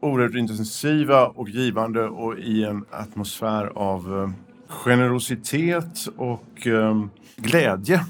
oerhört 0.00 0.34
intensiva 0.34 1.26
och 1.26 1.48
givande 1.48 2.08
och 2.08 2.38
i 2.38 2.64
en 2.64 2.84
atmosfär 2.90 3.66
av 3.74 4.22
eh, 4.22 4.30
generositet 4.68 6.06
och 6.16 6.66
eh, 6.66 7.04
glädje. 7.36 8.00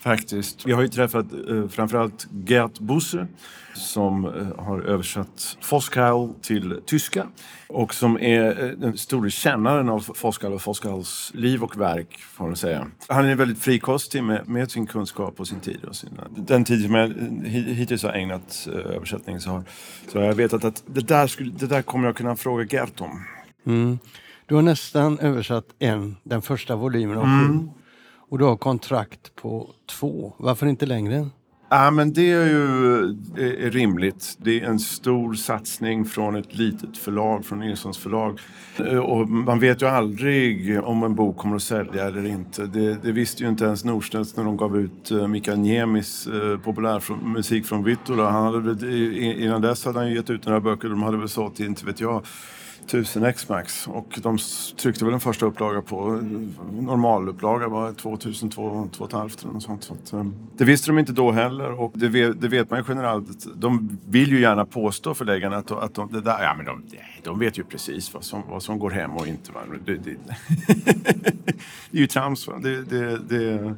Faktiskt. 0.00 0.66
Vi 0.66 0.72
har 0.72 0.82
ju 0.82 0.88
träffat 0.88 1.26
eh, 1.48 1.68
framförallt 1.68 2.26
Gert 2.46 2.78
Busse 2.78 3.26
som 3.74 4.24
eh, 4.24 4.64
har 4.64 4.80
översatt 4.80 5.56
Foskeil 5.60 6.28
till 6.42 6.80
tyska 6.86 7.26
och 7.68 7.94
som 7.94 8.18
är 8.20 8.64
eh, 8.64 8.70
den 8.70 8.96
store 8.98 9.30
kännaren 9.30 9.88
av 9.88 10.00
Foskeil 10.14 10.52
och 10.52 10.62
Foskeils 10.62 11.30
liv 11.34 11.62
och 11.62 11.80
verk, 11.80 12.18
får 12.18 12.44
man 12.46 12.56
säga. 12.56 12.86
Han 13.08 13.26
är 13.26 13.34
väldigt 13.34 13.58
frikostig 13.58 14.24
med, 14.24 14.48
med 14.48 14.70
sin 14.70 14.86
kunskap 14.86 15.40
och 15.40 15.48
sin 15.48 15.60
tid. 15.60 15.84
Och 15.84 15.96
sina, 15.96 16.26
den 16.36 16.64
tid 16.64 16.84
som 16.84 16.94
jag 16.94 17.10
eh, 17.10 17.14
hi- 17.44 17.72
hittills 17.72 18.02
har 18.02 18.12
ägnat 18.12 18.68
eh, 18.72 18.96
översättning 18.96 19.40
så 19.40 19.50
har, 19.50 19.64
så 20.12 20.18
har 20.18 20.26
jag 20.26 20.34
vetat 20.34 20.64
att 20.64 20.82
det 20.86 21.08
där, 21.08 21.26
skulle, 21.26 21.50
det 21.52 21.66
där 21.66 21.82
kommer 21.82 22.06
jag 22.08 22.16
kunna 22.16 22.36
fråga 22.36 22.64
Gert 22.64 23.00
om. 23.00 23.24
Mm. 23.66 23.98
Du 24.46 24.54
har 24.54 24.62
nästan 24.62 25.18
översatt 25.18 25.64
en, 25.78 26.16
den 26.22 26.42
första 26.42 26.76
volymen 26.76 27.18
av 27.18 27.24
sju. 27.24 27.68
Och 28.28 28.38
du 28.38 28.44
har 28.44 28.56
kontrakt 28.56 29.34
på 29.34 29.70
två. 29.86 30.32
Varför 30.36 30.66
inte 30.66 30.86
längre? 30.86 31.28
Ja, 31.70 31.90
men 31.90 32.12
det 32.12 32.32
är 32.32 32.46
ju 32.46 33.06
det 33.12 33.64
är 33.66 33.70
rimligt. 33.70 34.36
Det 34.38 34.60
är 34.60 34.64
en 34.64 34.78
stor 34.78 35.34
satsning 35.34 36.04
från 36.04 36.36
ett 36.36 36.54
litet 36.54 36.98
förlag, 36.98 37.44
från 37.44 37.58
Nilssons 37.58 37.98
förlag. 37.98 38.40
Och 39.02 39.28
man 39.28 39.60
vet 39.60 39.82
ju 39.82 39.86
aldrig 39.86 40.80
om 40.84 41.02
en 41.02 41.14
bok 41.14 41.36
kommer 41.36 41.56
att 41.56 41.62
sälja 41.62 42.04
eller 42.04 42.26
inte. 42.26 42.66
Det, 42.66 43.02
det 43.02 43.12
visste 43.12 43.42
ju 43.42 43.48
inte 43.48 43.64
ens 43.64 43.84
Norstedts 43.84 44.36
när 44.36 44.44
de 44.44 44.56
gav 44.56 44.78
ut 44.78 45.10
eh, 45.10 45.28
Mikael 45.28 45.58
Niemis 45.58 46.26
eh, 46.26 46.34
uh, 46.34 46.58
populärmusik 46.58 47.66
från 47.66 47.84
Vittula. 47.84 48.30
Han 48.30 48.44
hade, 48.44 48.98
innan 49.44 49.62
dess 49.62 49.84
hade 49.84 49.98
han 49.98 50.08
ju 50.08 50.14
gett 50.14 50.30
ut 50.30 50.46
några 50.46 50.60
böcker. 50.60 50.88
De 50.88 51.02
hade 51.02 51.16
väl 51.16 51.28
sålt 51.28 51.56
till, 51.56 51.66
inte 51.66 51.86
vet 51.86 52.00
jag, 52.00 52.26
1000 52.88 53.24
X-Max. 53.24 53.88
Och 53.88 54.18
de 54.22 54.38
tryckte 54.76 55.04
väl 55.04 55.14
en 55.14 55.20
första 55.20 55.46
upplaga 55.46 55.82
på. 55.82 56.20
Normalupplaga 56.72 57.68
var 57.68 57.92
2000, 57.92 58.50
2500 58.50 59.28
eller 59.42 59.52
något 59.52 59.62
sånt. 59.62 59.84
Så 59.84 59.94
att, 59.94 60.12
eh, 60.12 60.26
det 60.56 60.64
visste 60.64 60.90
de 60.90 60.98
inte 60.98 61.12
då 61.12 61.32
heller 61.32 61.80
och 61.80 61.92
det 61.94 62.08
vet, 62.08 62.40
det 62.40 62.48
vet 62.48 62.70
man 62.70 62.78
ju 62.78 62.84
generellt. 62.88 63.46
De 63.56 63.98
vill 64.06 64.28
ju 64.28 64.40
gärna 64.40 64.64
påstå 64.64 65.14
förläggarna 65.14 65.56
att, 65.56 65.70
att 65.70 65.94
de, 65.94 66.12
det 66.12 66.20
där, 66.20 66.42
ja, 66.42 66.54
men 66.54 66.66
de, 66.66 66.82
de 67.22 67.38
vet 67.38 67.58
ju 67.58 67.64
precis 67.64 68.14
vad 68.14 68.24
som, 68.24 68.42
vad 68.48 68.62
som 68.62 68.78
går 68.78 68.90
hem 68.90 69.16
och 69.16 69.26
inte. 69.26 69.52
Va? 69.52 69.60
Det, 69.84 69.94
det, 69.94 70.10
det 71.90 71.98
är 71.98 72.00
ju 72.00 72.06
trams. 72.06 72.46
Va? 72.46 72.58
Det, 72.62 72.82
det, 72.82 73.18
det, 73.18 73.74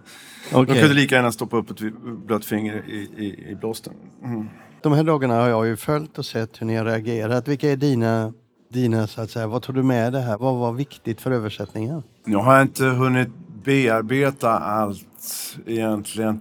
Okej. 0.53 0.75
De 0.75 0.81
kunde 0.81 0.95
lika 0.95 1.15
gärna 1.15 1.33
stoppa 1.33 1.57
upp 1.57 1.71
ett 1.71 1.95
blött 2.27 2.45
finger 2.45 2.85
i, 2.89 3.09
i, 3.17 3.51
i 3.51 3.55
blåsten. 3.55 3.95
Mm. 4.25 4.49
De 4.83 4.93
här 4.93 5.05
dagarna 5.05 5.35
har 5.35 5.49
jag 5.49 5.67
ju 5.67 5.77
följt 5.77 6.19
och 6.19 6.27
sett 6.27 6.63
hur 6.63 6.67
ni 6.67 6.77
har 6.77 6.85
reagerat. 6.85 7.49
Vilka 7.49 7.71
är 7.71 7.77
dina, 7.77 8.33
dina 8.71 9.07
så 9.07 9.21
att 9.21 9.31
säga, 9.31 9.47
vad 9.47 9.63
tog 9.63 9.75
du 9.75 9.83
med 9.83 10.13
det 10.13 10.21
här? 10.21 10.39
Vad 10.39 10.55
var 10.55 10.73
viktigt 10.73 11.21
för 11.21 11.31
översättningen? 11.31 12.03
Jag 12.25 12.41
har 12.41 12.63
inte 12.63 12.85
hunnit 12.85 13.29
bearbeta 13.65 14.51
allt 14.51 15.57
egentligen. 15.67 16.41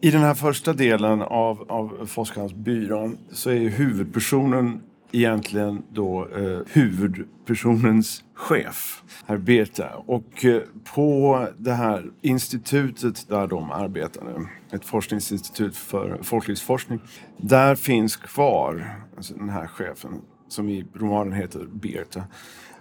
I 0.00 0.10
den 0.10 0.20
här 0.20 0.34
första 0.34 0.72
delen 0.72 1.22
av, 1.22 1.64
av 1.68 2.06
Forskarbyrån 2.06 3.18
så 3.32 3.50
är 3.50 3.68
huvudpersonen 3.68 4.80
egentligen 5.12 5.82
då 5.92 6.28
eh, 6.28 6.60
huvudpersonens 6.72 8.24
chef, 8.34 9.02
herr 9.26 9.36
Beta. 9.36 9.88
Och 10.06 10.44
eh, 10.44 10.62
på 10.94 11.46
det 11.58 11.72
här 11.72 12.10
institutet 12.20 13.28
där 13.28 13.46
de 13.46 13.70
arbetar 13.70 14.24
nu, 14.24 14.46
ett 14.76 14.84
forskningsinstitut 14.84 15.76
för 15.76 16.18
folklivsforskning, 16.22 17.00
där 17.36 17.74
finns 17.74 18.16
kvar 18.16 18.96
alltså 19.16 19.34
den 19.34 19.48
här 19.48 19.66
chefen 19.66 20.20
som 20.52 20.68
i 20.68 20.84
romanen 20.94 21.32
heter 21.32 21.66
Berta 21.72 22.22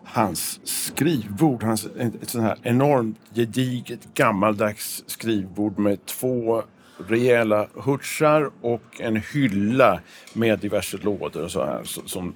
hans 0.04 0.60
skrivbord, 0.64 1.64
hans, 1.64 1.86
ett, 1.86 2.24
ett 2.24 2.30
sånt 2.30 2.44
här 2.44 2.58
enormt 2.64 3.18
gediget 3.36 4.14
gammaldags 4.14 5.04
skrivbord 5.08 5.80
med 5.80 6.06
två 6.06 6.64
rejäla 7.08 7.68
hurtsar 7.74 8.52
och 8.62 9.02
en 9.02 9.16
hylla 9.16 10.02
med 10.34 10.60
diverse 10.60 10.98
lådor 10.98 11.44
och 11.44 11.52
så 11.52 11.66
här. 11.66 11.84
Som, 11.84 12.34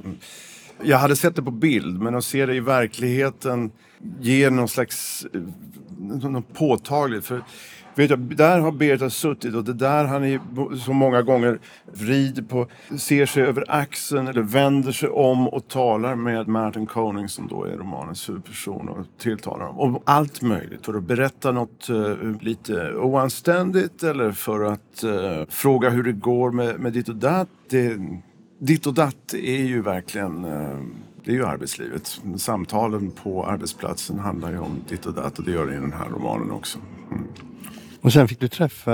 jag 0.84 0.98
hade 0.98 1.16
sett 1.16 1.36
det 1.36 1.44
på 1.44 1.52
bild, 1.52 2.02
men 2.02 2.16
att 2.16 2.26
se 2.26 2.46
det 2.46 2.56
i 2.56 2.60
verkligheten 2.60 3.72
ger 4.20 4.52
någon 4.52 4.68
slags 4.68 5.26
eh, 5.34 5.42
någon 5.98 6.44
påtagligt. 6.44 7.26
För 7.26 7.44
Vet 7.96 8.10
jag, 8.10 8.20
där 8.20 8.60
har 8.60 8.72
Berta 8.72 9.10
suttit 9.10 9.56
och 9.56 9.64
det 9.64 9.74
där 9.74 10.06
han 10.06 10.24
är 10.24 10.76
så 10.78 10.94
många 10.94 11.22
gånger 11.22 11.60
vrider 11.94 12.44
på, 12.44 12.68
ser 12.98 13.26
sig 13.26 13.44
över 13.44 13.66
axeln 13.68 14.28
eller 14.28 14.42
vänder 14.42 14.92
sig 14.92 15.10
om 15.10 15.48
och 15.48 15.68
talar 15.68 16.16
med 16.16 16.48
Martin 16.48 16.86
Koning 16.86 17.30
som 17.30 17.48
då 17.48 17.64
är 17.64 17.78
romanens 17.78 18.30
huvudperson 18.30 18.90
och 18.90 19.06
tilltalar 19.18 19.66
dem 19.66 19.80
om 19.80 20.00
allt 20.04 20.42
möjligt. 20.42 20.86
För 20.86 20.94
att 20.94 21.04
berätta 21.04 21.52
något 21.52 21.90
uh, 21.90 22.42
lite 22.42 22.94
oanständigt 22.94 24.04
eller 24.04 24.32
för 24.32 24.64
att 24.64 25.04
uh, 25.04 25.46
fråga 25.50 25.90
hur 25.90 26.04
det 26.04 26.14
går 26.14 26.52
med, 26.52 26.80
med 26.80 26.94
ditt 26.94 27.10
och 27.10 27.16
datt. 27.16 27.50
Det, 27.70 27.98
ditt 28.60 28.88
och 28.88 28.94
datt 28.94 29.34
är 29.34 29.64
ju 29.64 29.82
verkligen 29.82 30.46
uh, 30.46 30.80
det 31.26 31.32
är 31.32 31.36
ju 31.36 31.46
arbetslivet. 31.46 32.22
Samtalen 32.38 33.12
på 33.12 33.46
arbetsplatsen 33.46 34.20
handlar 34.20 34.52
ju 34.52 34.60
om 34.60 34.80
ditt 34.90 35.06
och 35.06 35.14
datt 35.14 35.40
och 35.40 35.46
det 35.46 35.52
gör 35.52 35.68
det 35.68 35.74
i 35.74 35.80
den 35.80 35.94
här 35.94 36.10
romanen 36.10 36.52
också. 36.52 36.80
Mm. 37.12 37.24
Och 38.06 38.14
sen 38.14 38.28
fick 38.28 38.40
du 38.40 38.48
träffa 38.48 38.94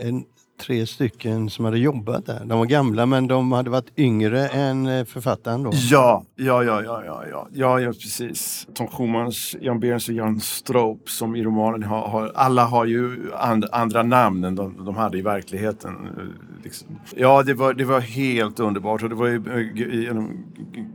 en, 0.00 0.24
tre 0.60 0.86
stycken 0.86 1.50
som 1.50 1.64
hade 1.64 1.78
jobbat 1.78 2.26
där. 2.26 2.44
De 2.44 2.58
var 2.58 2.66
gamla 2.66 3.06
men 3.06 3.28
de 3.28 3.52
hade 3.52 3.70
varit 3.70 3.98
yngre 3.98 4.48
än 4.48 4.86
eh, 4.86 5.04
författaren 5.04 5.62
då. 5.62 5.70
Ja, 5.74 6.24
ja, 6.36 6.64
ja, 6.64 6.82
ja, 6.82 7.02
ja, 7.04 7.24
ja, 7.30 7.48
ja, 7.52 7.80
ja 7.80 7.88
precis. 7.88 8.68
Tom 8.74 8.86
Schumans, 8.86 9.56
Jan 9.60 9.80
Behrens 9.80 10.08
och 10.08 10.14
Jan 10.14 10.40
Stroop 10.40 11.10
som 11.10 11.36
i 11.36 11.42
romanen 11.42 11.82
har, 11.82 12.08
har 12.08 12.32
alla 12.34 12.64
har 12.64 12.84
ju 12.84 13.32
and, 13.34 13.64
andra 13.72 14.02
namn 14.02 14.44
än 14.44 14.54
de, 14.54 14.84
de 14.84 14.96
hade 14.96 15.18
i 15.18 15.22
verkligheten. 15.22 15.94
Eh, 16.18 16.62
liksom. 16.64 16.88
Ja, 17.16 17.42
det 17.42 17.54
var, 17.54 17.74
det 17.74 17.84
var 17.84 18.00
helt 18.00 18.60
underbart 18.60 19.02
och 19.02 19.08
det 19.08 19.14
var 19.14 19.26
ju 19.26 19.36
eh, 19.36 20.00
genom 20.00 20.44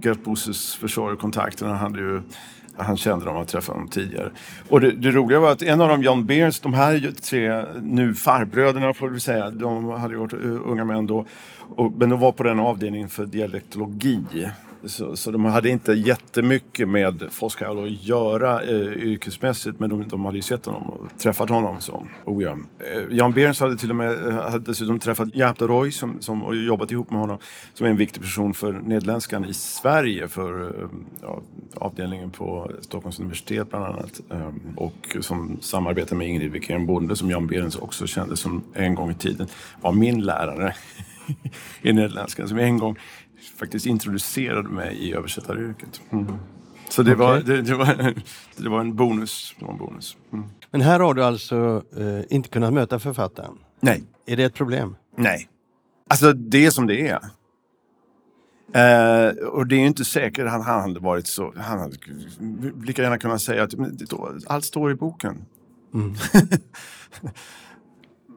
Gert 0.04 0.24
Bosses 0.24 0.76
försorg 0.76 1.14
och 1.14 1.20
kontakterna 1.20 1.76
han 1.76 1.80
hade 1.80 2.00
ju 2.00 2.22
han 2.78 2.98
kände 2.98 3.26
dem 3.26 3.38
och 3.38 3.48
träffat 3.48 3.76
dem 3.76 3.88
tidigare. 3.88 4.30
Och 4.70 4.82
det, 4.82 4.92
det 4.92 5.12
roliga 5.12 5.40
var 5.40 5.52
att 5.52 5.62
en 5.62 5.82
av 5.82 5.90
dem, 5.90 6.04
John 6.04 6.26
Beers, 6.26 6.60
de 6.60 6.74
här 6.74 7.12
tre 7.22 7.66
nu 7.82 8.14
farbröderna 8.14 8.94
får 8.94 9.10
vi 9.10 9.20
säga, 9.20 9.50
de 9.50 9.90
hade 9.90 10.14
ju 10.14 10.20
varit 10.20 10.34
eh, 10.34 10.70
unga 10.72 10.86
män 10.86 11.08
då. 11.08 11.26
Och, 11.76 11.92
men 11.92 12.10
de 12.10 12.20
var 12.20 12.32
på 12.32 12.44
den 12.44 12.60
avdelningen 12.60 13.10
för 13.10 13.26
dialektologi. 13.26 14.50
Så, 14.86 15.16
så 15.16 15.32
de 15.32 15.46
hade 15.46 15.70
inte 15.70 15.94
jättemycket 15.94 16.90
med 16.90 17.24
Foskal 17.32 17.84
att 17.84 18.04
göra 18.04 18.62
eh, 18.62 18.94
yrkesmässigt 18.94 19.80
men 19.80 19.90
de, 19.90 20.08
de 20.08 20.26
hade 20.26 20.38
ju 20.38 20.42
sett 20.42 20.66
honom 20.66 20.90
och 20.90 21.20
träffat 21.20 21.50
honom. 21.50 21.82
Så. 21.82 22.08
Oh, 22.26 22.44
ja. 22.44 22.58
eh, 22.80 23.18
Jan 23.18 23.32
Behrens 23.32 23.60
hade 23.60 23.78
till 23.78 23.90
och 23.90 23.96
med 23.96 24.28
eh, 24.28 24.34
hade 24.34 24.60
dessutom 24.60 25.00
träffat 25.00 25.36
Japta 25.36 25.68
Roy 25.68 25.92
som, 25.92 26.22
som 26.22 26.44
och 26.44 26.56
jobbat 26.56 26.92
ihop 26.92 27.12
med 27.12 27.20
honom 27.20 27.38
som 27.74 27.86
är 27.86 27.90
en 27.90 27.98
viktig 27.98 28.22
person 28.22 28.54
för 28.54 28.74
nederländskan 28.74 29.46
i 29.46 29.54
Sverige 29.54 30.28
för 30.28 30.62
eh, 30.62 30.90
ja, 31.22 31.42
avdelningen 31.76 32.32
på 32.32 32.72
Stockholms 32.82 33.20
universitet 33.20 33.70
bland 33.70 33.86
annat. 33.86 34.22
Eh, 34.32 34.50
och 34.76 35.18
som 35.20 35.58
samarbetar 35.62 36.16
med 36.16 36.28
Ingrid 36.28 36.52
Wikén 36.52 36.86
Bonde 36.86 37.16
som 37.16 37.32
Jan 37.32 37.48
Behrens 37.48 37.76
också 37.76 38.08
kände 38.08 38.38
som 38.38 38.64
en 38.74 38.96
gång 38.96 39.12
i 39.12 39.16
tiden 39.16 39.48
var 39.82 39.92
min 39.92 40.22
lärare 40.22 40.76
i 41.82 41.94
nederländskan 41.94 42.48
som 42.48 42.58
en 42.58 42.78
gång 42.78 42.98
faktiskt 43.58 43.86
introducerade 43.86 44.70
mig 44.70 44.96
i 44.96 45.14
översättaryrket. 45.14 46.02
Mm. 46.10 46.34
Så 46.90 47.04
det, 47.04 47.16
var, 47.16 47.40
det, 47.40 47.62
det, 47.62 47.76
var, 47.76 48.14
det 48.58 48.70
var 48.70 48.80
en 48.80 48.96
bonus. 48.96 49.56
Var 49.60 49.72
en 49.72 49.78
bonus. 49.78 50.18
Mm. 50.34 50.46
Men 50.72 50.82
här 50.82 51.00
har 51.00 51.14
du 51.14 51.24
alltså 51.24 51.84
eh, 51.98 52.36
inte 52.36 52.50
kunnat 52.50 52.74
möta 52.74 53.00
författaren. 53.00 53.58
Nej. 53.80 54.04
Är 54.26 54.38
det 54.38 54.44
ett 54.44 54.54
problem? 54.54 54.96
Nej. 55.18 55.50
Alltså 56.10 56.34
det 56.34 56.66
är 56.66 56.72
som 56.72 56.88
det 56.88 57.08
är. 57.08 57.20
Eh, 58.74 59.36
och 59.36 59.68
det 59.68 59.76
är 59.76 59.80
ju 59.80 59.88
inte 59.88 60.06
säkert 60.06 60.46
att 60.46 60.52
han, 60.52 60.62
han 60.62 60.82
hade 60.82 61.00
varit 61.00 61.28
så... 61.28 61.54
Han 61.58 61.80
hade 61.80 61.98
lika 62.84 63.02
gärna 63.02 63.18
kunnat 63.18 63.42
säga 63.42 63.64
att 63.64 63.74
allt 64.48 64.66
står 64.66 64.92
i 64.92 64.96
boken. 64.96 65.46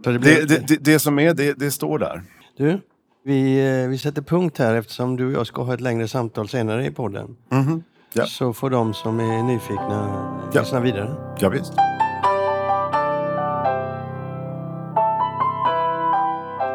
Det, 0.05 0.19
det, 0.19 0.69
det, 0.69 0.77
det 0.77 0.99
som 0.99 1.19
är, 1.19 1.35
det, 1.35 1.59
det 1.59 1.71
står 1.71 1.99
där. 1.99 2.23
Du, 2.57 2.81
vi, 3.25 3.69
eh, 3.83 3.89
vi 3.89 3.99
sätter 3.99 4.23
punkt 4.23 4.59
här 4.59 4.75
eftersom 4.75 5.17
du 5.17 5.27
och 5.27 5.33
jag 5.33 5.47
ska 5.47 5.63
ha 5.63 5.75
ett 5.75 5.81
längre 5.81 6.09
samtal 6.09 6.49
senare 6.49 6.87
i 6.87 6.91
podden. 6.91 7.37
Mhm. 7.51 7.83
Ja. 8.13 8.27
Så 8.27 8.53
får 8.53 8.71
de 8.71 8.95
som 8.95 9.21
är 9.21 9.43
nyfikna 9.43 10.27
Ja. 10.53 10.61
lyssna 10.61 10.81
vidare. 10.81 11.35
Ja, 11.39 11.49
visst. 11.49 11.73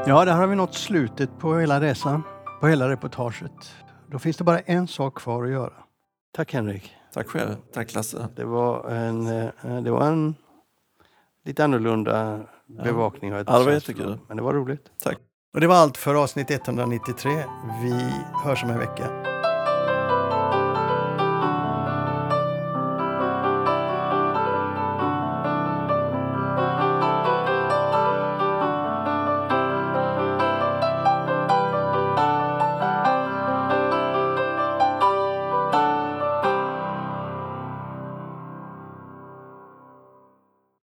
Ja, 0.06 0.26
där 0.26 0.34
har 0.34 0.48
vi 0.48 0.56
nått 0.56 0.74
slutet 0.74 1.40
på 1.40 1.58
hela 1.60 1.82
resan, 1.82 2.24
på 2.62 2.68
hela 2.68 2.90
reportaget. 2.90 3.52
Då 4.12 4.20
finns 4.20 4.38
det 4.38 4.44
bara 4.44 4.60
en 4.60 4.88
sak 4.88 5.16
kvar 5.18 5.44
att 5.44 5.50
göra. 5.52 5.74
Tack 6.36 6.54
Henrik. 6.54 6.92
Tack 7.14 7.28
själv. 7.28 7.56
Tack 7.74 7.94
Lasse. 7.94 8.28
Det 8.36 8.46
var 8.46 8.90
en, 8.90 9.28
eh, 9.28 9.82
det 9.84 9.92
var 9.92 10.08
en 10.08 10.36
lite 11.46 11.64
annorlunda 11.64 12.40
bevakning. 12.84 13.32
Ja, 13.32 13.44
det 13.44 13.52
var 13.66 13.72
jättekul. 13.72 14.20
Men 14.28 14.38
det 14.38 14.44
var 14.44 14.54
roligt. 14.54 14.86
Tack. 15.04 15.18
Och 15.54 15.62
det 15.62 15.68
var 15.68 15.76
allt 15.76 15.98
för 15.98 16.16
avsnitt 16.16 16.52
193. 16.52 17.32
Vi 17.82 17.94
hörs 18.44 18.64
om 18.64 18.70
en 18.70 18.80
vecka. 18.80 19.10